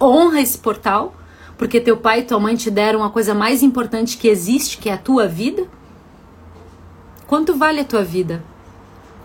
Honra 0.00 0.40
esse 0.40 0.58
portal, 0.58 1.14
porque 1.56 1.80
teu 1.80 1.96
pai 1.96 2.20
e 2.20 2.22
tua 2.24 2.40
mãe 2.40 2.56
te 2.56 2.72
deram 2.72 3.04
a 3.04 3.10
coisa 3.10 3.34
mais 3.34 3.62
importante 3.62 4.16
que 4.16 4.26
existe, 4.26 4.78
que 4.78 4.88
é 4.88 4.94
a 4.94 4.98
tua 4.98 5.28
vida. 5.28 5.68
Quanto 7.28 7.56
vale 7.56 7.80
a 7.80 7.84
tua 7.84 8.02
vida? 8.02 8.42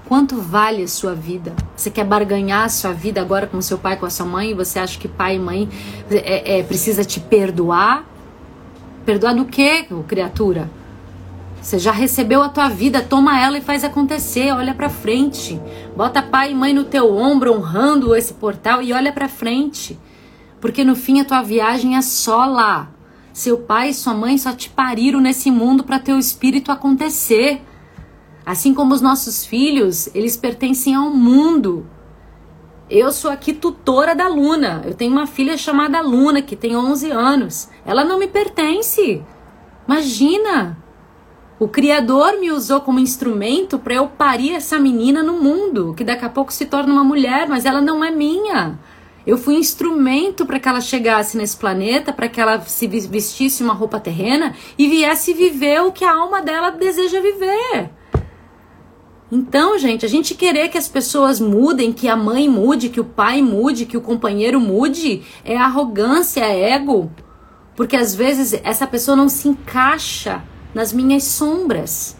Quanto 0.07 0.39
vale 0.39 0.83
a 0.83 0.87
sua 0.87 1.15
vida? 1.15 1.55
Você 1.75 1.89
quer 1.89 2.03
barganhar 2.03 2.65
a 2.65 2.69
sua 2.69 2.91
vida 2.91 3.19
agora 3.19 3.47
com 3.47 3.59
seu 3.59 3.79
pai, 3.79 3.97
com 3.97 4.05
a 4.05 4.09
sua 4.11 4.25
mãe, 4.27 4.53
você 4.53 4.77
acha 4.77 4.99
que 4.99 5.07
pai 5.07 5.37
e 5.37 5.39
mãe 5.39 5.69
é, 6.11 6.59
é, 6.59 6.63
precisa 6.63 7.03
te 7.03 7.19
perdoar? 7.19 8.12
Perdoar 9.05 9.35
do 9.35 9.45
quê, 9.45 9.85
criatura? 10.07 10.69
Você 11.61 11.79
já 11.79 11.91
recebeu 11.91 12.41
a 12.41 12.49
tua 12.49 12.69
vida, 12.69 13.01
toma 13.01 13.39
ela 13.39 13.57
e 13.57 13.61
faz 13.61 13.83
acontecer, 13.83 14.51
olha 14.53 14.73
para 14.73 14.89
frente. 14.89 15.61
Bota 15.95 16.21
pai 16.21 16.51
e 16.51 16.55
mãe 16.55 16.73
no 16.73 16.83
teu 16.83 17.15
ombro 17.15 17.53
honrando 17.53 18.15
esse 18.15 18.33
portal 18.33 18.81
e 18.81 18.93
olha 18.93 19.11
para 19.11 19.27
frente. 19.27 19.97
Porque 20.61 20.83
no 20.83 20.95
fim 20.95 21.19
a 21.19 21.25
tua 21.25 21.41
viagem 21.41 21.97
é 21.97 22.01
só 22.01 22.45
lá. 22.45 22.91
Seu 23.33 23.57
pai 23.57 23.89
e 23.89 23.93
sua 23.93 24.13
mãe 24.13 24.37
só 24.37 24.53
te 24.53 24.69
pariram 24.69 25.19
nesse 25.19 25.49
mundo 25.49 25.83
para 25.83 25.99
teu 25.99 26.19
espírito 26.19 26.71
acontecer. 26.71 27.61
Assim 28.45 28.73
como 28.73 28.93
os 28.93 29.01
nossos 29.01 29.45
filhos, 29.45 30.07
eles 30.13 30.37
pertencem 30.37 30.95
ao 30.95 31.09
mundo. 31.09 31.85
Eu 32.89 33.11
sou 33.11 33.31
aqui 33.31 33.53
tutora 33.53 34.13
da 34.13 34.27
Luna. 34.27 34.81
Eu 34.85 34.93
tenho 34.93 35.11
uma 35.11 35.25
filha 35.25 35.57
chamada 35.57 36.01
Luna, 36.01 36.41
que 36.41 36.55
tem 36.55 36.75
11 36.75 37.11
anos. 37.11 37.69
Ela 37.85 38.03
não 38.03 38.19
me 38.19 38.27
pertence. 38.27 39.23
Imagina! 39.87 40.77
O 41.59 41.67
Criador 41.67 42.39
me 42.39 42.51
usou 42.51 42.81
como 42.81 42.99
instrumento 42.99 43.79
para 43.79 43.93
eu 43.93 44.07
parir 44.07 44.53
essa 44.53 44.79
menina 44.79 45.23
no 45.23 45.41
mundo, 45.41 45.93
que 45.95 46.03
daqui 46.03 46.25
a 46.25 46.29
pouco 46.29 46.51
se 46.51 46.65
torna 46.65 46.91
uma 46.91 47.05
mulher, 47.05 47.47
mas 47.47 47.63
ela 47.65 47.79
não 47.79 48.03
é 48.03 48.11
minha. 48.11 48.77
Eu 49.25 49.37
fui 49.37 49.55
instrumento 49.55 50.45
para 50.45 50.59
que 50.59 50.67
ela 50.67 50.81
chegasse 50.81 51.37
nesse 51.37 51.55
planeta, 51.55 52.11
para 52.11 52.27
que 52.27 52.41
ela 52.41 52.59
se 52.61 52.85
vestisse 52.87 53.63
uma 53.63 53.73
roupa 53.73 53.97
terrena 53.97 54.53
e 54.77 54.89
viesse 54.89 55.33
viver 55.33 55.81
o 55.81 55.93
que 55.93 56.03
a 56.03 56.13
alma 56.13 56.41
dela 56.41 56.71
deseja 56.71 57.21
viver. 57.21 57.89
Então, 59.35 59.79
gente, 59.79 60.05
a 60.05 60.07
gente 60.07 60.35
querer 60.35 60.69
que 60.69 60.77
as 60.77 60.87
pessoas 60.87 61.39
mudem, 61.39 61.91
que 61.91 62.07
a 62.07 62.15
mãe 62.15 62.47
mude, 62.47 62.89
que 62.89 62.99
o 62.99 63.03
pai 63.03 63.41
mude, 63.41 63.87
que 63.87 63.97
o 63.97 64.01
companheiro 64.01 64.59
mude, 64.59 65.23
é 65.43 65.57
arrogância, 65.57 66.41
é 66.41 66.73
ego. 66.73 67.11
Porque 67.75 67.95
às 67.95 68.13
vezes 68.13 68.53
essa 68.63 68.85
pessoa 68.85 69.17
não 69.17 69.27
se 69.27 69.49
encaixa 69.49 70.43
nas 70.71 70.93
minhas 70.93 71.23
sombras. 71.23 72.15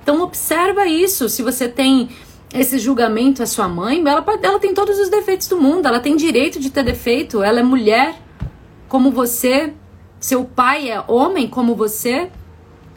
Então 0.00 0.22
observa 0.22 0.86
isso. 0.86 1.28
Se 1.28 1.42
você 1.42 1.68
tem 1.68 2.08
esse 2.54 2.78
julgamento 2.78 3.42
à 3.42 3.46
sua 3.46 3.66
mãe, 3.66 4.00
ela, 4.06 4.24
ela 4.40 4.60
tem 4.60 4.72
todos 4.72 4.96
os 4.96 5.08
defeitos 5.08 5.48
do 5.48 5.60
mundo, 5.60 5.86
ela 5.86 5.98
tem 5.98 6.14
direito 6.14 6.60
de 6.60 6.70
ter 6.70 6.84
defeito, 6.84 7.42
ela 7.42 7.58
é 7.58 7.64
mulher 7.64 8.14
como 8.88 9.10
você, 9.10 9.74
seu 10.20 10.44
pai 10.44 10.88
é 10.88 11.02
homem 11.08 11.48
como 11.48 11.74
você, 11.74 12.30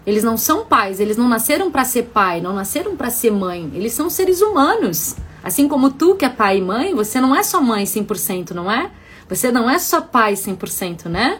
eles 0.06 0.24
não 0.24 0.36
são 0.36 0.66
pais, 0.66 1.00
eles 1.00 1.18
não 1.18 1.28
nasceram 1.28 1.72
para 1.72 1.86
ser 1.86 2.04
pai, 2.04 2.42
não 2.42 2.54
nasceram 2.54 2.96
para 2.96 3.10
ser 3.10 3.32
mãe. 3.32 3.72
Eles 3.74 3.94
são 3.94 4.10
seres 4.10 4.42
humanos. 4.42 5.16
Assim 5.44 5.68
como 5.68 5.92
tu 5.92 6.16
que 6.16 6.26
é 6.26 6.30
pai 6.30 6.58
e 6.58 6.62
mãe, 6.62 6.94
você 6.94 7.22
não 7.22 7.36
é 7.36 7.44
só 7.44 7.62
mãe 7.62 7.84
100%, 7.84 8.52
não 8.52 8.72
é? 8.72 8.92
Você 9.30 9.52
não 9.52 9.70
é 9.70 9.78
só 9.78 10.02
pai 10.02 10.34
100%, 10.34 11.06
né? 11.06 11.40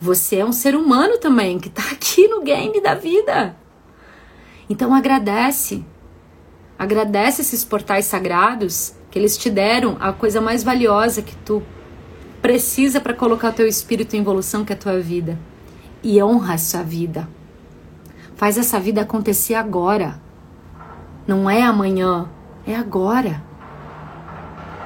Você 0.00 0.36
é 0.36 0.44
um 0.44 0.52
ser 0.52 0.74
humano 0.74 1.18
também 1.18 1.58
que 1.58 1.70
tá 1.70 1.82
aqui 1.92 2.28
no 2.28 2.42
game 2.42 2.80
da 2.80 2.94
vida. 2.94 3.56
Então 4.68 4.94
agradece. 4.94 5.84
Agradece 6.78 7.42
esses 7.42 7.64
portais 7.64 8.04
sagrados 8.04 8.94
que 9.10 9.18
eles 9.18 9.36
te 9.36 9.50
deram 9.50 9.96
a 10.00 10.12
coisa 10.12 10.40
mais 10.40 10.62
valiosa 10.62 11.20
que 11.20 11.34
tu 11.36 11.62
precisa 12.40 13.00
para 13.00 13.12
colocar 13.12 13.52
teu 13.52 13.66
espírito 13.66 14.16
em 14.16 14.20
evolução, 14.20 14.64
que 14.64 14.72
é 14.72 14.76
a 14.76 14.78
tua 14.78 15.00
vida. 15.00 15.38
E 16.02 16.22
honra 16.22 16.54
a 16.54 16.58
sua 16.58 16.82
vida. 16.82 17.28
Faz 18.40 18.56
essa 18.56 18.80
vida 18.80 19.02
acontecer 19.02 19.52
agora. 19.52 20.18
Não 21.26 21.50
é 21.50 21.60
amanhã, 21.60 22.26
é 22.66 22.74
agora. 22.74 23.44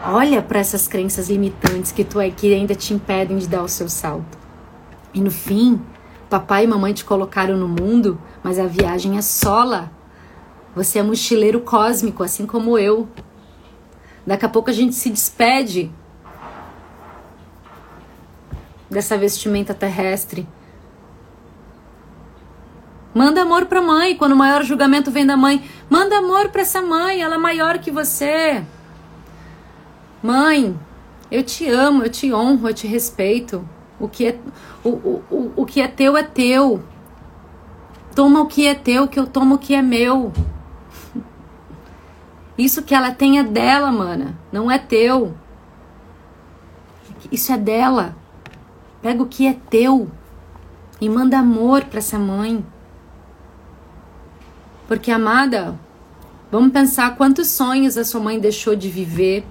Olha 0.04 0.42
para 0.42 0.58
essas 0.58 0.88
crenças 0.88 1.30
limitantes 1.30 1.92
que 1.92 2.02
tu 2.02 2.20
é 2.20 2.28
que 2.30 2.52
ainda 2.52 2.74
te 2.74 2.92
impedem 2.92 3.38
de 3.38 3.46
dar 3.46 3.62
o 3.62 3.68
seu 3.68 3.88
salto. 3.88 4.36
E 5.14 5.20
no 5.20 5.30
fim, 5.30 5.80
papai 6.28 6.64
e 6.64 6.66
mamãe 6.66 6.92
te 6.92 7.04
colocaram 7.04 7.56
no 7.56 7.68
mundo, 7.68 8.20
mas 8.42 8.58
a 8.58 8.66
viagem 8.66 9.18
é 9.18 9.22
sola. 9.22 9.88
Você 10.74 10.98
é 10.98 11.02
mochileiro 11.04 11.60
cósmico, 11.60 12.24
assim 12.24 12.46
como 12.46 12.76
eu. 12.76 13.06
Daqui 14.26 14.46
a 14.46 14.48
pouco 14.48 14.68
a 14.68 14.72
gente 14.72 14.96
se 14.96 15.10
despede 15.10 15.92
dessa 18.90 19.16
vestimenta 19.16 19.72
terrestre 19.72 20.44
Manda 23.14 23.42
amor 23.42 23.66
pra 23.66 23.80
mãe. 23.80 24.16
Quando 24.16 24.32
o 24.32 24.36
maior 24.36 24.64
julgamento 24.64 25.10
vem 25.10 25.24
da 25.24 25.36
mãe, 25.36 25.62
manda 25.88 26.18
amor 26.18 26.48
pra 26.48 26.62
essa 26.62 26.82
mãe. 26.82 27.22
Ela 27.22 27.36
é 27.36 27.38
maior 27.38 27.78
que 27.78 27.90
você. 27.90 28.64
Mãe, 30.22 30.76
eu 31.30 31.42
te 31.42 31.68
amo, 31.68 32.02
eu 32.02 32.10
te 32.10 32.32
honro, 32.32 32.68
eu 32.68 32.74
te 32.74 32.86
respeito. 32.86 33.66
O 34.00 34.08
que 34.08 34.26
é, 34.26 34.38
o, 34.82 34.88
o, 34.88 35.52
o, 35.56 35.64
que 35.64 35.80
é 35.80 35.86
teu 35.86 36.16
é 36.16 36.22
teu. 36.22 36.82
Toma 38.14 38.40
o 38.40 38.46
que 38.46 38.66
é 38.66 38.74
teu, 38.74 39.06
que 39.06 39.18
eu 39.18 39.26
tomo 39.26 39.54
o 39.54 39.58
que 39.58 39.74
é 39.74 39.82
meu. 39.82 40.32
Isso 42.56 42.82
que 42.82 42.94
ela 42.94 43.10
tem 43.12 43.38
é 43.38 43.42
dela, 43.42 43.90
mana. 43.90 44.36
Não 44.52 44.70
é 44.70 44.78
teu. 44.78 45.34
Isso 47.30 47.52
é 47.52 47.56
dela. 47.56 48.16
Pega 49.02 49.22
o 49.22 49.26
que 49.26 49.46
é 49.46 49.54
teu 49.68 50.10
e 51.00 51.08
manda 51.08 51.38
amor 51.38 51.84
para 51.84 51.98
essa 51.98 52.18
mãe. 52.18 52.64
Porque, 54.86 55.10
amada, 55.10 55.78
vamos 56.50 56.72
pensar 56.72 57.16
quantos 57.16 57.48
sonhos 57.48 57.96
a 57.96 58.04
sua 58.04 58.20
mãe 58.20 58.38
deixou 58.38 58.76
de 58.76 58.88
viver, 58.88 59.44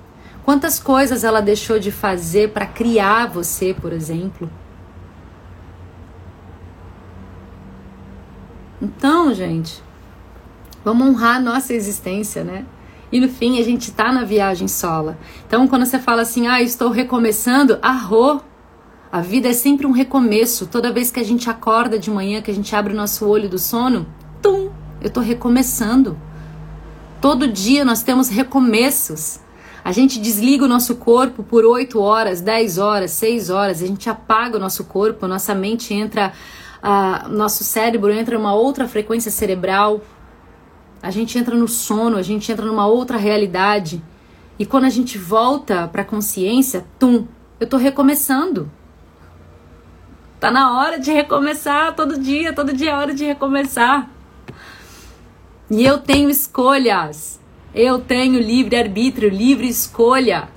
quantas 0.43 0.79
coisas 0.79 1.23
ela 1.23 1.41
deixou 1.41 1.79
de 1.79 1.91
fazer 1.91 2.51
para 2.51 2.65
criar 2.65 3.27
você, 3.27 3.73
por 3.73 3.93
exemplo. 3.93 4.49
Então, 8.81 9.33
gente, 9.33 9.81
Vamos 10.83 11.07
honrar 11.07 11.37
a 11.37 11.39
nossa 11.39 11.73
existência, 11.73 12.43
né? 12.43 12.65
E 13.09 13.19
no 13.19 13.29
fim 13.29 13.59
a 13.59 13.63
gente 13.63 13.91
tá 13.91 14.11
na 14.11 14.25
viagem 14.25 14.67
sola. 14.67 15.17
Então 15.47 15.67
quando 15.67 15.85
você 15.85 15.97
fala 15.97 16.23
assim, 16.23 16.47
ah, 16.47 16.61
estou 16.61 16.89
recomeçando, 16.89 17.79
arro. 17.81 18.41
A 19.09 19.21
vida 19.21 19.47
é 19.47 19.53
sempre 19.53 19.85
um 19.85 19.91
recomeço. 19.91 20.65
Toda 20.65 20.91
vez 20.91 21.11
que 21.11 21.19
a 21.19 21.23
gente 21.23 21.49
acorda 21.49 21.97
de 21.97 22.09
manhã, 22.09 22.41
que 22.41 22.51
a 22.51 22.53
gente 22.53 22.75
abre 22.75 22.91
o 22.91 22.95
nosso 22.95 23.25
olho 23.27 23.47
do 23.47 23.59
sono, 23.59 24.05
eu 25.03 25.09
tô 25.09 25.19
recomeçando. 25.19 26.17
Todo 27.21 27.47
dia 27.47 27.83
nós 27.85 28.01
temos 28.01 28.29
recomeços. 28.29 29.39
A 29.83 29.91
gente 29.91 30.19
desliga 30.19 30.63
o 30.63 30.67
nosso 30.67 30.95
corpo 30.95 31.43
por 31.43 31.65
8 31.65 31.99
horas, 31.99 32.39
10 32.39 32.77
horas, 32.77 33.11
6 33.11 33.49
horas, 33.49 33.83
a 33.83 33.85
gente 33.85 34.09
apaga 34.09 34.55
o 34.55 34.59
nosso 34.59 34.85
corpo, 34.85 35.27
nossa 35.27 35.53
mente 35.53 35.93
entra, 35.93 36.31
uh, 36.81 37.27
nosso 37.27 37.65
cérebro 37.65 38.11
entra 38.11 38.37
numa 38.37 38.53
outra 38.53 38.87
frequência 38.87 39.29
cerebral, 39.29 40.01
a 41.01 41.11
gente 41.11 41.37
entra 41.37 41.53
no 41.53 41.67
sono, 41.67 42.15
a 42.15 42.21
gente 42.21 42.49
entra 42.49 42.65
numa 42.65 42.87
outra 42.87 43.17
realidade. 43.17 44.01
E 44.57 44.65
quando 44.65 44.85
a 44.85 44.89
gente 44.89 45.17
volta 45.17 45.85
para 45.89 46.03
a 46.03 46.05
consciência, 46.05 46.85
tum, 46.97 47.27
eu 47.59 47.67
tô 47.67 47.75
recomeçando. 47.75 48.71
Tá 50.39 50.49
na 50.49 50.77
hora 50.77 50.97
de 50.97 51.11
recomeçar 51.11 51.93
todo 51.93 52.17
dia, 52.17 52.53
todo 52.53 52.71
dia 52.71 52.91
é 52.91 52.95
hora 52.95 53.13
de 53.13 53.25
recomeçar. 53.25 54.09
E 55.73 55.83
eu 55.83 55.97
tenho 55.97 56.29
escolhas. 56.29 57.39
Eu 57.73 57.97
tenho 57.97 58.39
livre 58.39 58.75
arbítrio, 58.75 59.27
livre 59.27 59.67
escolha. 59.67 60.47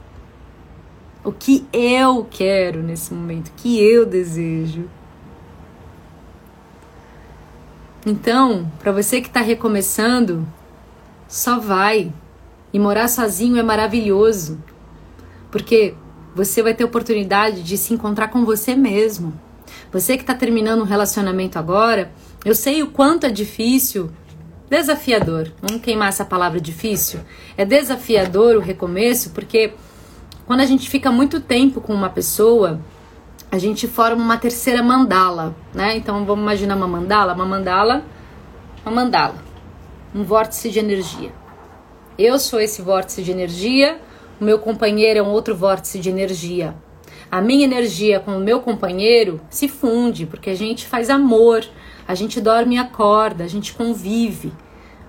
O 1.24 1.32
que 1.32 1.66
eu 1.72 2.26
quero 2.30 2.82
nesse 2.82 3.14
momento, 3.14 3.48
o 3.48 3.52
que 3.56 3.82
eu 3.82 4.04
desejo. 4.04 4.84
Então, 8.04 8.70
para 8.78 8.92
você 8.92 9.22
que 9.22 9.28
está 9.28 9.40
recomeçando, 9.40 10.46
só 11.26 11.58
vai. 11.58 12.12
E 12.70 12.78
morar 12.78 13.08
sozinho 13.08 13.56
é 13.56 13.62
maravilhoso, 13.62 14.62
porque 15.50 15.94
você 16.34 16.62
vai 16.62 16.74
ter 16.74 16.84
oportunidade 16.84 17.62
de 17.62 17.78
se 17.78 17.94
encontrar 17.94 18.28
com 18.28 18.44
você 18.44 18.76
mesmo. 18.76 19.32
Você 19.90 20.18
que 20.18 20.24
está 20.24 20.34
terminando 20.34 20.82
um 20.82 20.84
relacionamento 20.84 21.58
agora, 21.58 22.12
eu 22.44 22.54
sei 22.54 22.82
o 22.82 22.88
quanto 22.88 23.24
é 23.24 23.30
difícil, 23.30 24.10
desafiador. 24.68 25.52
Vamos 25.62 25.82
queimar 25.82 26.08
essa 26.08 26.24
palavra 26.24 26.60
difícil? 26.60 27.20
É 27.56 27.64
desafiador 27.64 28.56
o 28.56 28.60
recomeço, 28.60 29.30
porque 29.30 29.72
quando 30.46 30.60
a 30.60 30.66
gente 30.66 30.88
fica 30.88 31.10
muito 31.10 31.40
tempo 31.40 31.80
com 31.80 31.92
uma 31.92 32.08
pessoa, 32.10 32.80
a 33.50 33.58
gente 33.58 33.86
forma 33.86 34.22
uma 34.22 34.36
terceira 34.36 34.82
mandala, 34.82 35.54
né? 35.72 35.96
Então 35.96 36.24
vamos 36.24 36.42
imaginar 36.42 36.76
uma 36.76 36.88
mandala, 36.88 37.34
uma 37.34 37.46
mandala, 37.46 38.04
uma 38.84 38.94
mandala, 38.94 39.36
um 40.14 40.22
vórtice 40.22 40.70
de 40.70 40.78
energia. 40.78 41.32
Eu 42.18 42.38
sou 42.38 42.60
esse 42.60 42.82
vórtice 42.82 43.22
de 43.22 43.30
energia, 43.30 44.00
o 44.40 44.44
meu 44.44 44.58
companheiro 44.58 45.20
é 45.20 45.22
um 45.22 45.30
outro 45.30 45.54
vórtice 45.54 45.98
de 45.98 46.10
energia. 46.10 46.74
A 47.36 47.40
minha 47.42 47.66
energia 47.66 48.18
com 48.18 48.34
o 48.38 48.40
meu 48.40 48.60
companheiro 48.60 49.38
se 49.50 49.68
funde, 49.68 50.24
porque 50.24 50.48
a 50.48 50.54
gente 50.54 50.86
faz 50.86 51.10
amor, 51.10 51.62
a 52.08 52.14
gente 52.14 52.40
dorme 52.40 52.76
e 52.76 52.78
acorda, 52.78 53.44
a 53.44 53.46
gente 53.46 53.74
convive. 53.74 54.54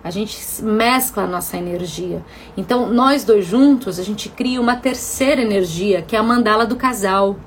A 0.04 0.10
gente 0.10 0.38
mescla 0.62 1.24
a 1.24 1.28
nossa 1.28 1.56
energia. 1.56 2.22
Então, 2.58 2.90
nós 2.92 3.24
dois 3.24 3.46
juntos, 3.46 3.98
a 3.98 4.04
gente 4.04 4.28
cria 4.28 4.60
uma 4.60 4.76
terceira 4.76 5.42
energia, 5.42 6.02
que 6.02 6.18
é 6.18 6.20
a 6.20 6.24
mandala 6.24 6.66
do 6.66 6.76
casal. 6.76 7.38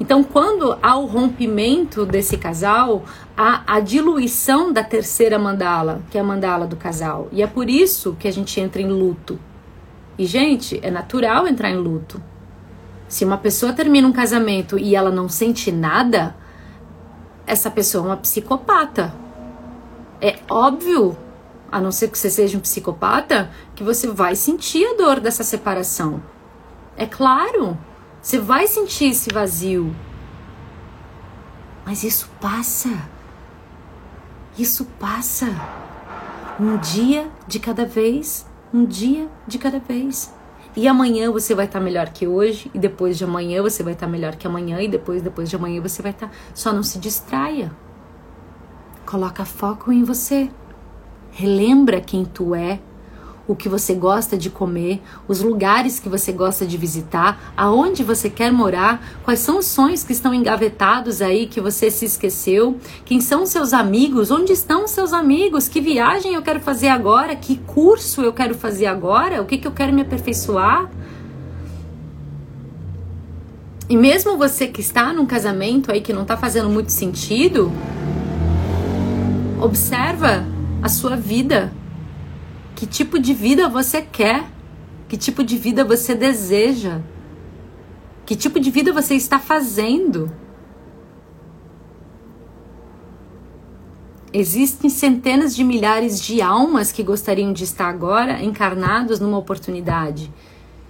Então, 0.00 0.24
quando 0.24 0.76
há 0.82 0.96
o 0.96 1.06
rompimento 1.06 2.04
desse 2.04 2.36
casal, 2.36 3.04
há 3.36 3.62
a 3.68 3.78
diluição 3.78 4.72
da 4.72 4.82
terceira 4.82 5.38
mandala, 5.38 6.02
que 6.10 6.18
é 6.18 6.20
a 6.20 6.24
mandala 6.24 6.66
do 6.66 6.74
casal. 6.74 7.28
E 7.30 7.40
é 7.40 7.46
por 7.46 7.70
isso 7.70 8.16
que 8.18 8.26
a 8.26 8.32
gente 8.32 8.60
entra 8.60 8.82
em 8.82 8.88
luto. 8.88 9.38
E, 10.18 10.26
gente, 10.26 10.80
é 10.82 10.90
natural 10.90 11.46
entrar 11.46 11.70
em 11.70 11.76
luto. 11.76 12.20
Se 13.14 13.24
uma 13.24 13.38
pessoa 13.38 13.72
termina 13.72 14.08
um 14.08 14.12
casamento 14.12 14.76
e 14.76 14.96
ela 14.96 15.08
não 15.08 15.28
sente 15.28 15.70
nada, 15.70 16.34
essa 17.46 17.70
pessoa 17.70 18.02
é 18.02 18.06
uma 18.08 18.16
psicopata. 18.16 19.14
É 20.20 20.40
óbvio, 20.50 21.16
a 21.70 21.80
não 21.80 21.92
ser 21.92 22.08
que 22.08 22.18
você 22.18 22.28
seja 22.28 22.58
um 22.58 22.60
psicopata, 22.60 23.52
que 23.76 23.84
você 23.84 24.08
vai 24.08 24.34
sentir 24.34 24.84
a 24.84 24.96
dor 24.96 25.20
dessa 25.20 25.44
separação. 25.44 26.20
É 26.96 27.06
claro. 27.06 27.78
Você 28.20 28.40
vai 28.40 28.66
sentir 28.66 29.10
esse 29.10 29.32
vazio. 29.32 29.94
Mas 31.86 32.02
isso 32.02 32.28
passa. 32.40 32.90
Isso 34.58 34.86
passa. 34.98 35.54
Um 36.58 36.78
dia 36.78 37.30
de 37.46 37.60
cada 37.60 37.86
vez, 37.86 38.44
um 38.72 38.84
dia 38.84 39.28
de 39.46 39.56
cada 39.56 39.78
vez. 39.78 40.33
E 40.76 40.88
amanhã 40.88 41.30
você 41.30 41.54
vai 41.54 41.66
estar 41.66 41.78
tá 41.78 41.84
melhor 41.84 42.08
que 42.08 42.26
hoje, 42.26 42.70
e 42.74 42.78
depois 42.78 43.16
de 43.16 43.24
amanhã 43.24 43.62
você 43.62 43.82
vai 43.82 43.92
estar 43.92 44.06
tá 44.06 44.12
melhor 44.12 44.34
que 44.34 44.46
amanhã, 44.46 44.80
e 44.80 44.88
depois 44.88 45.22
depois 45.22 45.48
de 45.48 45.56
amanhã 45.56 45.80
você 45.80 46.02
vai 46.02 46.10
estar. 46.10 46.28
Tá... 46.28 46.34
Só 46.52 46.72
não 46.72 46.82
se 46.82 46.98
distraia. 46.98 47.70
Coloca 49.06 49.44
foco 49.44 49.92
em 49.92 50.02
você. 50.02 50.50
Relembra 51.30 52.00
quem 52.00 52.24
tu 52.24 52.54
é, 52.54 52.80
o 53.46 53.54
que 53.54 53.68
você 53.68 53.94
gosta 53.94 54.36
de 54.38 54.48
comer, 54.48 55.02
os 55.28 55.40
lugares 55.40 56.00
que 56.00 56.08
você 56.08 56.32
gosta 56.32 56.66
de 56.66 56.76
visitar, 56.76 57.52
aonde 57.56 58.02
você 58.02 58.30
quer 58.30 58.50
morar, 58.50 59.04
quais 59.22 59.40
são 59.40 59.58
os 59.58 59.66
sonhos 59.66 60.02
que 60.02 60.12
estão 60.12 60.32
engavetados 60.32 61.20
aí 61.20 61.46
que 61.46 61.60
você 61.60 61.90
se 61.90 62.04
esqueceu, 62.04 62.78
quem 63.04 63.20
são 63.20 63.44
seus 63.44 63.72
amigos, 63.72 64.30
onde 64.30 64.52
estão 64.52 64.88
seus 64.88 65.12
amigos, 65.12 65.68
que 65.68 65.80
viagem 65.80 66.34
eu 66.34 66.42
quero 66.42 66.60
fazer 66.60 66.88
agora, 66.88 67.36
que 67.36 67.56
curso 67.56 68.22
eu 68.22 68.32
quero 68.32 68.54
fazer 68.54 68.86
agora, 68.86 69.42
o 69.42 69.46
que, 69.46 69.58
que 69.58 69.68
eu 69.68 69.72
quero 69.72 69.92
me 69.92 70.02
aperfeiçoar. 70.02 70.90
E 73.88 73.96
mesmo 73.96 74.38
você 74.38 74.66
que 74.66 74.80
está 74.80 75.12
num 75.12 75.26
casamento 75.26 75.92
aí 75.92 76.00
que 76.00 76.12
não 76.12 76.22
está 76.22 76.38
fazendo 76.38 76.70
muito 76.70 76.90
sentido, 76.90 77.70
observa 79.60 80.44
a 80.82 80.88
sua 80.88 81.16
vida 81.16 81.70
que 82.74 82.86
tipo 82.86 83.18
de 83.18 83.32
vida 83.32 83.68
você 83.68 84.02
quer? 84.02 84.44
Que 85.08 85.16
tipo 85.16 85.44
de 85.44 85.56
vida 85.56 85.84
você 85.84 86.14
deseja? 86.14 87.00
Que 88.26 88.34
tipo 88.34 88.58
de 88.58 88.70
vida 88.70 88.92
você 88.92 89.14
está 89.14 89.38
fazendo? 89.38 90.30
Existem 94.32 94.90
centenas 94.90 95.54
de 95.54 95.62
milhares 95.62 96.20
de 96.20 96.42
almas 96.42 96.90
que 96.90 97.04
gostariam 97.04 97.52
de 97.52 97.62
estar 97.62 97.88
agora 97.88 98.42
encarnados 98.42 99.20
numa 99.20 99.38
oportunidade. 99.38 100.32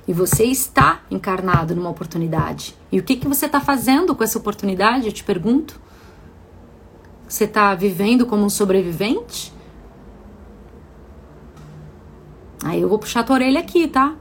E 0.08 0.12
você 0.14 0.44
está 0.44 1.02
encarnado 1.10 1.74
numa 1.74 1.90
oportunidade. 1.90 2.74
E 2.90 2.98
o 2.98 3.02
que, 3.02 3.16
que 3.16 3.28
você 3.28 3.44
está 3.44 3.60
fazendo 3.60 4.14
com 4.14 4.24
essa 4.24 4.38
oportunidade? 4.38 5.06
Eu 5.06 5.12
te 5.12 5.22
pergunto. 5.22 5.78
Você 7.28 7.44
está 7.44 7.74
vivendo 7.74 8.24
como 8.24 8.44
um 8.44 8.50
sobrevivente? 8.50 9.52
Aí 12.64 12.80
eu 12.80 12.88
vou 12.88 12.98
puxar 12.98 13.22
tua 13.22 13.36
orelha 13.36 13.60
aqui, 13.60 13.86
tá? 13.86 14.14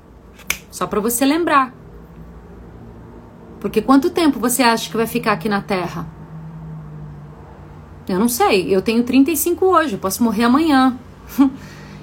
Só 0.70 0.86
para 0.86 1.00
você 1.00 1.26
lembrar. 1.26 1.74
Porque 3.62 3.82
quanto 3.82 4.10
tempo 4.10 4.38
você 4.38 4.62
acha 4.62 4.92
que 4.92 4.98
vai 4.98 5.08
ficar 5.08 5.32
aqui 5.32 5.48
na 5.48 5.62
Terra? 5.62 6.06
Eu 8.06 8.20
não 8.20 8.28
sei. 8.28 8.68
Eu 8.76 8.82
tenho 8.82 9.02
35 9.04 9.66
hoje, 9.66 9.94
eu 9.94 10.00
posso 10.00 10.22
morrer 10.22 10.44
amanhã. 10.44 11.00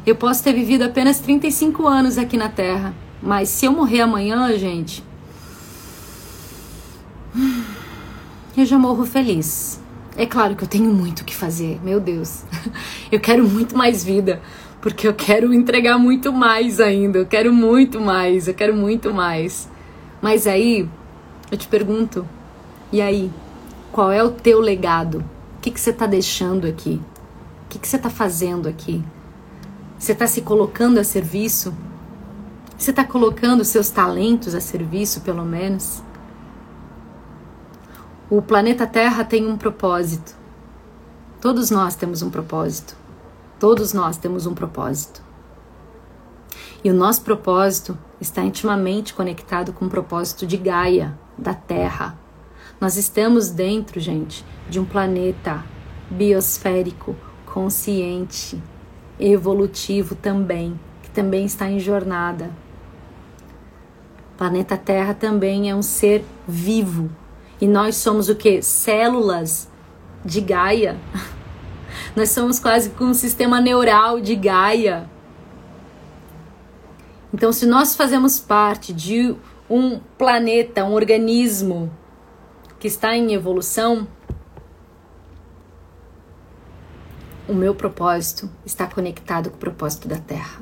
eu 0.07 0.16
posso 0.16 0.43
ter 0.43 0.55
vivido 0.55 0.82
apenas 0.82 1.20
35 1.20 1.86
anos 1.86 2.16
aqui 2.16 2.38
na 2.38 2.49
Terra. 2.49 2.95
Mas 3.22 3.51
se 3.51 3.66
eu 3.66 3.72
morrer 3.72 4.01
amanhã, 4.01 4.57
gente. 4.57 5.05
Eu 8.57 8.64
já 8.64 8.78
morro 8.78 9.05
feliz. 9.05 9.78
É 10.16 10.24
claro 10.24 10.57
que 10.57 10.64
eu 10.64 10.68
tenho 10.68 10.91
muito 10.91 11.20
o 11.20 11.24
que 11.24 11.36
fazer, 11.36 11.78
meu 11.84 12.01
Deus. 12.01 12.45
Eu 13.11 13.20
quero 13.20 13.49
muito 13.49 13.76
mais 13.76 14.03
vida 14.05 14.43
porque 14.81 15.07
eu 15.07 15.14
quero 15.14 15.53
entregar 15.53 15.99
muito 15.99 16.33
mais 16.33 16.81
ainda, 16.81 17.18
eu 17.18 17.26
quero 17.26 17.53
muito 17.53 18.01
mais, 18.01 18.49
eu 18.49 18.55
quero 18.55 18.74
muito 18.74 19.12
mais. 19.12 19.68
Mas 20.22 20.47
aí, 20.47 20.89
eu 21.51 21.59
te 21.59 21.68
pergunto, 21.68 22.26
e 22.91 23.01
aí, 23.01 23.31
qual 23.93 24.11
é 24.11 24.22
o 24.22 24.31
teu 24.31 24.61
legado? 24.61 25.24
O 25.59 25.61
que, 25.61 25.70
que 25.70 25.81
você 25.81 25.91
está 25.91 26.07
deixando 26.07 26.66
aqui? 26.66 27.01
O 27.66 27.68
que, 27.68 27.78
que 27.78 27.87
você 27.87 27.97
está 27.97 28.09
fazendo 28.09 28.68
aqui? 28.68 29.03
Você 29.99 30.12
está 30.12 30.26
se 30.26 30.41
colocando 30.41 30.99
a 30.99 31.05
serviço? 31.05 31.74
Você 32.76 32.91
está 32.91 33.05
colocando 33.05 33.62
seus 33.64 33.91
talentos 33.91 34.55
a 34.55 34.61
serviço, 34.61 35.20
pelo 35.20 35.45
menos? 35.45 36.03
O 38.31 38.41
planeta 38.41 38.87
Terra 38.87 39.24
tem 39.24 39.47
um 39.47 39.59
propósito. 39.59 40.35
Todos 41.41 41.70
nós 41.70 41.95
temos 41.95 42.22
um 42.22 42.31
propósito. 42.31 42.99
Todos 43.61 43.93
nós 43.93 44.17
temos 44.17 44.47
um 44.47 44.55
propósito. 44.55 45.23
E 46.83 46.91
o 46.91 46.95
nosso 46.95 47.21
propósito 47.21 47.97
está 48.19 48.43
intimamente 48.43 49.13
conectado 49.13 49.71
com 49.71 49.85
o 49.85 49.91
propósito 49.91 50.47
de 50.47 50.57
Gaia, 50.57 51.19
da 51.37 51.53
Terra. 51.53 52.19
Nós 52.81 52.97
estamos 52.97 53.51
dentro, 53.51 54.01
gente, 54.01 54.47
de 54.71 54.81
um 54.81 54.87
planeta 54.87 55.63
biosférico, 56.09 57.15
consciente. 57.45 58.59
evolutivo 59.19 60.15
também, 60.15 60.81
que 61.03 61.11
também 61.11 61.45
está 61.45 61.69
em 61.69 61.79
jornada. 61.79 62.51
O 64.33 64.39
planeta 64.39 64.79
Terra 64.79 65.13
também 65.13 65.69
é 65.69 65.75
um 65.75 65.83
ser 65.83 66.25
vivo. 66.49 67.11
E 67.61 67.69
nós 67.69 67.97
somos 67.97 68.31
o 68.31 68.35
que? 68.35 68.63
Células 68.63 69.69
de 70.25 70.41
Gaia. 70.41 70.99
Nós 72.15 72.31
somos 72.31 72.59
quase 72.59 72.91
como 72.91 73.11
um 73.11 73.15
sistema 73.15 73.61
neural 73.61 74.21
de 74.21 74.35
Gaia. 74.35 75.09
Então, 77.33 77.53
se 77.53 77.67
nós 77.67 77.95
fazemos 77.95 78.41
parte 78.41 78.93
de 78.93 79.35
um 79.69 80.01
planeta, 80.19 80.85
um 80.85 80.93
organismo 80.93 81.91
que 82.81 82.89
está 82.89 83.17
em 83.17 83.33
evolução, 83.33 84.09
o 87.49 87.55
meu 87.55 87.75
propósito 87.75 88.51
está 88.67 88.87
conectado 88.87 89.51
com 89.51 89.57
o 89.57 89.61
propósito 89.61 90.09
da 90.09 90.19
Terra. 90.19 90.61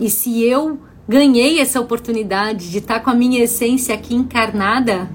E 0.00 0.08
se 0.08 0.42
eu 0.42 0.80
ganhei 1.06 1.60
essa 1.60 1.80
oportunidade 1.80 2.70
de 2.70 2.78
estar 2.78 3.00
com 3.00 3.10
a 3.10 3.14
minha 3.14 3.44
essência 3.44 3.94
aqui 3.94 4.14
encarnada, 4.14 5.08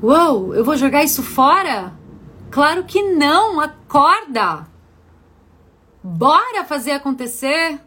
uou, 0.00 0.54
eu 0.54 0.64
vou 0.64 0.76
jogar 0.76 1.02
isso 1.02 1.22
fora? 1.22 1.92
Claro 2.52 2.84
que 2.84 3.02
não, 3.02 3.58
acorda! 3.58 4.66
Bora 6.04 6.62
fazer 6.66 6.90
acontecer! 6.90 7.80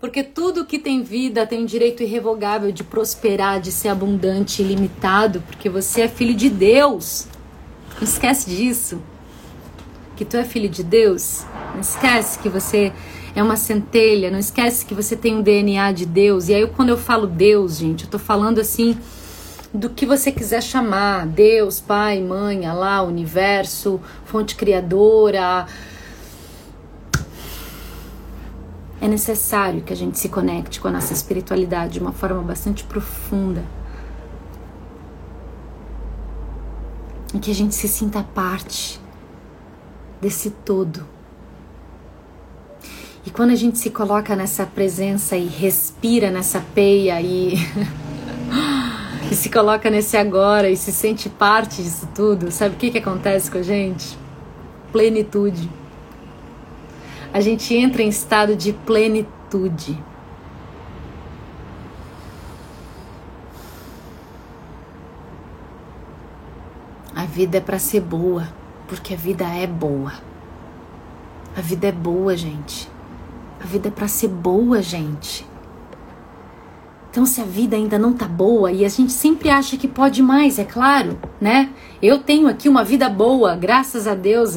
Porque 0.00 0.24
tudo 0.24 0.66
que 0.66 0.80
tem 0.80 1.04
vida 1.04 1.46
tem 1.46 1.62
o 1.62 1.66
direito 1.66 2.02
irrevogável 2.02 2.72
de 2.72 2.82
prosperar, 2.82 3.60
de 3.60 3.70
ser 3.70 3.90
abundante, 3.90 4.60
ilimitado, 4.60 5.40
porque 5.42 5.68
você 5.68 6.00
é 6.00 6.08
filho 6.08 6.34
de 6.34 6.50
Deus. 6.50 7.28
Não 7.94 8.02
esquece 8.02 8.50
disso. 8.50 9.00
Que 10.16 10.24
tu 10.24 10.36
é 10.36 10.42
filho 10.42 10.68
de 10.68 10.82
Deus. 10.82 11.44
Não 11.72 11.82
esquece 11.82 12.40
que 12.40 12.48
você 12.48 12.92
é 13.32 13.40
uma 13.40 13.54
centelha. 13.54 14.28
Não 14.28 14.40
esquece 14.40 14.84
que 14.84 14.92
você 14.92 15.14
tem 15.14 15.36
um 15.36 15.40
DNA 15.40 15.92
de 15.92 16.04
Deus. 16.04 16.48
E 16.48 16.54
aí, 16.54 16.66
quando 16.66 16.88
eu 16.88 16.98
falo 16.98 17.28
Deus, 17.28 17.76
gente, 17.76 18.06
eu 18.06 18.10
tô 18.10 18.18
falando 18.18 18.60
assim 18.60 18.98
do 19.72 19.90
que 19.90 20.06
você 20.06 20.30
quiser 20.30 20.62
chamar: 20.62 21.26
Deus, 21.26 21.80
Pai, 21.80 22.20
Mãe, 22.20 22.66
Alá, 22.66 23.02
Universo, 23.02 24.00
Fonte 24.24 24.54
Criadora 24.54 25.66
é 29.02 29.08
necessário 29.08 29.82
que 29.82 29.92
a 29.92 29.96
gente 29.96 30.16
se 30.16 30.28
conecte 30.28 30.80
com 30.80 30.86
a 30.86 30.92
nossa 30.92 31.12
espiritualidade 31.12 31.94
de 31.94 31.98
uma 31.98 32.12
forma 32.12 32.40
bastante 32.40 32.84
profunda. 32.84 33.64
E 37.34 37.38
que 37.40 37.50
a 37.50 37.54
gente 37.54 37.74
se 37.74 37.88
sinta 37.88 38.22
parte 38.22 39.00
desse 40.20 40.50
todo. 40.50 41.04
E 43.26 43.30
quando 43.32 43.50
a 43.50 43.56
gente 43.56 43.76
se 43.76 43.90
coloca 43.90 44.36
nessa 44.36 44.64
presença 44.64 45.36
e 45.36 45.48
respira 45.48 46.30
nessa 46.30 46.60
peia 46.72 47.20
e, 47.20 47.54
e 49.32 49.34
se 49.34 49.50
coloca 49.50 49.90
nesse 49.90 50.16
agora 50.16 50.68
e 50.70 50.76
se 50.76 50.92
sente 50.92 51.28
parte 51.28 51.82
disso 51.82 52.08
tudo, 52.14 52.50
sabe 52.50 52.74
o 52.74 52.78
que, 52.78 52.90
que 52.90 52.98
acontece 52.98 53.50
com 53.50 53.58
a 53.58 53.62
gente? 53.62 54.18
Plenitude 54.92 55.82
a 57.32 57.40
gente 57.40 57.74
entra 57.74 58.02
em 58.02 58.08
estado 58.08 58.54
de 58.54 58.74
plenitude. 58.74 59.98
A 67.16 67.24
vida 67.24 67.56
é 67.56 67.60
para 67.60 67.78
ser 67.78 68.00
boa, 68.00 68.48
porque 68.86 69.14
a 69.14 69.16
vida 69.16 69.44
é 69.44 69.66
boa. 69.66 70.12
A 71.56 71.60
vida 71.62 71.86
é 71.86 71.92
boa, 71.92 72.36
gente. 72.36 72.86
A 73.58 73.64
vida 73.64 73.88
é 73.88 73.90
para 73.90 74.08
ser 74.08 74.28
boa, 74.28 74.82
gente. 74.82 75.46
Então, 77.12 77.26
se 77.26 77.42
a 77.42 77.44
vida 77.44 77.76
ainda 77.76 77.98
não 77.98 78.14
tá 78.14 78.26
boa 78.26 78.72
e 78.72 78.86
a 78.86 78.88
gente 78.88 79.12
sempre 79.12 79.50
acha 79.50 79.76
que 79.76 79.86
pode 79.86 80.22
mais, 80.22 80.58
é 80.58 80.64
claro, 80.64 81.20
né? 81.38 81.68
Eu 82.00 82.20
tenho 82.20 82.48
aqui 82.48 82.70
uma 82.70 82.82
vida 82.82 83.06
boa, 83.06 83.54
graças 83.54 84.08
a 84.08 84.14
Deus 84.14 84.56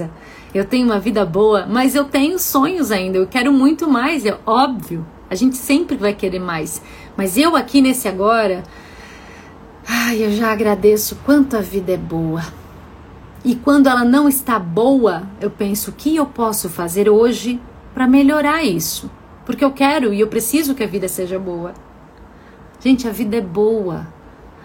eu 0.54 0.64
tenho 0.64 0.86
uma 0.86 0.98
vida 0.98 1.26
boa, 1.26 1.66
mas 1.66 1.96
eu 1.96 2.06
tenho 2.06 2.40
sonhos 2.40 2.90
ainda, 2.90 3.18
eu 3.18 3.28
quero 3.28 3.52
muito 3.52 3.90
mais, 3.90 4.26
é 4.26 4.40
óbvio. 4.46 5.06
A 5.30 5.36
gente 5.36 5.58
sempre 5.58 5.98
vai 5.98 6.14
querer 6.14 6.40
mais. 6.40 6.82
Mas 7.18 7.38
eu 7.38 7.58
aqui 7.58 7.82
nesse 7.82 8.08
agora, 8.08 8.64
ai, 9.86 10.24
eu 10.24 10.32
já 10.32 10.54
agradeço 10.54 11.18
quanto 11.26 11.58
a 11.58 11.62
vida 11.62 11.92
é 11.92 11.98
boa. 11.98 12.42
E 13.44 13.54
quando 13.54 13.90
ela 13.90 14.06
não 14.06 14.30
está 14.30 14.58
boa, 14.58 15.24
eu 15.42 15.52
penso 15.52 15.92
o 15.92 15.94
que 15.94 16.16
eu 16.16 16.26
posso 16.26 16.70
fazer 16.70 17.10
hoje 17.10 17.60
para 17.94 18.08
melhorar 18.08 18.64
isso? 18.64 19.12
Porque 19.46 19.66
eu 19.66 19.74
quero 19.74 20.14
e 20.14 20.22
eu 20.22 20.28
preciso 20.28 20.74
que 20.74 20.86
a 20.86 20.88
vida 20.88 21.10
seja 21.10 21.38
boa. 21.38 21.74
Gente, 22.86 23.08
a 23.08 23.12
vida 23.12 23.36
é 23.36 23.42
boa. 23.42 24.06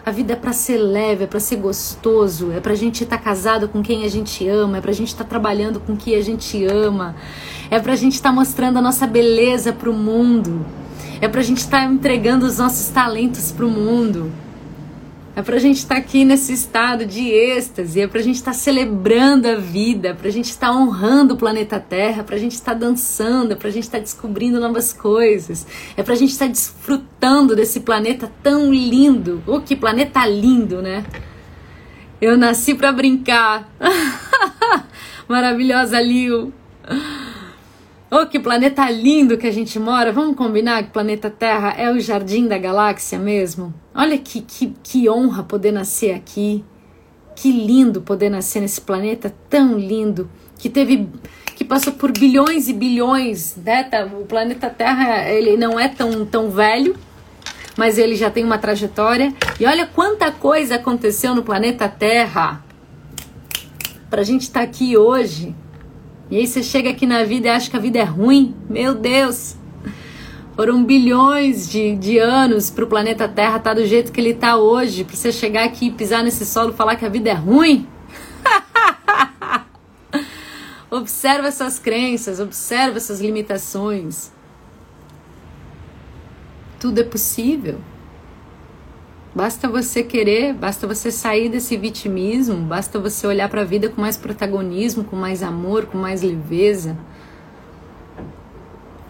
A 0.05 0.11
vida 0.11 0.35
é 0.35 0.37
para 0.37 0.53
ser 0.53 0.77
leve, 0.77 1.25
é 1.25 1.27
para 1.27 1.41
ser 1.41 1.57
gostoso, 1.57 2.53
é 2.53 2.61
para 2.61 2.75
a 2.75 2.77
gente 2.77 3.03
estar 3.03 3.17
tá 3.17 3.23
casado 3.23 3.67
com 3.67 3.83
quem 3.83 4.05
a 4.05 4.09
gente 4.09 4.47
ama, 4.47 4.77
é 4.77 4.81
para 4.83 4.91
a 4.91 4.95
gente 4.95 5.09
estar 5.09 5.25
tá 5.25 5.31
trabalhando 5.31 5.81
com 5.81 5.97
quem 5.97 6.15
a 6.15 6.21
gente 6.21 6.63
ama, 6.67 7.17
é 7.71 7.81
para 7.81 7.95
a 7.95 7.97
gente 7.97 8.17
estar 8.17 8.29
tá 8.29 8.35
mostrando 8.35 8.79
a 8.79 8.83
nossa 8.83 9.07
beleza 9.07 9.73
para 9.73 9.89
o 9.89 9.95
mundo, 9.95 10.67
é 11.19 11.29
para 11.29 11.41
a 11.41 11.43
gente 11.43 11.61
estar 11.61 11.79
tá 11.79 11.85
entregando 11.87 12.45
os 12.45 12.59
nossos 12.59 12.89
talentos 12.91 13.53
para 13.53 13.65
o 13.65 13.71
mundo. 13.71 14.31
É 15.37 15.43
pra 15.43 15.59
gente 15.59 15.77
estar 15.77 15.95
tá 15.95 16.01
aqui 16.01 16.25
nesse 16.25 16.53
estado 16.53 17.07
de 17.07 17.31
êxtase, 17.31 18.01
é 18.01 18.07
pra 18.07 18.21
gente 18.21 18.37
estar 18.37 18.51
tá 18.51 18.57
celebrando 18.57 19.49
a 19.49 19.55
vida, 19.55 20.09
é 20.09 20.13
pra 20.13 20.29
gente 20.29 20.51
estar 20.51 20.69
tá 20.69 20.73
honrando 20.75 21.35
o 21.35 21.37
planeta 21.37 21.79
Terra, 21.79 22.21
é 22.21 22.25
pra 22.25 22.37
gente 22.37 22.53
estar 22.53 22.73
tá 22.73 22.79
dançando, 22.79 23.53
é 23.53 23.55
pra 23.57 23.71
gente 23.71 23.85
estar 23.85 23.99
tá 23.99 24.03
descobrindo 24.03 24.59
novas 24.59 24.93
coisas, 24.93 25.67
é 25.97 26.03
pra 26.03 26.17
gente 26.17 26.31
estar 26.31 26.47
tá 26.47 26.51
desfrutando 26.51 27.55
desse 27.55 27.81
planeta 27.81 28.31
tão 28.43 28.73
lindo. 28.73 29.41
Oh, 29.47 29.61
que 29.61 29.77
planeta 29.77 30.27
lindo, 30.27 30.83
né? 30.83 31.05
Eu 32.21 32.37
nasci 32.37 32.75
pra 32.75 32.93
brincar. 32.93 33.71
Maravilhosa 35.29 36.01
Lil. 36.01 36.53
Oh, 38.13 38.27
que 38.27 38.41
planeta 38.41 38.91
lindo 38.91 39.39
que 39.39 39.47
a 39.47 39.53
gente 39.53 39.79
mora. 39.79 40.11
Vamos 40.11 40.35
combinar 40.35 40.83
que 40.83 40.89
o 40.89 40.93
planeta 40.93 41.31
Terra 41.31 41.77
é 41.79 41.93
o 41.93 42.01
jardim 42.01 42.49
da 42.49 42.59
galáxia 42.59 43.17
mesmo? 43.21 43.73
Olha 43.95 44.19
que, 44.19 44.41
que, 44.41 44.75
que 44.83 45.09
honra 45.09 45.45
poder 45.45 45.71
nascer 45.71 46.13
aqui. 46.13 46.65
Que 47.37 47.53
lindo 47.53 48.03
poder 48.03 48.29
nascer 48.29 48.63
nesse 48.63 48.81
planeta 48.81 49.33
tão 49.49 49.79
lindo 49.79 50.29
que 50.59 50.69
teve 50.69 51.09
que 51.55 51.65
passou 51.65 51.93
por 51.93 52.11
bilhões 52.11 52.69
e 52.69 52.73
bilhões, 52.73 53.55
né? 53.65 53.85
Tá, 53.85 54.05
o 54.05 54.25
planeta 54.25 54.69
Terra, 54.69 55.31
ele 55.31 55.57
não 55.57 55.79
é 55.79 55.87
tão 55.87 56.27
tão 56.27 56.51
velho, 56.51 56.97
mas 57.77 57.97
ele 57.97 58.17
já 58.17 58.29
tem 58.29 58.43
uma 58.43 58.59
trajetória. 58.59 59.33
E 59.61 59.65
olha 59.65 59.87
quanta 59.87 60.33
coisa 60.33 60.75
aconteceu 60.75 61.33
no 61.33 61.45
planeta 61.45 61.89
Terra. 61.89 62.61
Pra 64.11 64.25
gente 64.25 64.43
estar 64.43 64.61
tá 64.61 64.67
aqui 64.67 64.97
hoje, 64.97 65.55
e 66.31 66.37
aí 66.37 66.47
você 66.47 66.63
chega 66.63 66.91
aqui 66.91 67.07
na 67.07 67.25
vida 67.25 67.49
e 67.49 67.51
acha 67.51 67.69
que 67.69 67.77
a 67.77 67.81
vida 67.81 67.99
é 67.99 68.05
ruim. 68.05 68.55
Meu 68.69 68.95
Deus! 68.95 69.57
Foram 70.55 70.85
bilhões 70.85 71.69
de, 71.69 71.97
de 71.97 72.19
anos 72.19 72.71
para 72.71 72.85
o 72.85 72.87
planeta 72.87 73.29
Terra 73.29 73.57
estar 73.57 73.71
tá 73.71 73.75
do 73.75 73.85
jeito 73.85 74.13
que 74.13 74.21
ele 74.21 74.31
está 74.31 74.57
hoje. 74.57 75.03
Para 75.03 75.17
você 75.17 75.33
chegar 75.33 75.65
aqui 75.65 75.87
e 75.87 75.91
pisar 75.91 76.23
nesse 76.23 76.47
solo 76.47 76.71
e 76.71 76.77
falar 76.77 76.97
que 76.97 77.05
a 77.05 77.09
vida 77.09 77.31
é 77.31 77.35
ruim. 77.35 77.89
observa 80.91 81.49
essas 81.49 81.79
crenças, 81.79 82.39
observa 82.39 82.99
essas 82.99 83.21
limitações. 83.21 84.31
Tudo 86.79 87.01
é 87.01 87.05
possível. 87.05 87.81
Basta 89.33 89.69
você 89.69 90.03
querer, 90.03 90.53
basta 90.53 90.89
você 90.89 91.11
sair 91.11 91.49
desse 91.49 91.77
vitimismo, 91.77 92.57
basta 92.57 92.99
você 92.99 93.27
olhar 93.27 93.49
para 93.49 93.61
a 93.61 93.65
vida 93.65 93.89
com 93.89 94.01
mais 94.01 94.17
protagonismo, 94.17 95.05
com 95.05 95.15
mais 95.15 95.41
amor, 95.41 95.87
com 95.87 95.97
mais 95.97 96.21
leveza, 96.21 96.99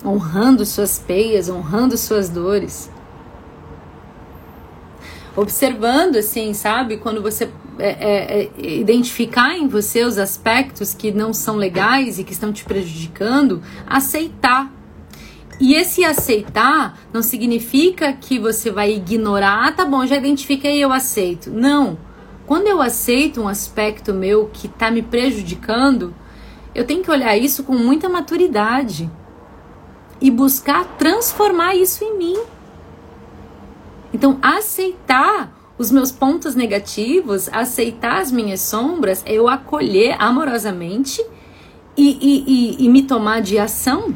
honrando 0.05 0.67
suas 0.67 0.99
peias, 0.99 1.49
honrando 1.49 1.97
suas 1.97 2.29
dores. 2.29 2.91
Observando, 5.35 6.17
assim, 6.17 6.53
sabe, 6.53 6.99
quando 6.99 7.23
você 7.23 7.49
é, 7.79 7.89
é, 7.89 8.51
é, 8.59 8.77
identificar 8.77 9.57
em 9.57 9.67
você 9.69 10.05
os 10.05 10.19
aspectos 10.19 10.93
que 10.93 11.11
não 11.11 11.33
são 11.33 11.57
legais 11.57 12.19
e 12.19 12.25
que 12.25 12.33
estão 12.35 12.53
te 12.53 12.63
prejudicando, 12.63 13.63
aceitar 13.87 14.71
e 15.61 15.75
esse 15.75 16.03
aceitar 16.03 16.99
não 17.13 17.23
significa 17.23 18.15
que 18.15 18.39
você 18.39 18.71
vai 18.71 18.95
ignorar, 18.95 19.69
ah, 19.69 19.73
tá 19.73 19.85
bom, 19.85 20.07
já 20.07 20.17
identifiquei, 20.17 20.83
eu 20.83 20.91
aceito. 20.91 21.51
Não. 21.51 21.99
Quando 22.47 22.67
eu 22.67 22.81
aceito 22.81 23.43
um 23.43 23.47
aspecto 23.47 24.15
meu 24.15 24.49
que 24.51 24.67
está 24.67 24.91
me 24.91 25.03
prejudicando, 25.03 26.15
eu 26.75 26.87
tenho 26.87 27.03
que 27.03 27.11
olhar 27.11 27.37
isso 27.37 27.63
com 27.63 27.75
muita 27.75 28.09
maturidade 28.09 29.11
e 30.19 30.31
buscar 30.31 30.83
transformar 30.97 31.75
isso 31.75 32.03
em 32.05 32.17
mim. 32.17 32.39
Então, 34.15 34.39
aceitar 34.41 35.53
os 35.77 35.91
meus 35.91 36.11
pontos 36.11 36.55
negativos, 36.55 37.51
aceitar 37.53 38.21
as 38.21 38.33
minhas 38.33 38.63
sombras, 38.63 39.23
é 39.27 39.35
eu 39.35 39.47
acolher 39.47 40.17
amorosamente 40.19 41.23
e, 41.97 42.19
e, 42.21 42.45
e, 42.81 42.87
e 42.87 42.89
me 42.89 43.03
tomar 43.03 43.41
de 43.43 43.59
ação? 43.59 44.15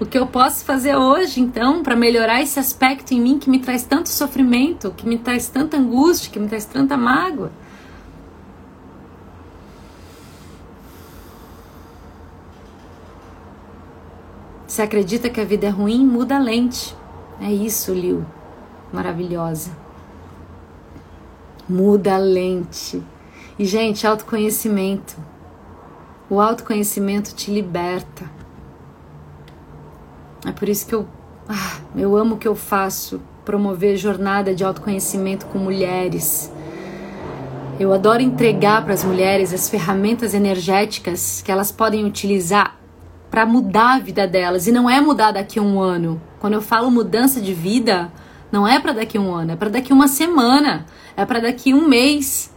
O 0.00 0.04
que 0.04 0.18
eu 0.18 0.26
posso 0.26 0.64
fazer 0.64 0.96
hoje, 0.96 1.40
então, 1.40 1.80
para 1.82 1.94
melhorar 1.94 2.42
esse 2.42 2.58
aspecto 2.58 3.12
em 3.14 3.20
mim 3.20 3.38
que 3.38 3.48
me 3.48 3.60
traz 3.60 3.84
tanto 3.84 4.08
sofrimento, 4.08 4.90
que 4.90 5.06
me 5.06 5.16
traz 5.16 5.48
tanta 5.48 5.76
angústia, 5.76 6.32
que 6.32 6.38
me 6.38 6.48
traz 6.48 6.64
tanta 6.64 6.96
mágoa? 6.96 7.52
Se 14.66 14.82
acredita 14.82 15.30
que 15.30 15.40
a 15.40 15.44
vida 15.44 15.68
é 15.68 15.70
ruim, 15.70 16.04
muda 16.04 16.34
a 16.34 16.40
lente. 16.40 16.96
É 17.40 17.52
isso, 17.52 17.94
Liu. 17.94 18.26
Maravilhosa. 18.92 19.70
Muda 21.68 22.16
a 22.16 22.18
lente. 22.18 23.00
E, 23.56 23.64
gente, 23.64 24.04
autoconhecimento. 24.04 25.16
O 26.28 26.40
autoconhecimento 26.40 27.32
te 27.36 27.52
liberta. 27.52 28.33
É 30.44 30.52
por 30.52 30.68
isso 30.68 30.86
que 30.86 30.94
eu, 30.94 31.08
ah, 31.48 31.78
eu 31.96 32.16
amo 32.16 32.34
o 32.34 32.38
que 32.38 32.48
eu 32.48 32.54
faço, 32.54 33.20
promover 33.44 33.96
jornada 33.96 34.54
de 34.54 34.64
autoconhecimento 34.64 35.46
com 35.46 35.58
mulheres. 35.58 36.52
Eu 37.78 37.92
adoro 37.92 38.22
entregar 38.22 38.84
para 38.84 38.94
as 38.94 39.02
mulheres 39.02 39.52
as 39.52 39.68
ferramentas 39.68 40.34
energéticas 40.34 41.42
que 41.42 41.50
elas 41.50 41.72
podem 41.72 42.04
utilizar 42.04 42.78
para 43.30 43.44
mudar 43.44 43.96
a 43.96 43.98
vida 43.98 44.28
delas. 44.28 44.66
E 44.66 44.72
não 44.72 44.88
é 44.88 45.00
mudar 45.00 45.32
daqui 45.32 45.58
a 45.58 45.62
um 45.62 45.80
ano. 45.80 46.20
Quando 46.38 46.54
eu 46.54 46.62
falo 46.62 46.90
mudança 46.90 47.40
de 47.40 47.52
vida, 47.52 48.12
não 48.52 48.68
é 48.68 48.78
para 48.78 48.92
daqui 48.92 49.18
a 49.18 49.20
um 49.20 49.34
ano, 49.34 49.52
é 49.52 49.56
para 49.56 49.70
daqui 49.70 49.92
uma 49.92 50.06
semana, 50.06 50.86
é 51.16 51.24
para 51.24 51.40
daqui 51.40 51.74
um 51.74 51.88
mês, 51.88 52.54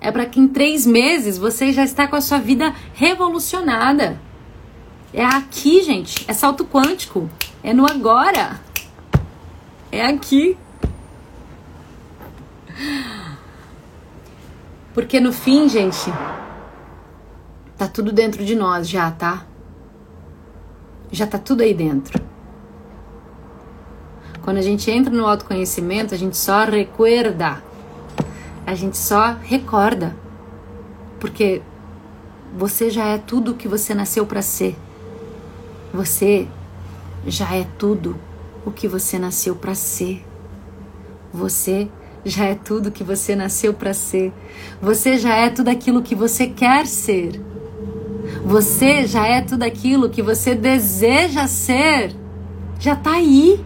é 0.00 0.10
para 0.10 0.24
que 0.24 0.40
em 0.40 0.48
três 0.48 0.86
meses 0.86 1.36
você 1.36 1.72
já 1.72 1.84
está 1.84 2.06
com 2.06 2.16
a 2.16 2.20
sua 2.22 2.38
vida 2.38 2.74
revolucionada. 2.94 4.18
É 5.16 5.24
aqui, 5.24 5.80
gente. 5.84 6.24
É 6.26 6.32
salto 6.32 6.64
quântico. 6.64 7.30
É 7.62 7.72
no 7.72 7.86
agora. 7.86 8.60
É 9.92 10.04
aqui. 10.06 10.58
Porque 14.92 15.20
no 15.20 15.32
fim, 15.32 15.68
gente, 15.68 16.12
tá 17.78 17.86
tudo 17.86 18.10
dentro 18.10 18.44
de 18.44 18.56
nós 18.56 18.88
já, 18.88 19.08
tá? 19.12 19.46
Já 21.12 21.28
tá 21.28 21.38
tudo 21.38 21.62
aí 21.62 21.72
dentro. 21.72 22.20
Quando 24.42 24.56
a 24.56 24.62
gente 24.62 24.90
entra 24.90 25.14
no 25.14 25.26
autoconhecimento, 25.26 26.12
a 26.12 26.18
gente 26.18 26.36
só 26.36 26.64
recuerda. 26.64 27.62
A 28.66 28.74
gente 28.74 28.98
só 28.98 29.36
recorda. 29.42 30.16
Porque 31.20 31.62
você 32.56 32.90
já 32.90 33.04
é 33.04 33.18
tudo 33.18 33.52
o 33.52 33.54
que 33.54 33.68
você 33.68 33.94
nasceu 33.94 34.26
para 34.26 34.42
ser. 34.42 34.76
Você 35.94 36.48
já 37.24 37.54
é 37.54 37.64
tudo 37.78 38.18
o 38.66 38.72
que 38.72 38.88
você 38.88 39.16
nasceu 39.16 39.54
para 39.54 39.76
ser. 39.76 40.26
Você 41.32 41.88
já 42.24 42.46
é 42.46 42.56
tudo 42.56 42.90
que 42.90 43.04
você 43.04 43.36
nasceu 43.36 43.72
para 43.72 43.94
ser. 43.94 44.32
Você 44.82 45.16
já 45.16 45.36
é 45.36 45.48
tudo 45.48 45.68
aquilo 45.68 46.02
que 46.02 46.16
você 46.16 46.48
quer 46.48 46.88
ser. 46.88 47.40
Você 48.44 49.06
já 49.06 49.24
é 49.24 49.40
tudo 49.40 49.62
aquilo 49.62 50.10
que 50.10 50.20
você 50.20 50.56
deseja 50.56 51.46
ser. 51.46 52.12
Já 52.80 52.96
tá 52.96 53.12
aí. 53.12 53.64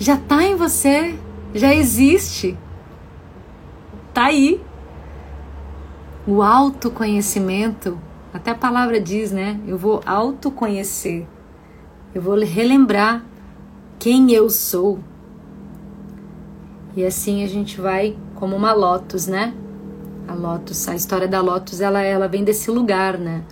Já 0.00 0.16
tá 0.16 0.42
em 0.42 0.56
você. 0.56 1.14
Já 1.54 1.72
existe. 1.72 2.58
Tá 4.12 4.24
aí. 4.24 4.60
O 6.26 6.42
autoconhecimento 6.42 7.96
até 8.32 8.52
a 8.52 8.54
palavra 8.54 9.00
diz, 9.00 9.32
né? 9.32 9.60
Eu 9.66 9.76
vou 9.76 10.00
autoconhecer. 10.06 11.26
Eu 12.14 12.22
vou 12.22 12.38
relembrar 12.38 13.24
quem 13.98 14.32
eu 14.32 14.48
sou. 14.48 15.00
E 16.96 17.04
assim 17.04 17.42
a 17.42 17.48
gente 17.48 17.80
vai 17.80 18.16
como 18.36 18.54
uma 18.56 18.72
lotus, 18.72 19.26
né? 19.26 19.54
A 20.28 20.34
lotus, 20.34 20.88
a 20.88 20.94
história 20.94 21.26
da 21.26 21.40
lotus, 21.40 21.80
ela 21.80 22.00
ela 22.02 22.28
vem 22.28 22.44
desse 22.44 22.70
lugar, 22.70 23.18
né? 23.18 23.44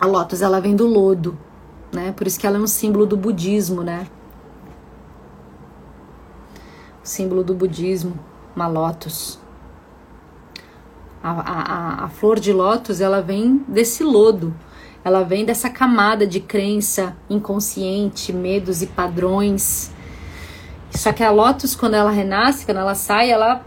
A 0.00 0.06
lotus, 0.06 0.42
ela 0.42 0.60
vem 0.60 0.74
do 0.74 0.86
lodo, 0.86 1.38
né? 1.92 2.12
Por 2.12 2.26
isso 2.26 2.38
que 2.38 2.46
ela 2.46 2.58
é 2.58 2.60
um 2.60 2.66
símbolo 2.66 3.06
do 3.06 3.16
budismo, 3.16 3.82
né? 3.82 4.06
O 7.02 7.06
símbolo 7.06 7.44
do 7.44 7.54
budismo, 7.54 8.18
uma 8.54 8.66
lotus. 8.66 9.43
A, 11.26 11.30
a, 11.30 12.04
a 12.04 12.08
flor 12.10 12.38
de 12.38 12.52
lótus 12.52 13.00
ela 13.00 13.22
vem 13.22 13.64
desse 13.66 14.04
lodo, 14.04 14.54
ela 15.02 15.22
vem 15.22 15.42
dessa 15.42 15.70
camada 15.70 16.26
de 16.26 16.38
crença 16.38 17.16
inconsciente, 17.30 18.30
medos 18.30 18.82
e 18.82 18.86
padrões. 18.86 19.90
Só 20.90 21.14
que 21.14 21.24
a 21.24 21.30
lótus, 21.30 21.74
quando 21.74 21.94
ela 21.94 22.10
renasce, 22.10 22.66
quando 22.66 22.76
ela 22.76 22.94
sai, 22.94 23.30
ela 23.30 23.64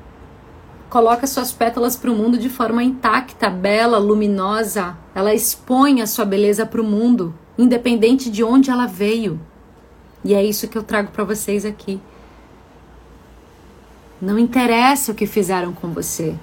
coloca 0.88 1.26
suas 1.26 1.52
pétalas 1.52 1.96
para 1.96 2.12
o 2.12 2.16
mundo 2.16 2.38
de 2.38 2.48
forma 2.48 2.84
intacta, 2.84 3.50
bela, 3.50 3.98
luminosa. 3.98 4.96
Ela 5.16 5.34
expõe 5.34 6.00
a 6.00 6.06
sua 6.06 6.26
beleza 6.26 6.64
para 6.64 6.80
o 6.80 6.84
mundo, 6.84 7.34
independente 7.58 8.30
de 8.30 8.44
onde 8.44 8.70
ela 8.70 8.86
veio. 8.86 9.40
E 10.24 10.36
é 10.36 10.44
isso 10.44 10.68
que 10.68 10.78
eu 10.78 10.84
trago 10.84 11.12
para 11.12 11.24
vocês 11.24 11.66
aqui. 11.66 12.00
Não 14.22 14.38
interessa 14.38 15.12
o 15.12 15.16
que 15.16 15.26
fizeram 15.26 15.74
com 15.74 15.90
você. 15.90 16.36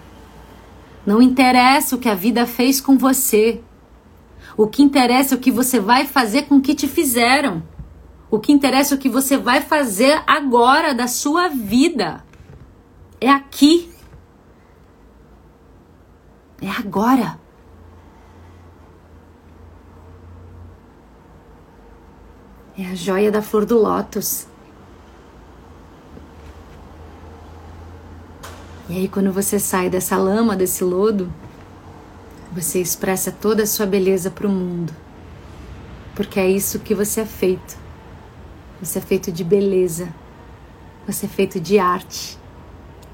Não 1.07 1.21
interessa 1.21 1.97
o 1.97 1.99
que 1.99 2.09
a 2.09 2.15
vida 2.15 2.47
fez 2.47 2.81
com 2.81 2.97
você. 2.97 3.63
O 4.57 4.67
que 4.67 4.83
interessa 4.83 5.35
é 5.35 5.39
o 5.39 5.41
que 5.41 5.51
você 5.51 5.79
vai 5.79 6.07
fazer 6.07 6.43
com 6.43 6.57
o 6.57 6.61
que 6.61 6.75
te 6.75 6.89
fizeram. 6.89 7.63
O 8.31 8.39
que 8.39 8.53
interessa 8.53 8.95
é 8.95 8.97
o 8.97 9.01
que 9.01 9.09
você 9.09 9.37
vai 9.37 9.61
fazer 9.61 10.23
agora 10.27 10.95
da 10.95 11.07
sua 11.07 11.49
vida. 11.49 12.25
É 13.21 13.31
aqui. 13.31 13.93
É 16.61 16.71
agora. 16.71 17.39
É 22.77 22.87
a 22.87 22.95
joia 22.95 23.31
da 23.31 23.43
flor 23.43 23.65
do 23.65 23.79
lótus. 23.79 24.49
E 28.87 28.99
aí, 28.99 29.09
quando 29.09 29.33
você 29.33 29.59
sai 29.59 29.89
dessa 29.89 30.15
lama, 30.19 30.55
desse 30.55 30.85
lodo, 30.85 31.33
você 32.53 32.81
expressa 32.81 33.33
toda 33.33 33.63
a 33.63 33.67
sua 33.67 33.87
beleza 33.87 34.31
para 34.31 34.47
o 34.47 34.51
mundo. 34.51 34.93
Porque 36.15 36.39
é 36.39 36.49
isso 36.49 36.79
que 36.79 36.95
você 36.95 37.23
é 37.23 37.25
feito. 37.25 37.79
Você 38.83 38.99
é 38.99 39.03
feito 39.03 39.33
de 39.33 39.43
beleza. 39.43 40.15
Você 41.07 41.25
é 41.25 41.29
feito 41.31 41.59
de 41.59 41.79
arte. 41.79 42.39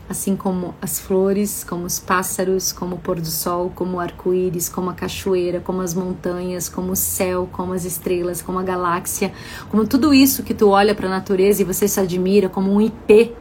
Assim 0.08 0.34
como 0.34 0.74
as 0.82 0.98
flores, 0.98 1.62
como 1.62 1.84
os 1.84 2.00
pássaros, 2.00 2.72
como 2.72 2.96
o 2.96 2.98
pôr 2.98 3.20
do 3.20 3.30
sol, 3.30 3.70
como 3.72 3.98
o 3.98 4.00
arco-íris, 4.00 4.68
como 4.68 4.90
a 4.90 4.94
cachoeira, 4.94 5.60
como 5.60 5.82
as 5.82 5.94
montanhas, 5.94 6.68
como 6.68 6.90
o 6.90 6.96
céu, 6.96 7.48
como 7.52 7.72
as 7.72 7.84
estrelas, 7.84 8.42
como 8.42 8.58
a 8.58 8.64
galáxia, 8.64 9.32
como 9.70 9.86
tudo 9.86 10.12
isso 10.12 10.42
que 10.42 10.52
tu 10.52 10.70
olha 10.70 10.96
para 10.96 11.06
a 11.06 11.10
natureza 11.10 11.62
e 11.62 11.64
você 11.64 11.86
se 11.86 12.00
admira 12.00 12.48
como 12.48 12.72
um 12.72 12.80
IP 12.80 13.32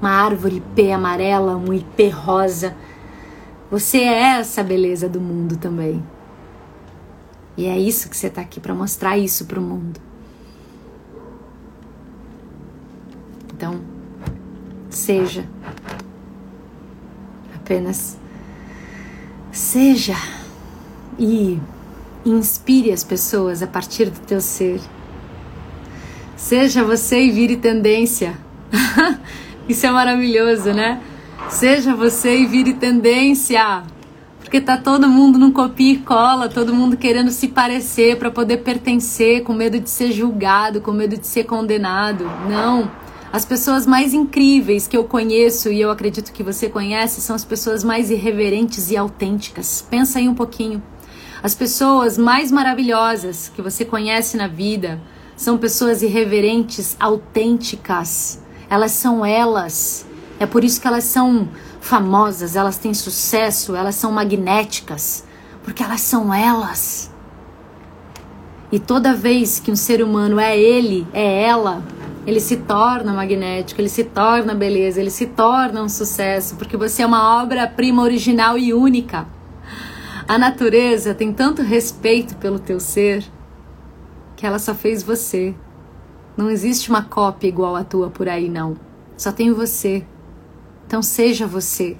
uma 0.00 0.10
árvore 0.10 0.56
ipê 0.56 0.92
amarela, 0.92 1.56
um 1.56 1.72
ipê 1.72 2.08
rosa. 2.08 2.76
Você 3.70 3.98
é 3.98 4.38
essa 4.38 4.62
beleza 4.62 5.08
do 5.08 5.20
mundo 5.20 5.56
também. 5.56 6.02
E 7.56 7.66
é 7.66 7.78
isso 7.78 8.08
que 8.08 8.16
você 8.16 8.28
está 8.28 8.40
aqui 8.40 8.60
para 8.60 8.74
mostrar 8.74 9.18
isso 9.18 9.44
para 9.44 9.58
o 9.58 9.62
mundo. 9.62 10.00
Então, 13.52 13.80
seja. 14.88 15.44
Apenas 17.56 18.16
seja 19.50 20.14
e 21.18 21.58
inspire 22.24 22.92
as 22.92 23.02
pessoas 23.02 23.62
a 23.62 23.66
partir 23.66 24.08
do 24.08 24.20
teu 24.20 24.40
ser. 24.40 24.80
Seja 26.36 26.84
você 26.84 27.20
e 27.24 27.32
vire 27.32 27.56
tendência. 27.56 28.38
Isso 29.68 29.86
é 29.86 29.90
maravilhoso, 29.90 30.72
né? 30.72 30.98
Seja 31.50 31.94
você 31.94 32.38
e 32.38 32.46
vire 32.46 32.72
tendência. 32.72 33.82
Porque 34.40 34.62
tá 34.62 34.78
todo 34.78 35.06
mundo 35.06 35.38
num 35.38 35.52
copia 35.52 35.92
e 35.92 35.98
cola, 35.98 36.48
todo 36.48 36.74
mundo 36.74 36.96
querendo 36.96 37.30
se 37.30 37.48
parecer 37.48 38.16
para 38.16 38.30
poder 38.30 38.58
pertencer, 38.58 39.42
com 39.42 39.52
medo 39.52 39.78
de 39.78 39.90
ser 39.90 40.10
julgado, 40.10 40.80
com 40.80 40.90
medo 40.90 41.18
de 41.18 41.26
ser 41.26 41.44
condenado. 41.44 42.24
Não. 42.48 42.90
As 43.30 43.44
pessoas 43.44 43.86
mais 43.86 44.14
incríveis 44.14 44.88
que 44.88 44.96
eu 44.96 45.04
conheço 45.04 45.70
e 45.70 45.78
eu 45.78 45.90
acredito 45.90 46.32
que 46.32 46.42
você 46.42 46.70
conhece 46.70 47.20
são 47.20 47.36
as 47.36 47.44
pessoas 47.44 47.84
mais 47.84 48.10
irreverentes 48.10 48.90
e 48.90 48.96
autênticas. 48.96 49.86
Pensa 49.90 50.18
aí 50.18 50.26
um 50.26 50.34
pouquinho. 50.34 50.82
As 51.42 51.54
pessoas 51.54 52.16
mais 52.16 52.50
maravilhosas 52.50 53.52
que 53.54 53.60
você 53.60 53.84
conhece 53.84 54.38
na 54.38 54.48
vida 54.48 54.98
são 55.36 55.58
pessoas 55.58 56.02
irreverentes, 56.02 56.96
autênticas 56.98 58.40
elas 58.70 58.92
são 58.92 59.24
elas. 59.24 60.06
É 60.38 60.46
por 60.46 60.62
isso 60.64 60.80
que 60.80 60.86
elas 60.86 61.04
são 61.04 61.48
famosas, 61.80 62.56
elas 62.56 62.76
têm 62.76 62.94
sucesso, 62.94 63.74
elas 63.74 63.94
são 63.94 64.12
magnéticas. 64.12 65.24
Porque 65.62 65.82
elas 65.82 66.00
são 66.00 66.32
elas. 66.32 67.10
E 68.70 68.78
toda 68.78 69.14
vez 69.14 69.58
que 69.58 69.70
um 69.70 69.76
ser 69.76 70.02
humano 70.02 70.38
é 70.38 70.58
ele, 70.58 71.06
é 71.12 71.42
ela, 71.42 71.82
ele 72.26 72.40
se 72.40 72.58
torna 72.58 73.14
magnético, 73.14 73.80
ele 73.80 73.88
se 73.88 74.04
torna 74.04 74.54
beleza, 74.54 75.00
ele 75.00 75.10
se 75.10 75.24
torna 75.24 75.82
um 75.82 75.88
sucesso, 75.88 76.56
porque 76.56 76.76
você 76.76 77.02
é 77.02 77.06
uma 77.06 77.42
obra-prima 77.42 78.02
original 78.02 78.58
e 78.58 78.74
única. 78.74 79.26
A 80.26 80.36
natureza 80.36 81.14
tem 81.14 81.32
tanto 81.32 81.62
respeito 81.62 82.36
pelo 82.36 82.58
teu 82.58 82.78
ser 82.78 83.24
que 84.36 84.46
ela 84.46 84.58
só 84.58 84.74
fez 84.74 85.02
você. 85.02 85.54
Não 86.38 86.48
existe 86.48 86.88
uma 86.88 87.02
cópia 87.02 87.48
igual 87.48 87.74
a 87.74 87.82
tua 87.82 88.10
por 88.10 88.28
aí, 88.28 88.48
não. 88.48 88.76
Só 89.16 89.32
tem 89.32 89.52
você. 89.52 90.06
Então 90.86 91.02
seja 91.02 91.48
você. 91.48 91.96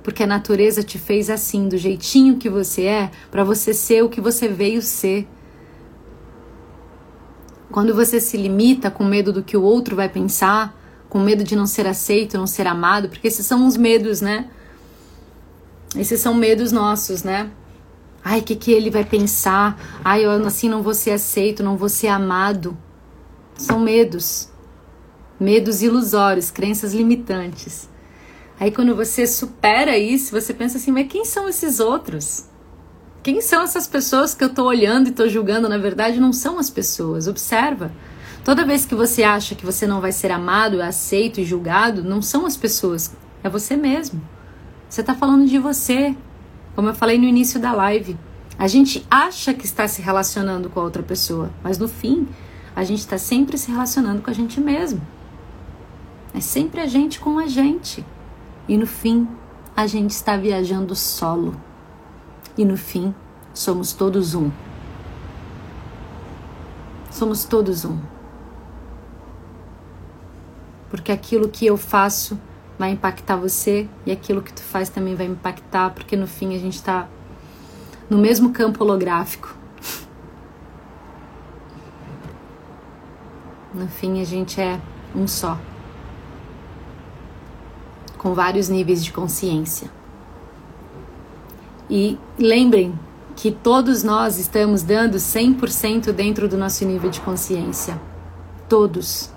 Porque 0.00 0.22
a 0.22 0.28
natureza 0.28 0.80
te 0.84 0.96
fez 0.96 1.28
assim, 1.28 1.66
do 1.68 1.76
jeitinho 1.76 2.36
que 2.36 2.48
você 2.48 2.82
é, 2.82 3.10
para 3.32 3.42
você 3.42 3.74
ser 3.74 4.04
o 4.04 4.08
que 4.08 4.20
você 4.20 4.46
veio 4.46 4.80
ser. 4.80 5.26
Quando 7.68 7.92
você 7.92 8.20
se 8.20 8.36
limita 8.36 8.92
com 8.92 9.02
medo 9.02 9.32
do 9.32 9.42
que 9.42 9.56
o 9.56 9.62
outro 9.62 9.96
vai 9.96 10.08
pensar, 10.08 10.78
com 11.08 11.18
medo 11.18 11.42
de 11.42 11.56
não 11.56 11.66
ser 11.66 11.88
aceito, 11.88 12.38
não 12.38 12.46
ser 12.46 12.68
amado, 12.68 13.08
porque 13.08 13.26
esses 13.26 13.44
são 13.44 13.66
os 13.66 13.76
medos, 13.76 14.20
né? 14.20 14.50
Esses 15.96 16.20
são 16.20 16.32
medos 16.32 16.70
nossos, 16.70 17.24
né? 17.24 17.50
Ai, 18.22 18.38
o 18.38 18.42
que, 18.44 18.54
que 18.54 18.70
ele 18.70 18.88
vai 18.88 19.04
pensar? 19.04 19.76
Ai, 20.04 20.24
eu 20.24 20.30
assim 20.46 20.68
não 20.68 20.80
vou 20.80 20.94
ser 20.94 21.10
aceito, 21.10 21.60
não 21.64 21.76
vou 21.76 21.88
ser 21.88 22.06
amado. 22.06 22.78
São 23.56 23.80
medos. 23.80 24.48
Medos 25.38 25.82
ilusórios, 25.82 26.50
crenças 26.50 26.92
limitantes. 26.94 27.88
Aí 28.58 28.70
quando 28.70 28.94
você 28.94 29.26
supera 29.26 29.98
isso, 29.98 30.30
você 30.30 30.54
pensa 30.54 30.76
assim, 30.76 30.92
mas 30.92 31.08
quem 31.08 31.24
são 31.24 31.48
esses 31.48 31.80
outros? 31.80 32.46
Quem 33.22 33.40
são 33.40 33.62
essas 33.62 33.86
pessoas 33.86 34.34
que 34.34 34.44
eu 34.44 34.48
estou 34.48 34.66
olhando 34.66 35.06
e 35.06 35.10
estou 35.10 35.28
julgando? 35.28 35.68
Na 35.68 35.78
verdade, 35.78 36.20
não 36.20 36.32
são 36.32 36.58
as 36.58 36.70
pessoas. 36.70 37.26
Observa. 37.26 37.90
Toda 38.44 38.66
vez 38.66 38.84
que 38.84 38.94
você 38.94 39.22
acha 39.22 39.54
que 39.54 39.64
você 39.64 39.86
não 39.86 40.00
vai 40.00 40.12
ser 40.12 40.30
amado, 40.30 40.82
aceito 40.82 41.40
e 41.40 41.44
julgado, 41.44 42.04
não 42.04 42.20
são 42.20 42.44
as 42.44 42.56
pessoas, 42.56 43.10
é 43.42 43.48
você 43.48 43.74
mesmo. 43.74 44.20
Você 44.86 45.00
está 45.00 45.14
falando 45.14 45.46
de 45.46 45.58
você. 45.58 46.14
Como 46.76 46.88
eu 46.88 46.94
falei 46.94 47.16
no 47.16 47.24
início 47.24 47.58
da 47.58 47.72
live, 47.72 48.16
a 48.58 48.68
gente 48.68 49.06
acha 49.10 49.54
que 49.54 49.64
está 49.64 49.88
se 49.88 50.02
relacionando 50.02 50.68
com 50.68 50.78
a 50.78 50.84
outra 50.84 51.02
pessoa, 51.02 51.50
mas 51.62 51.78
no 51.78 51.88
fim, 51.88 52.28
a 52.74 52.82
gente 52.84 53.00
está 53.00 53.18
sempre 53.18 53.56
se 53.56 53.70
relacionando 53.70 54.22
com 54.22 54.30
a 54.30 54.34
gente 54.34 54.60
mesmo. 54.60 55.00
É 56.34 56.40
sempre 56.40 56.80
a 56.80 56.86
gente 56.86 57.20
com 57.20 57.38
a 57.38 57.46
gente. 57.46 58.04
E 58.66 58.76
no 58.76 58.86
fim, 58.86 59.28
a 59.76 59.86
gente 59.86 60.10
está 60.10 60.36
viajando 60.36 60.94
solo 60.94 61.54
e 62.56 62.64
no 62.64 62.76
fim 62.76 63.14
somos 63.52 63.92
todos 63.92 64.34
um. 64.34 64.50
Somos 67.10 67.44
todos 67.44 67.84
um. 67.84 67.98
Porque 70.90 71.12
aquilo 71.12 71.48
que 71.48 71.66
eu 71.66 71.76
faço 71.76 72.38
vai 72.78 72.90
impactar 72.90 73.36
você 73.36 73.88
e 74.04 74.10
aquilo 74.10 74.42
que 74.42 74.52
tu 74.52 74.62
faz 74.62 74.88
também 74.88 75.14
vai 75.14 75.26
impactar, 75.26 75.90
porque 75.90 76.16
no 76.16 76.26
fim 76.26 76.54
a 76.54 76.58
gente 76.58 76.74
está 76.74 77.08
no 78.10 78.18
mesmo 78.18 78.52
campo 78.52 78.82
holográfico. 78.82 79.53
No 83.74 83.88
fim 83.88 84.20
a 84.20 84.24
gente 84.24 84.60
é 84.60 84.80
um 85.16 85.26
só, 85.26 85.58
com 88.16 88.32
vários 88.32 88.68
níveis 88.68 89.04
de 89.04 89.12
consciência. 89.12 89.90
E 91.90 92.16
lembrem 92.38 92.96
que 93.34 93.50
todos 93.50 94.04
nós 94.04 94.38
estamos 94.38 94.84
dando 94.84 95.16
100% 95.16 96.12
dentro 96.12 96.48
do 96.48 96.56
nosso 96.56 96.84
nível 96.84 97.10
de 97.10 97.20
consciência. 97.20 98.00
Todos. 98.68 99.30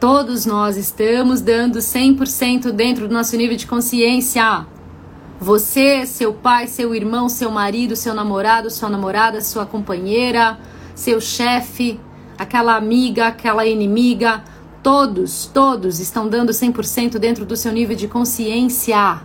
Todos 0.00 0.44
nós 0.44 0.76
estamos 0.76 1.40
dando 1.40 1.78
100% 1.78 2.72
dentro 2.72 3.06
do 3.06 3.14
nosso 3.14 3.36
nível 3.36 3.56
de 3.56 3.68
consciência. 3.68 4.66
Você, 5.38 6.04
seu 6.06 6.34
pai, 6.34 6.66
seu 6.66 6.92
irmão, 6.92 7.28
seu 7.28 7.52
marido, 7.52 7.94
seu 7.94 8.14
namorado, 8.14 8.68
sua 8.68 8.90
namorada, 8.90 9.40
sua 9.40 9.64
companheira, 9.64 10.58
seu 10.94 11.20
chefe, 11.20 12.00
aquela 12.40 12.74
amiga, 12.74 13.26
aquela 13.26 13.66
inimiga, 13.66 14.42
todos, 14.82 15.44
todos 15.44 16.00
estão 16.00 16.26
dando 16.26 16.52
100% 16.52 17.18
dentro 17.18 17.44
do 17.44 17.54
seu 17.54 17.70
nível 17.70 17.94
de 17.94 18.08
consciência. 18.08 19.20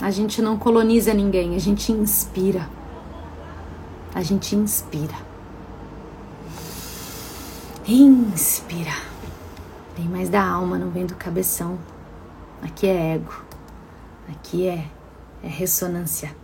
A 0.00 0.10
gente 0.10 0.42
não 0.42 0.58
coloniza 0.58 1.14
ninguém, 1.14 1.54
a 1.54 1.58
gente 1.60 1.92
inspira. 1.92 2.68
A 4.12 4.22
gente 4.22 4.56
inspira. 4.56 5.14
Inspira. 7.86 8.96
Vem 9.96 10.08
mais 10.08 10.28
da 10.28 10.44
alma, 10.44 10.76
não 10.78 10.90
vem 10.90 11.06
do 11.06 11.14
cabeção. 11.14 11.78
Aqui 12.60 12.88
é 12.88 13.14
ego. 13.14 13.44
Aqui 14.28 14.66
é, 14.66 14.84
é 15.44 15.48
ressonância. 15.48 16.34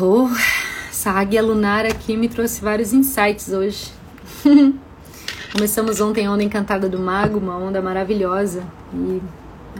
Oh, 0.00 0.28
essa 0.88 1.10
águia 1.10 1.42
lunar 1.42 1.84
aqui 1.84 2.16
me 2.16 2.28
trouxe 2.28 2.60
vários 2.60 2.92
insights 2.92 3.48
hoje. 3.48 3.92
Começamos 5.50 6.00
ontem 6.00 6.24
a 6.24 6.30
Onda 6.30 6.44
Encantada 6.44 6.88
do 6.88 7.00
Mago, 7.00 7.40
uma 7.40 7.56
onda 7.56 7.82
maravilhosa. 7.82 8.62
E 8.94 9.20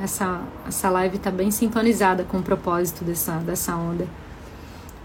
essa, 0.02 0.42
essa 0.66 0.90
live 0.90 1.18
tá 1.18 1.30
bem 1.30 1.52
sintonizada 1.52 2.24
com 2.24 2.38
o 2.38 2.42
propósito 2.42 3.04
dessa, 3.04 3.36
dessa 3.36 3.76
onda. 3.76 4.08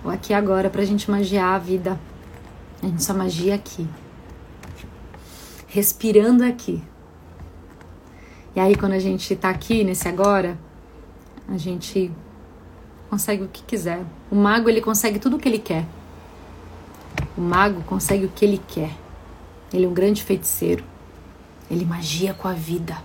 Ou 0.03 0.09
aqui 0.09 0.33
agora 0.33 0.67
pra 0.67 0.83
gente 0.83 1.11
magiar 1.11 1.53
a 1.53 1.59
vida. 1.59 1.99
A 2.81 2.87
gente 2.87 3.03
só 3.03 3.13
magia 3.13 3.53
aqui. 3.53 3.87
Respirando 5.67 6.43
aqui. 6.43 6.81
E 8.55 8.59
aí 8.59 8.75
quando 8.75 8.93
a 8.93 8.99
gente 8.99 9.35
tá 9.35 9.51
aqui 9.51 9.83
nesse 9.83 10.07
agora, 10.07 10.57
a 11.47 11.57
gente 11.57 12.11
consegue 13.13 13.43
o 13.43 13.47
que 13.47 13.61
quiser. 13.61 14.03
O 14.31 14.35
mago 14.35 14.67
ele 14.67 14.81
consegue 14.81 15.19
tudo 15.19 15.37
o 15.37 15.39
que 15.39 15.47
ele 15.47 15.59
quer. 15.59 15.85
O 17.37 17.41
mago 17.41 17.83
consegue 17.83 18.25
o 18.25 18.29
que 18.29 18.43
ele 18.43 18.59
quer. 18.67 18.89
Ele 19.71 19.85
é 19.85 19.87
um 19.87 19.93
grande 19.93 20.23
feiticeiro. 20.23 20.83
Ele 21.69 21.85
magia 21.85 22.33
com 22.33 22.47
a 22.47 22.53
vida. 22.53 22.97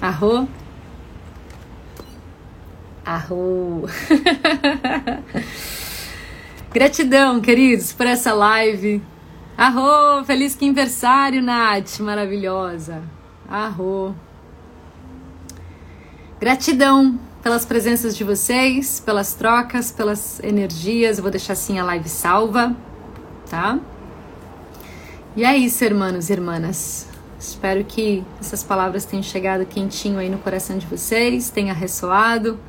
Arro? 0.00 0.48
Arro! 3.04 3.84
Gratidão, 6.72 7.38
queridos, 7.42 7.92
por 7.92 8.06
essa 8.06 8.32
live. 8.32 9.02
Arro! 9.58 10.24
Feliz 10.24 10.56
aniversário, 10.56 11.42
Nath! 11.42 12.00
Maravilhosa! 12.00 13.02
Arro! 13.46 14.16
Gratidão 16.44 17.18
pelas 17.42 17.64
presenças 17.64 18.14
de 18.14 18.22
vocês, 18.22 19.00
pelas 19.00 19.32
trocas, 19.32 19.90
pelas 19.90 20.40
energias. 20.40 21.16
Eu 21.16 21.22
vou 21.22 21.30
deixar 21.30 21.54
assim 21.54 21.78
a 21.78 21.84
live 21.84 22.06
salva, 22.06 22.76
tá? 23.48 23.80
E 25.34 25.42
é 25.42 25.56
isso, 25.56 25.82
irmãos 25.82 26.28
e 26.28 26.34
irmãs. 26.34 27.08
Espero 27.40 27.82
que 27.82 28.22
essas 28.38 28.62
palavras 28.62 29.06
tenham 29.06 29.22
chegado 29.22 29.64
quentinho 29.64 30.18
aí 30.18 30.28
no 30.28 30.36
coração 30.36 30.76
de 30.76 30.86
vocês, 30.86 31.48
tenha 31.48 31.72
ressoado 31.72 32.60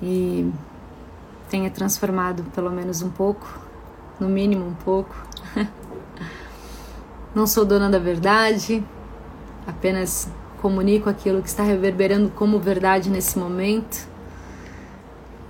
e 0.00 0.48
tenha 1.50 1.68
transformado 1.68 2.44
pelo 2.54 2.70
menos 2.70 3.02
um 3.02 3.10
pouco, 3.10 3.58
no 4.20 4.28
mínimo 4.28 4.68
um 4.68 4.74
pouco. 4.74 5.16
Não 7.34 7.44
sou 7.44 7.64
dona 7.64 7.90
da 7.90 7.98
verdade, 7.98 8.84
apenas 9.66 10.28
comunico 10.64 11.10
aquilo 11.10 11.42
que 11.42 11.48
está 11.48 11.62
reverberando 11.62 12.30
como 12.30 12.58
verdade 12.58 13.10
nesse 13.10 13.38
momento. 13.38 14.08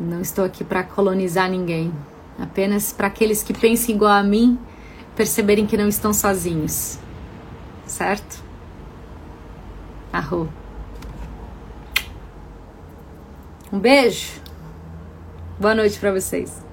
Não 0.01 0.21
estou 0.21 0.45
aqui 0.45 0.65
para 0.65 0.83
colonizar 0.83 1.49
ninguém, 1.49 1.95
apenas 2.37 2.93
para 2.93 3.07
aqueles 3.07 3.41
que 3.41 3.55
pensam 3.55 3.95
igual 3.95 4.11
a 4.11 4.25
mim 4.25 4.59
perceberem 5.15 5.67
que 5.67 5.77
não 5.77 5.87
estão 5.87 6.13
sozinhos. 6.13 6.99
Certo? 7.87 8.43
Arro. 10.13 10.49
Um 13.73 13.79
beijo. 13.79 14.33
Boa 15.61 15.77
noite 15.77 15.97
para 16.01 16.11
vocês. 16.11 16.64